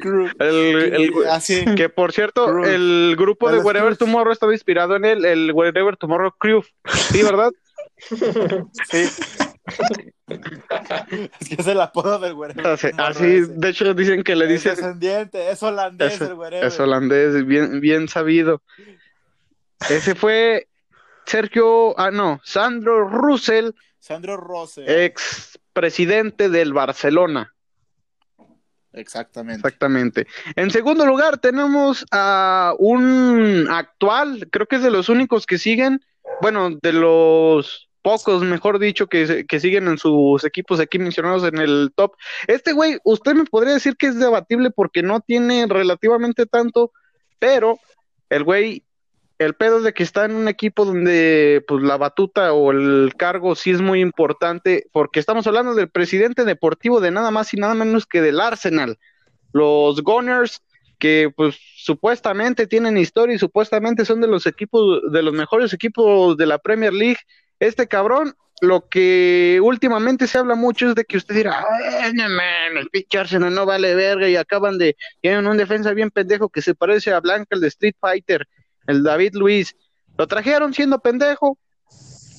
Cruyff. 0.00 0.32
El, 0.38 0.76
el- 0.94 1.12
Así. 1.30 1.64
que 1.74 1.88
por 1.88 2.12
cierto, 2.12 2.46
Cruyff. 2.46 2.68
el 2.68 3.14
grupo 3.18 3.50
de 3.50 3.58
Wherever 3.58 3.88
Cruyff. 3.96 3.98
Tomorrow 3.98 4.32
estaba 4.32 4.52
inspirado 4.52 4.94
en 4.94 5.04
él, 5.04 5.24
el 5.24 5.50
Wherever 5.52 5.96
Tomorrow 5.96 6.32
Cruyff. 6.38 6.66
Sí, 6.84 7.22
¿verdad? 7.24 7.50
Sí. 8.90 9.08
es 11.40 11.48
que 11.48 11.54
es 11.58 11.66
el 11.66 11.80
apodo 11.80 12.18
del 12.18 12.34
güey. 12.34 12.50
Así, 12.64 12.88
así, 12.96 13.40
de 13.48 13.68
hecho 13.68 13.94
dicen 13.94 14.22
que 14.24 14.34
le 14.34 14.46
Es 14.46 14.50
dicen 14.52 14.74
descendiente, 14.74 15.50
es 15.50 15.62
holandés 15.62 16.14
Es- 16.14 16.20
el 16.20 16.52
es 16.52 16.80
holandés, 16.80 17.46
bien, 17.46 17.80
bien 17.80 18.08
sabido. 18.08 18.62
Ese 19.88 20.14
fue 20.14 20.68
Sergio, 21.26 21.98
ah 21.98 22.10
no, 22.10 22.40
Sandro 22.44 23.08
Russell, 23.08 23.70
Sandro 24.00 24.36
Rose. 24.36 25.04
ex 25.04 25.58
presidente 25.72 26.48
del 26.48 26.72
Barcelona, 26.72 27.54
Exactamente. 28.92 29.58
exactamente. 29.68 30.26
En 30.56 30.70
segundo 30.70 31.04
lugar 31.04 31.38
tenemos 31.38 32.06
a 32.10 32.72
un 32.78 33.68
actual, 33.70 34.48
creo 34.50 34.66
que 34.66 34.76
es 34.76 34.82
de 34.82 34.90
los 34.90 35.08
únicos 35.10 35.44
que 35.46 35.58
siguen, 35.58 36.00
bueno, 36.40 36.70
de 36.82 36.92
los 36.94 37.85
pocos, 38.06 38.40
mejor 38.44 38.78
dicho, 38.78 39.08
que, 39.08 39.46
que 39.48 39.58
siguen 39.58 39.88
en 39.88 39.98
sus 39.98 40.44
equipos 40.44 40.78
aquí 40.78 40.96
mencionados 40.96 41.42
en 41.42 41.58
el 41.58 41.90
top. 41.92 42.12
Este 42.46 42.72
güey, 42.72 42.98
usted 43.02 43.34
me 43.34 43.46
podría 43.46 43.74
decir 43.74 43.96
que 43.96 44.06
es 44.06 44.16
debatible 44.16 44.70
porque 44.70 45.02
no 45.02 45.18
tiene 45.18 45.66
relativamente 45.68 46.46
tanto, 46.46 46.92
pero 47.40 47.80
el 48.30 48.44
güey, 48.44 48.84
el 49.40 49.54
pedo 49.54 49.80
de 49.80 49.92
que 49.92 50.04
está 50.04 50.24
en 50.24 50.36
un 50.36 50.46
equipo 50.46 50.84
donde 50.84 51.64
pues 51.66 51.82
la 51.82 51.96
batuta 51.96 52.52
o 52.52 52.70
el 52.70 53.12
cargo 53.18 53.56
sí 53.56 53.72
es 53.72 53.80
muy 53.80 54.02
importante, 54.02 54.86
porque 54.92 55.18
estamos 55.18 55.48
hablando 55.48 55.74
del 55.74 55.90
presidente 55.90 56.44
deportivo 56.44 57.00
de 57.00 57.10
nada 57.10 57.32
más 57.32 57.52
y 57.54 57.56
nada 57.56 57.74
menos 57.74 58.06
que 58.06 58.22
del 58.22 58.38
Arsenal. 58.38 59.00
Los 59.52 60.00
Gunners, 60.04 60.62
que 61.00 61.32
pues 61.36 61.58
supuestamente 61.76 62.68
tienen 62.68 62.98
historia 62.98 63.34
y 63.34 63.40
supuestamente 63.40 64.04
son 64.04 64.20
de 64.20 64.28
los 64.28 64.46
equipos, 64.46 65.00
de 65.10 65.24
los 65.24 65.34
mejores 65.34 65.72
equipos 65.72 66.36
de 66.36 66.46
la 66.46 66.58
Premier 66.58 66.92
League. 66.92 67.18
Este 67.58 67.86
cabrón, 67.88 68.34
lo 68.60 68.88
que 68.88 69.60
últimamente 69.62 70.26
se 70.26 70.38
habla 70.38 70.54
mucho 70.54 70.88
es 70.88 70.94
de 70.94 71.04
que 71.04 71.16
usted 71.16 71.34
dirá, 71.34 71.64
"Ay, 72.02 72.12
no 72.14 72.24
mames, 72.24 72.82
el 72.82 72.88
pinche 72.90 73.18
Arsenal 73.18 73.54
no 73.54 73.66
vale 73.66 73.94
verga 73.94 74.28
y 74.28 74.36
acaban 74.36 74.78
de, 74.78 74.96
tienen 75.20 75.46
un 75.46 75.56
defensa 75.56 75.92
bien 75.92 76.10
pendejo 76.10 76.48
que 76.48 76.62
se 76.62 76.74
parece 76.74 77.12
a 77.12 77.20
Blanca, 77.20 77.48
el 77.50 77.60
de 77.60 77.68
Street 77.68 77.96
Fighter, 78.00 78.46
el 78.86 79.02
David 79.02 79.34
Luis. 79.34 79.76
Lo 80.16 80.26
trajeron 80.26 80.72
siendo 80.72 81.00
pendejo. 81.00 81.58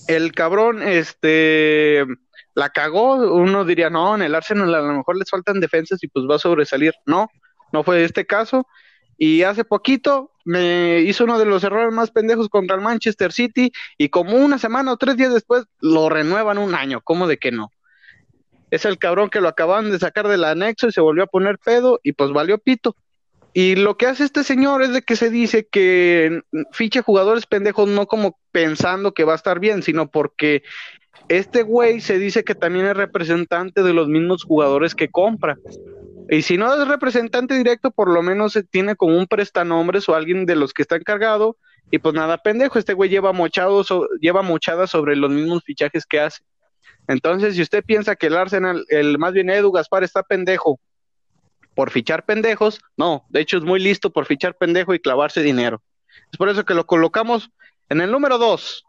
El 0.08 0.32
cabrón, 0.32 0.82
este, 0.82 2.06
la 2.56 2.70
cagó. 2.70 3.16
Uno 3.36 3.66
diría, 3.66 3.90
no, 3.90 4.16
en 4.16 4.22
el 4.22 4.34
Arsenal 4.34 4.74
a 4.74 4.82
lo 4.82 4.94
mejor 4.94 5.18
les 5.18 5.30
faltan 5.30 5.60
defensas 5.60 6.02
y 6.04 6.08
pues 6.08 6.26
va 6.30 6.36
a 6.36 6.40
sobresalir. 6.40 6.94
No, 7.06 7.30
no 7.72 7.84
fue 7.84 8.04
este 8.04 8.26
caso. 8.26 8.68
Y 9.18 9.44
hace 9.44 9.64
poquito 9.64 10.32
me 10.48 11.02
hizo 11.02 11.26
uno 11.26 11.38
de 11.38 11.46
los 11.46 11.64
errores 11.64 11.94
más 11.94 12.12
pendejos 12.12 12.50
contra 12.50 12.76
el 12.76 12.82
Manchester 12.82 13.32
City 13.32 13.72
y 13.98 14.10
como 14.10 14.36
una 14.36 14.58
semana 14.58 14.94
o 14.94 14.98
tres 14.98 15.18
días 15.18 15.34
después 15.34 15.66
lo 15.80 16.10
renuevan 16.10 16.58
un 16.58 16.74
año. 16.74 17.02
¿Cómo 17.04 17.28
de 17.28 17.38
que 17.38 17.52
no? 17.52 17.72
es 18.72 18.86
el 18.86 18.98
cabrón 18.98 19.30
que 19.30 19.42
lo 19.42 19.48
acaban 19.48 19.92
de 19.92 20.00
sacar 20.00 20.28
del 20.28 20.44
anexo 20.44 20.88
y 20.88 20.92
se 20.92 21.02
volvió 21.02 21.24
a 21.24 21.28
poner 21.28 21.58
pedo 21.58 22.00
y 22.04 22.14
pues 22.14 22.32
valió 22.32 22.58
pito. 22.58 22.96
Y 23.54 23.76
lo 23.76 23.98
que 23.98 24.06
hace 24.06 24.24
este 24.24 24.44
señor 24.44 24.84
es 24.84 24.94
de 24.94 25.02
que 25.02 25.16
se 25.16 25.30
dice 25.30 25.68
que 25.72 26.42
fiche 26.72 27.02
jugadores 27.02 27.48
pendejos 27.48 27.90
no 27.90 28.06
como 28.06 28.38
pensando 28.52 29.14
que 29.14 29.24
va 29.24 29.34
a 29.34 29.38
estar 29.38 29.60
bien, 29.60 29.82
sino 29.82 30.10
porque 30.12 30.64
este 31.28 31.64
güey 31.64 32.02
se 32.02 32.20
dice 32.20 32.44
que 32.44 32.56
también 32.56 32.86
es 32.86 32.96
representante 32.96 33.84
de 33.84 33.94
los 33.94 34.08
mismos 34.08 34.44
jugadores 34.44 34.94
que 34.94 35.10
compra. 35.10 35.58
Y 36.30 36.42
si 36.42 36.58
no 36.58 36.74
es 36.74 36.88
representante 36.88 37.56
directo, 37.56 37.92
por 37.92 38.10
lo 38.10 38.22
menos 38.22 38.54
se 38.54 38.64
tiene 38.64 38.96
como 38.96 39.18
un 39.18 39.28
prestanombres 39.28 40.08
o 40.10 40.16
alguien 40.16 40.46
de 40.46 40.56
los 40.56 40.74
que 40.74 40.82
está 40.82 40.96
encargado. 40.96 41.58
Y 41.90 42.00
pues 42.00 42.14
nada, 42.14 42.38
pendejo, 42.38 42.78
este 42.80 42.94
güey 42.94 43.10
lleva 43.10 43.32
mochado, 43.32 43.84
so- 43.84 44.08
lleva 44.20 44.42
mochada 44.42 44.88
sobre 44.88 45.16
los 45.16 45.30
mismos 45.32 45.64
fichajes 45.64 46.06
que 46.06 46.20
hace. 46.20 46.44
Entonces, 47.08 47.56
si 47.56 47.62
usted 47.62 47.84
piensa 47.84 48.18
que 48.18 48.28
el 48.28 48.36
Arsenal, 48.36 48.84
el 48.90 49.18
más 49.18 49.32
bien 49.32 49.50
Edu 49.50 49.72
Gaspar 49.72 50.04
está 50.04 50.24
pendejo 50.24 50.80
por 51.74 51.92
fichar 51.92 52.26
pendejos, 52.26 52.82
no, 52.98 53.26
de 53.30 53.40
hecho 53.40 53.58
es 53.58 53.64
muy 53.64 53.80
listo 53.80 54.10
por 54.10 54.26
fichar 54.26 54.58
pendejo 54.58 54.94
y 54.94 55.00
clavarse 55.00 55.42
dinero. 55.42 55.82
Es 56.32 56.38
por 56.38 56.50
eso 56.50 56.66
que 56.66 56.74
lo 56.74 56.86
colocamos 56.86 57.50
en 57.88 58.02
el 58.02 58.12
número 58.12 58.38
dos. 58.38 58.84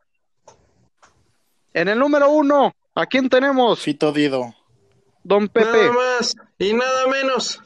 En 1.75 1.87
el 1.87 1.99
número 2.01 2.31
uno, 2.31 2.75
¿a 2.95 3.07
quién 3.07 3.29
tenemos? 3.29 3.79
Fito 3.81 4.11
Dido. 4.11 4.55
Don 5.29 5.47
Pepe. 5.49 5.67
Nada 5.67 5.93
más 5.93 6.35
y 6.59 6.73
nada 6.73 7.07
menos 7.07 7.61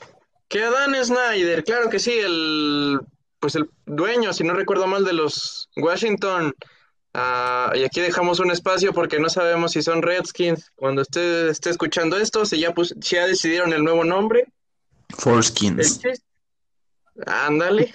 que 0.48 0.64
Adán 0.64 0.96
Snyder, 1.02 1.62
claro 1.62 1.88
que 1.88 2.00
sí, 2.00 2.10
el 2.12 2.98
pues 3.38 3.54
el 3.54 3.70
dueño, 3.86 4.32
si 4.32 4.42
no 4.44 4.52
recuerdo 4.54 4.86
mal, 4.86 5.04
de 5.04 5.12
los 5.12 5.68
Washington. 5.76 6.54
Ah, 7.14 7.72
y 7.74 7.84
aquí 7.84 8.00
dejamos 8.00 8.40
un 8.40 8.50
espacio 8.50 8.92
porque 8.92 9.18
no 9.20 9.28
sabemos 9.28 9.72
si 9.72 9.82
son 9.82 10.02
Redskins. 10.02 10.72
Cuando 10.74 11.02
usted 11.02 11.48
esté 11.48 11.70
escuchando 11.70 12.16
esto, 12.16 12.44
si 12.44 12.58
ya, 12.58 12.72
pus- 12.72 12.94
si 13.00 13.16
ya 13.16 13.26
decidieron 13.26 13.72
el 13.72 13.84
nuevo 13.84 14.02
nombre. 14.04 14.46
Chiste, 15.82 16.14
ándale. 17.26 17.92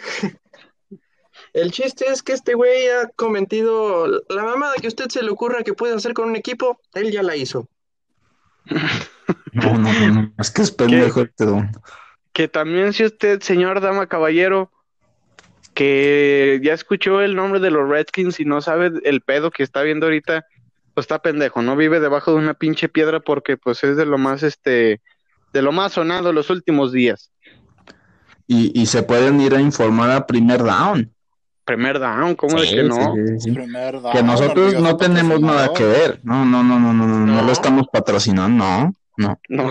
El 1.54 1.72
chiste 1.72 2.06
es 2.08 2.22
que 2.24 2.34
este 2.34 2.54
güey 2.54 2.88
ha 2.90 3.08
cometido 3.16 4.08
la 4.30 4.44
mamada 4.44 4.76
que 4.76 4.88
a 4.88 4.90
usted 4.90 5.10
se 5.10 5.24
le 5.24 5.32
ocurra 5.32 5.64
que 5.64 5.74
puede 5.74 5.96
hacer 5.96 6.14
con 6.14 6.30
un 6.30 6.36
equipo, 6.36 6.80
él 6.94 7.12
ya 7.12 7.24
la 7.24 7.36
hizo. 7.36 7.68
No, 9.54 9.78
no, 9.78 9.92
no, 9.94 10.12
no, 10.14 10.34
es 10.38 10.52
que 10.52 10.62
es 10.62 10.72
pendejo 10.72 11.22
este 11.22 11.46
don. 11.46 11.72
Que 12.34 12.48
también 12.48 12.94
si 12.94 13.04
usted, 13.06 13.42
señor 13.42 13.82
dama 13.82 14.08
caballero, 14.08 14.72
que 15.74 16.60
ya 16.64 16.74
escuchó 16.74 17.22
el 17.22 17.36
nombre 17.36 17.60
de 17.60 17.72
los 17.72 17.88
Redskins 17.88 18.40
y 18.40 18.46
no 18.46 18.62
sabe 18.62 18.92
el 19.04 19.22
pedo 19.22 19.52
que 19.52 19.64
está 19.64 19.82
viendo 19.84 20.06
ahorita, 20.08 20.46
pues 20.94 21.04
está 21.06 21.20
pendejo, 21.20 21.62
no 21.62 21.76
vive 21.76 22.00
debajo 22.00 22.32
de 22.32 22.38
una 22.38 22.54
pinche 22.56 22.90
piedra 22.90 23.20
porque 23.20 23.58
pues 23.58 23.84
es 23.84 23.98
de 23.98 24.06
lo 24.06 24.18
más 24.18 24.44
este 24.44 25.02
de 25.54 25.62
lo 25.62 25.72
más 25.72 25.94
sonado 25.94 26.34
los 26.34 26.50
últimos 26.50 26.92
días. 26.92 27.32
Y, 28.48 28.80
y 28.80 28.86
se 28.86 29.04
pueden 29.04 29.40
ir 29.42 29.54
a 29.56 29.62
informar 29.62 30.10
a 30.12 30.26
primer 30.26 30.64
down. 30.64 31.14
Primer 31.66 32.00
down, 32.00 32.36
¿cómo 32.36 32.60
de 32.62 32.68
Sí, 32.68 32.76
que 32.76 32.84
no? 32.84 32.96
sí, 33.14 33.22
sí, 33.28 33.40
sí. 33.42 33.52
Primer 33.52 34.02
down, 34.02 34.14
Que 34.14 34.24
nosotros 34.24 34.74
no 34.80 34.96
tenemos 34.98 35.42
nada 35.42 35.74
que 35.74 35.84
ver. 35.84 36.22
No, 36.24 36.46
no, 36.46 36.64
no, 36.64 36.80
no, 36.80 36.94
no, 36.94 37.06
no, 37.06 37.20
no, 37.20 37.26
no 37.26 37.36
No. 37.36 37.42
lo 37.44 37.52
estamos 37.52 37.88
patrocinando, 37.92 38.64
no, 38.64 38.96
no. 39.18 39.40
No, 39.50 39.66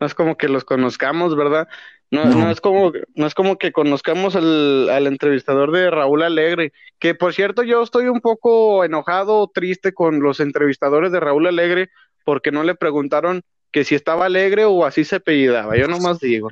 No. 0.00 0.06
es 0.06 0.14
como 0.14 0.36
que 0.36 0.48
los 0.48 0.64
conozcamos, 0.64 1.36
¿verdad? 1.36 1.68
No, 2.10 2.24
No. 2.24 2.36
no 2.36 2.50
es 2.50 2.60
como, 2.60 2.92
no 3.14 3.26
es 3.26 3.34
como 3.34 3.58
que 3.58 3.70
conozcamos 3.72 4.34
al, 4.34 4.88
al 4.88 5.06
entrevistador 5.06 5.72
de 5.72 5.90
Raúl 5.90 6.22
Alegre, 6.22 6.72
que 6.98 7.14
por 7.14 7.34
cierto 7.34 7.62
yo 7.62 7.82
estoy 7.82 8.08
un 8.08 8.20
poco 8.20 8.84
enojado 8.84 9.38
o 9.38 9.48
triste 9.48 9.92
con 9.92 10.20
los 10.20 10.40
entrevistadores 10.40 11.12
de 11.12 11.20
Raúl 11.20 11.46
Alegre 11.46 11.90
porque 12.24 12.50
no 12.50 12.62
le 12.62 12.74
preguntaron 12.74 13.42
que 13.70 13.84
si 13.84 13.94
estaba 13.94 14.24
alegre 14.26 14.64
o 14.64 14.86
así 14.86 15.04
se 15.04 15.16
apellidaba, 15.16 15.76
yo 15.76 15.86
nomás 15.88 16.18
digo. 16.20 16.50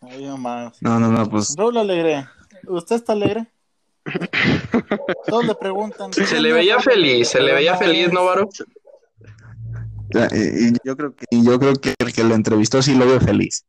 Ay, 0.00 0.24
nomás. 0.24 0.80
No, 0.82 0.98
no, 0.98 1.08
no, 1.10 1.28
pues 1.28 1.54
Raúl 1.58 1.76
Alegre, 1.76 2.26
¿usted 2.66 2.96
está 2.96 3.12
alegre? 3.12 3.46
Todos 5.26 5.44
le 5.46 5.54
preguntan. 5.54 6.12
Se 6.12 6.40
le 6.40 6.52
veía 6.52 6.78
feliz, 6.80 7.28
se 7.28 7.40
le 7.40 7.52
veía 7.52 7.76
feliz, 7.76 8.12
¿no, 8.12 8.24
Varo? 8.24 8.48
Y- 10.12 10.68
y 10.68 10.72
yo 10.84 10.96
creo 10.96 11.14
que, 11.14 11.24
y 11.30 11.44
yo 11.44 11.58
creo 11.58 11.74
que 11.76 11.94
el 11.98 12.12
que 12.12 12.24
lo 12.24 12.34
entrevistó 12.34 12.82
sí 12.82 12.94
lo 12.94 13.06
veo 13.06 13.20
feliz. 13.20 13.64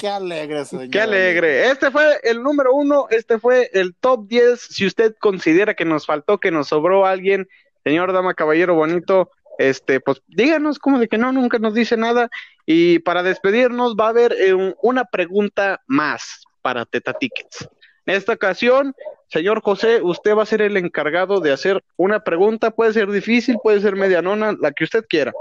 Qué 0.00 0.08
alegre, 0.08 0.64
señor. 0.64 0.90
Qué 0.90 1.00
alegre. 1.00 1.70
Este 1.70 1.90
fue 1.90 2.20
el 2.22 2.42
número 2.42 2.74
uno, 2.74 3.06
este 3.10 3.38
fue 3.38 3.70
el 3.72 3.94
top 3.94 4.26
10. 4.28 4.60
Si 4.60 4.86
usted 4.86 5.14
considera 5.18 5.74
que 5.74 5.84
nos 5.84 6.06
faltó, 6.06 6.38
que 6.38 6.50
nos 6.50 6.68
sobró 6.68 7.06
alguien, 7.06 7.48
señor 7.84 8.12
Dama 8.12 8.34
Caballero 8.34 8.74
Bonito, 8.74 9.30
este, 9.58 10.00
pues 10.00 10.22
díganos 10.28 10.78
como 10.78 10.98
de 10.98 11.08
que 11.08 11.18
no, 11.18 11.32
nunca 11.32 11.58
nos 11.58 11.74
dice 11.74 11.96
nada. 11.96 12.28
Y 12.66 12.98
para 13.00 13.22
despedirnos 13.22 13.96
va 13.98 14.06
a 14.06 14.10
haber 14.10 14.32
eh, 14.34 14.54
un- 14.54 14.74
una 14.82 15.04
pregunta 15.04 15.80
más 15.86 16.42
para 16.62 16.84
Teta 16.84 17.14
Tickets. 17.14 17.68
En 18.06 18.14
esta 18.14 18.32
ocasión, 18.34 18.94
señor 19.28 19.62
José, 19.62 20.00
usted 20.02 20.36
va 20.36 20.42
a 20.42 20.46
ser 20.46 20.62
el 20.62 20.76
encargado 20.76 21.40
de 21.40 21.52
hacer 21.52 21.82
una 21.96 22.20
pregunta. 22.20 22.70
Puede 22.70 22.92
ser 22.92 23.10
difícil, 23.10 23.58
puede 23.62 23.80
ser 23.80 23.96
medianona, 23.96 24.56
la 24.60 24.72
que 24.72 24.84
usted 24.84 25.04
quiera. 25.08 25.32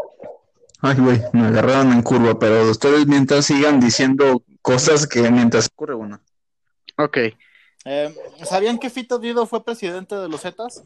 Ay, 0.81 0.95
güey, 0.97 1.21
me 1.33 1.47
agarraron 1.47 1.91
en 1.91 2.03
curva, 2.03 2.38
pero 2.38 2.69
ustedes 2.69 3.07
mientras 3.07 3.45
sigan 3.45 3.79
diciendo 3.79 4.43
cosas 4.61 5.07
que 5.07 5.29
mientras 5.31 5.67
ocurre 5.67 5.95
una. 5.95 6.21
Ok. 6.97 7.17
Eh, 7.85 8.13
¿Sabían 8.43 8.77
que 8.77 8.89
Fito 8.89 9.17
Dido 9.17 9.45
fue 9.45 9.63
presidente 9.63 10.15
de 10.15 10.27
los 10.27 10.41
Zetas? 10.41 10.83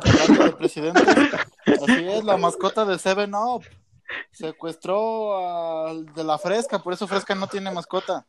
Hablando 0.00 0.44
de 0.44 0.52
presidentes, 0.52 1.06
así 1.06 2.08
es, 2.08 2.24
la 2.24 2.36
mascota 2.38 2.84
de 2.84 2.98
Seven 2.98 3.34
Up. 3.34 3.62
Secuestró 4.32 5.86
al 5.86 6.06
de 6.14 6.24
la 6.24 6.38
Fresca, 6.38 6.78
por 6.78 6.94
eso 6.94 7.06
Fresca 7.06 7.34
no 7.34 7.46
tiene 7.46 7.70
mascota. 7.70 8.26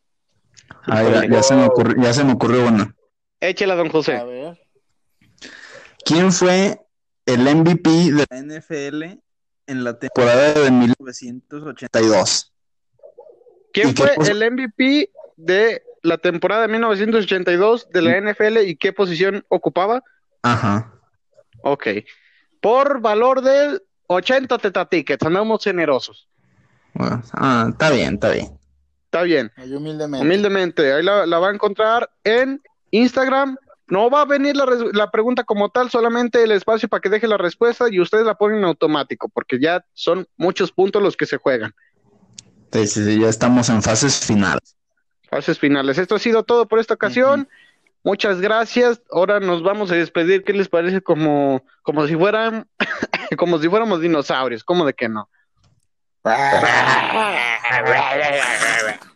Ay, 0.83 1.09
ya, 1.09 1.25
ya 1.35 1.43
se 1.43 1.55
me 1.55 1.65
ocurrió, 1.65 2.03
ya 2.03 2.13
se 2.13 2.23
me 2.23 2.33
ocurrió 2.33 2.67
una. 2.67 2.93
Échela, 3.39 3.75
don 3.75 3.87
A 3.87 3.91
José. 3.91 4.23
ver. 4.23 4.59
¿Quién 6.05 6.31
fue 6.31 6.81
el 7.25 7.41
MVP 7.55 7.89
de 7.89 8.25
la 8.29 8.41
NFL 8.41 9.03
en 9.67 9.83
la 9.83 9.99
temporada 9.99 10.53
de 10.53 10.71
1982? 10.71 12.53
¿Quién 13.71 13.89
¿Y 13.89 13.93
qué 13.93 14.07
fue 14.15 14.29
el 14.29 14.51
MVP 14.51 15.11
de 15.37 15.83
la 16.01 16.17
temporada 16.17 16.63
de 16.63 16.67
1982 16.69 17.89
de 17.89 18.01
la 18.01 18.19
NFL 18.19 18.57
y 18.65 18.75
qué 18.75 18.93
posición 18.93 19.45
ocupaba? 19.49 20.03
Ajá. 20.41 20.93
Ok. 21.61 21.87
Por 22.61 23.01
valor 23.01 23.41
de 23.41 23.81
80 24.07 24.57
teta 24.57 24.85
tickets, 24.85 25.25
andamos 25.25 25.63
generosos. 25.63 26.27
Bueno, 26.93 27.21
ah, 27.33 27.67
está 27.69 27.91
bien, 27.91 28.15
está 28.15 28.29
bien. 28.31 28.59
Está 29.05 29.21
bien. 29.23 29.51
Ahí 29.55 29.73
humildemente. 29.73 30.25
Humildemente, 30.25 30.93
ahí 30.93 31.03
la, 31.03 31.25
la 31.25 31.39
va 31.39 31.49
a 31.49 31.53
encontrar 31.53 32.09
en 32.23 32.61
Instagram. 32.91 33.57
No 33.87 34.09
va 34.09 34.21
a 34.21 34.25
venir 34.25 34.55
la, 34.55 34.65
la 34.93 35.09
pregunta 35.09 35.43
como 35.43 35.69
tal, 35.69 35.89
solamente 35.89 36.43
el 36.43 36.51
espacio 36.51 36.87
para 36.87 37.01
que 37.01 37.09
deje 37.09 37.27
la 37.27 37.37
respuesta 37.37 37.87
y 37.89 37.99
ustedes 37.99 38.25
la 38.25 38.35
ponen 38.35 38.59
en 38.59 38.65
automático, 38.65 39.29
porque 39.29 39.59
ya 39.59 39.83
son 39.93 40.27
muchos 40.37 40.71
puntos 40.71 41.01
los 41.01 41.17
que 41.17 41.25
se 41.25 41.37
juegan. 41.37 41.73
Sí, 42.71 42.87
sí, 42.87 43.03
sí, 43.03 43.19
ya 43.19 43.29
estamos 43.29 43.69
en 43.69 43.81
fases 43.81 44.25
finales. 44.25 44.75
Fases 45.29 45.57
finales. 45.57 45.97
Esto 45.97 46.15
ha 46.15 46.19
sido 46.19 46.43
todo 46.43 46.67
por 46.67 46.79
esta 46.79 46.93
ocasión. 46.93 47.49
Muchas 48.03 48.41
gracias. 48.41 49.01
Ahora 49.11 49.39
nos 49.39 49.63
vamos 49.63 49.91
a 49.91 49.95
despedir. 49.95 50.43
¿Qué 50.43 50.53
les 50.53 50.69
parece? 50.69 51.01
Como, 51.01 51.63
como 51.81 52.05
si 52.07 52.15
fueran, 52.15 52.67
como 53.37 53.59
si 53.59 53.69
fuéramos 53.69 54.01
dinosaurios. 54.01 54.63
¿Cómo 54.63 54.85
de 54.85 54.93
que 54.93 55.09
no? 55.09 55.29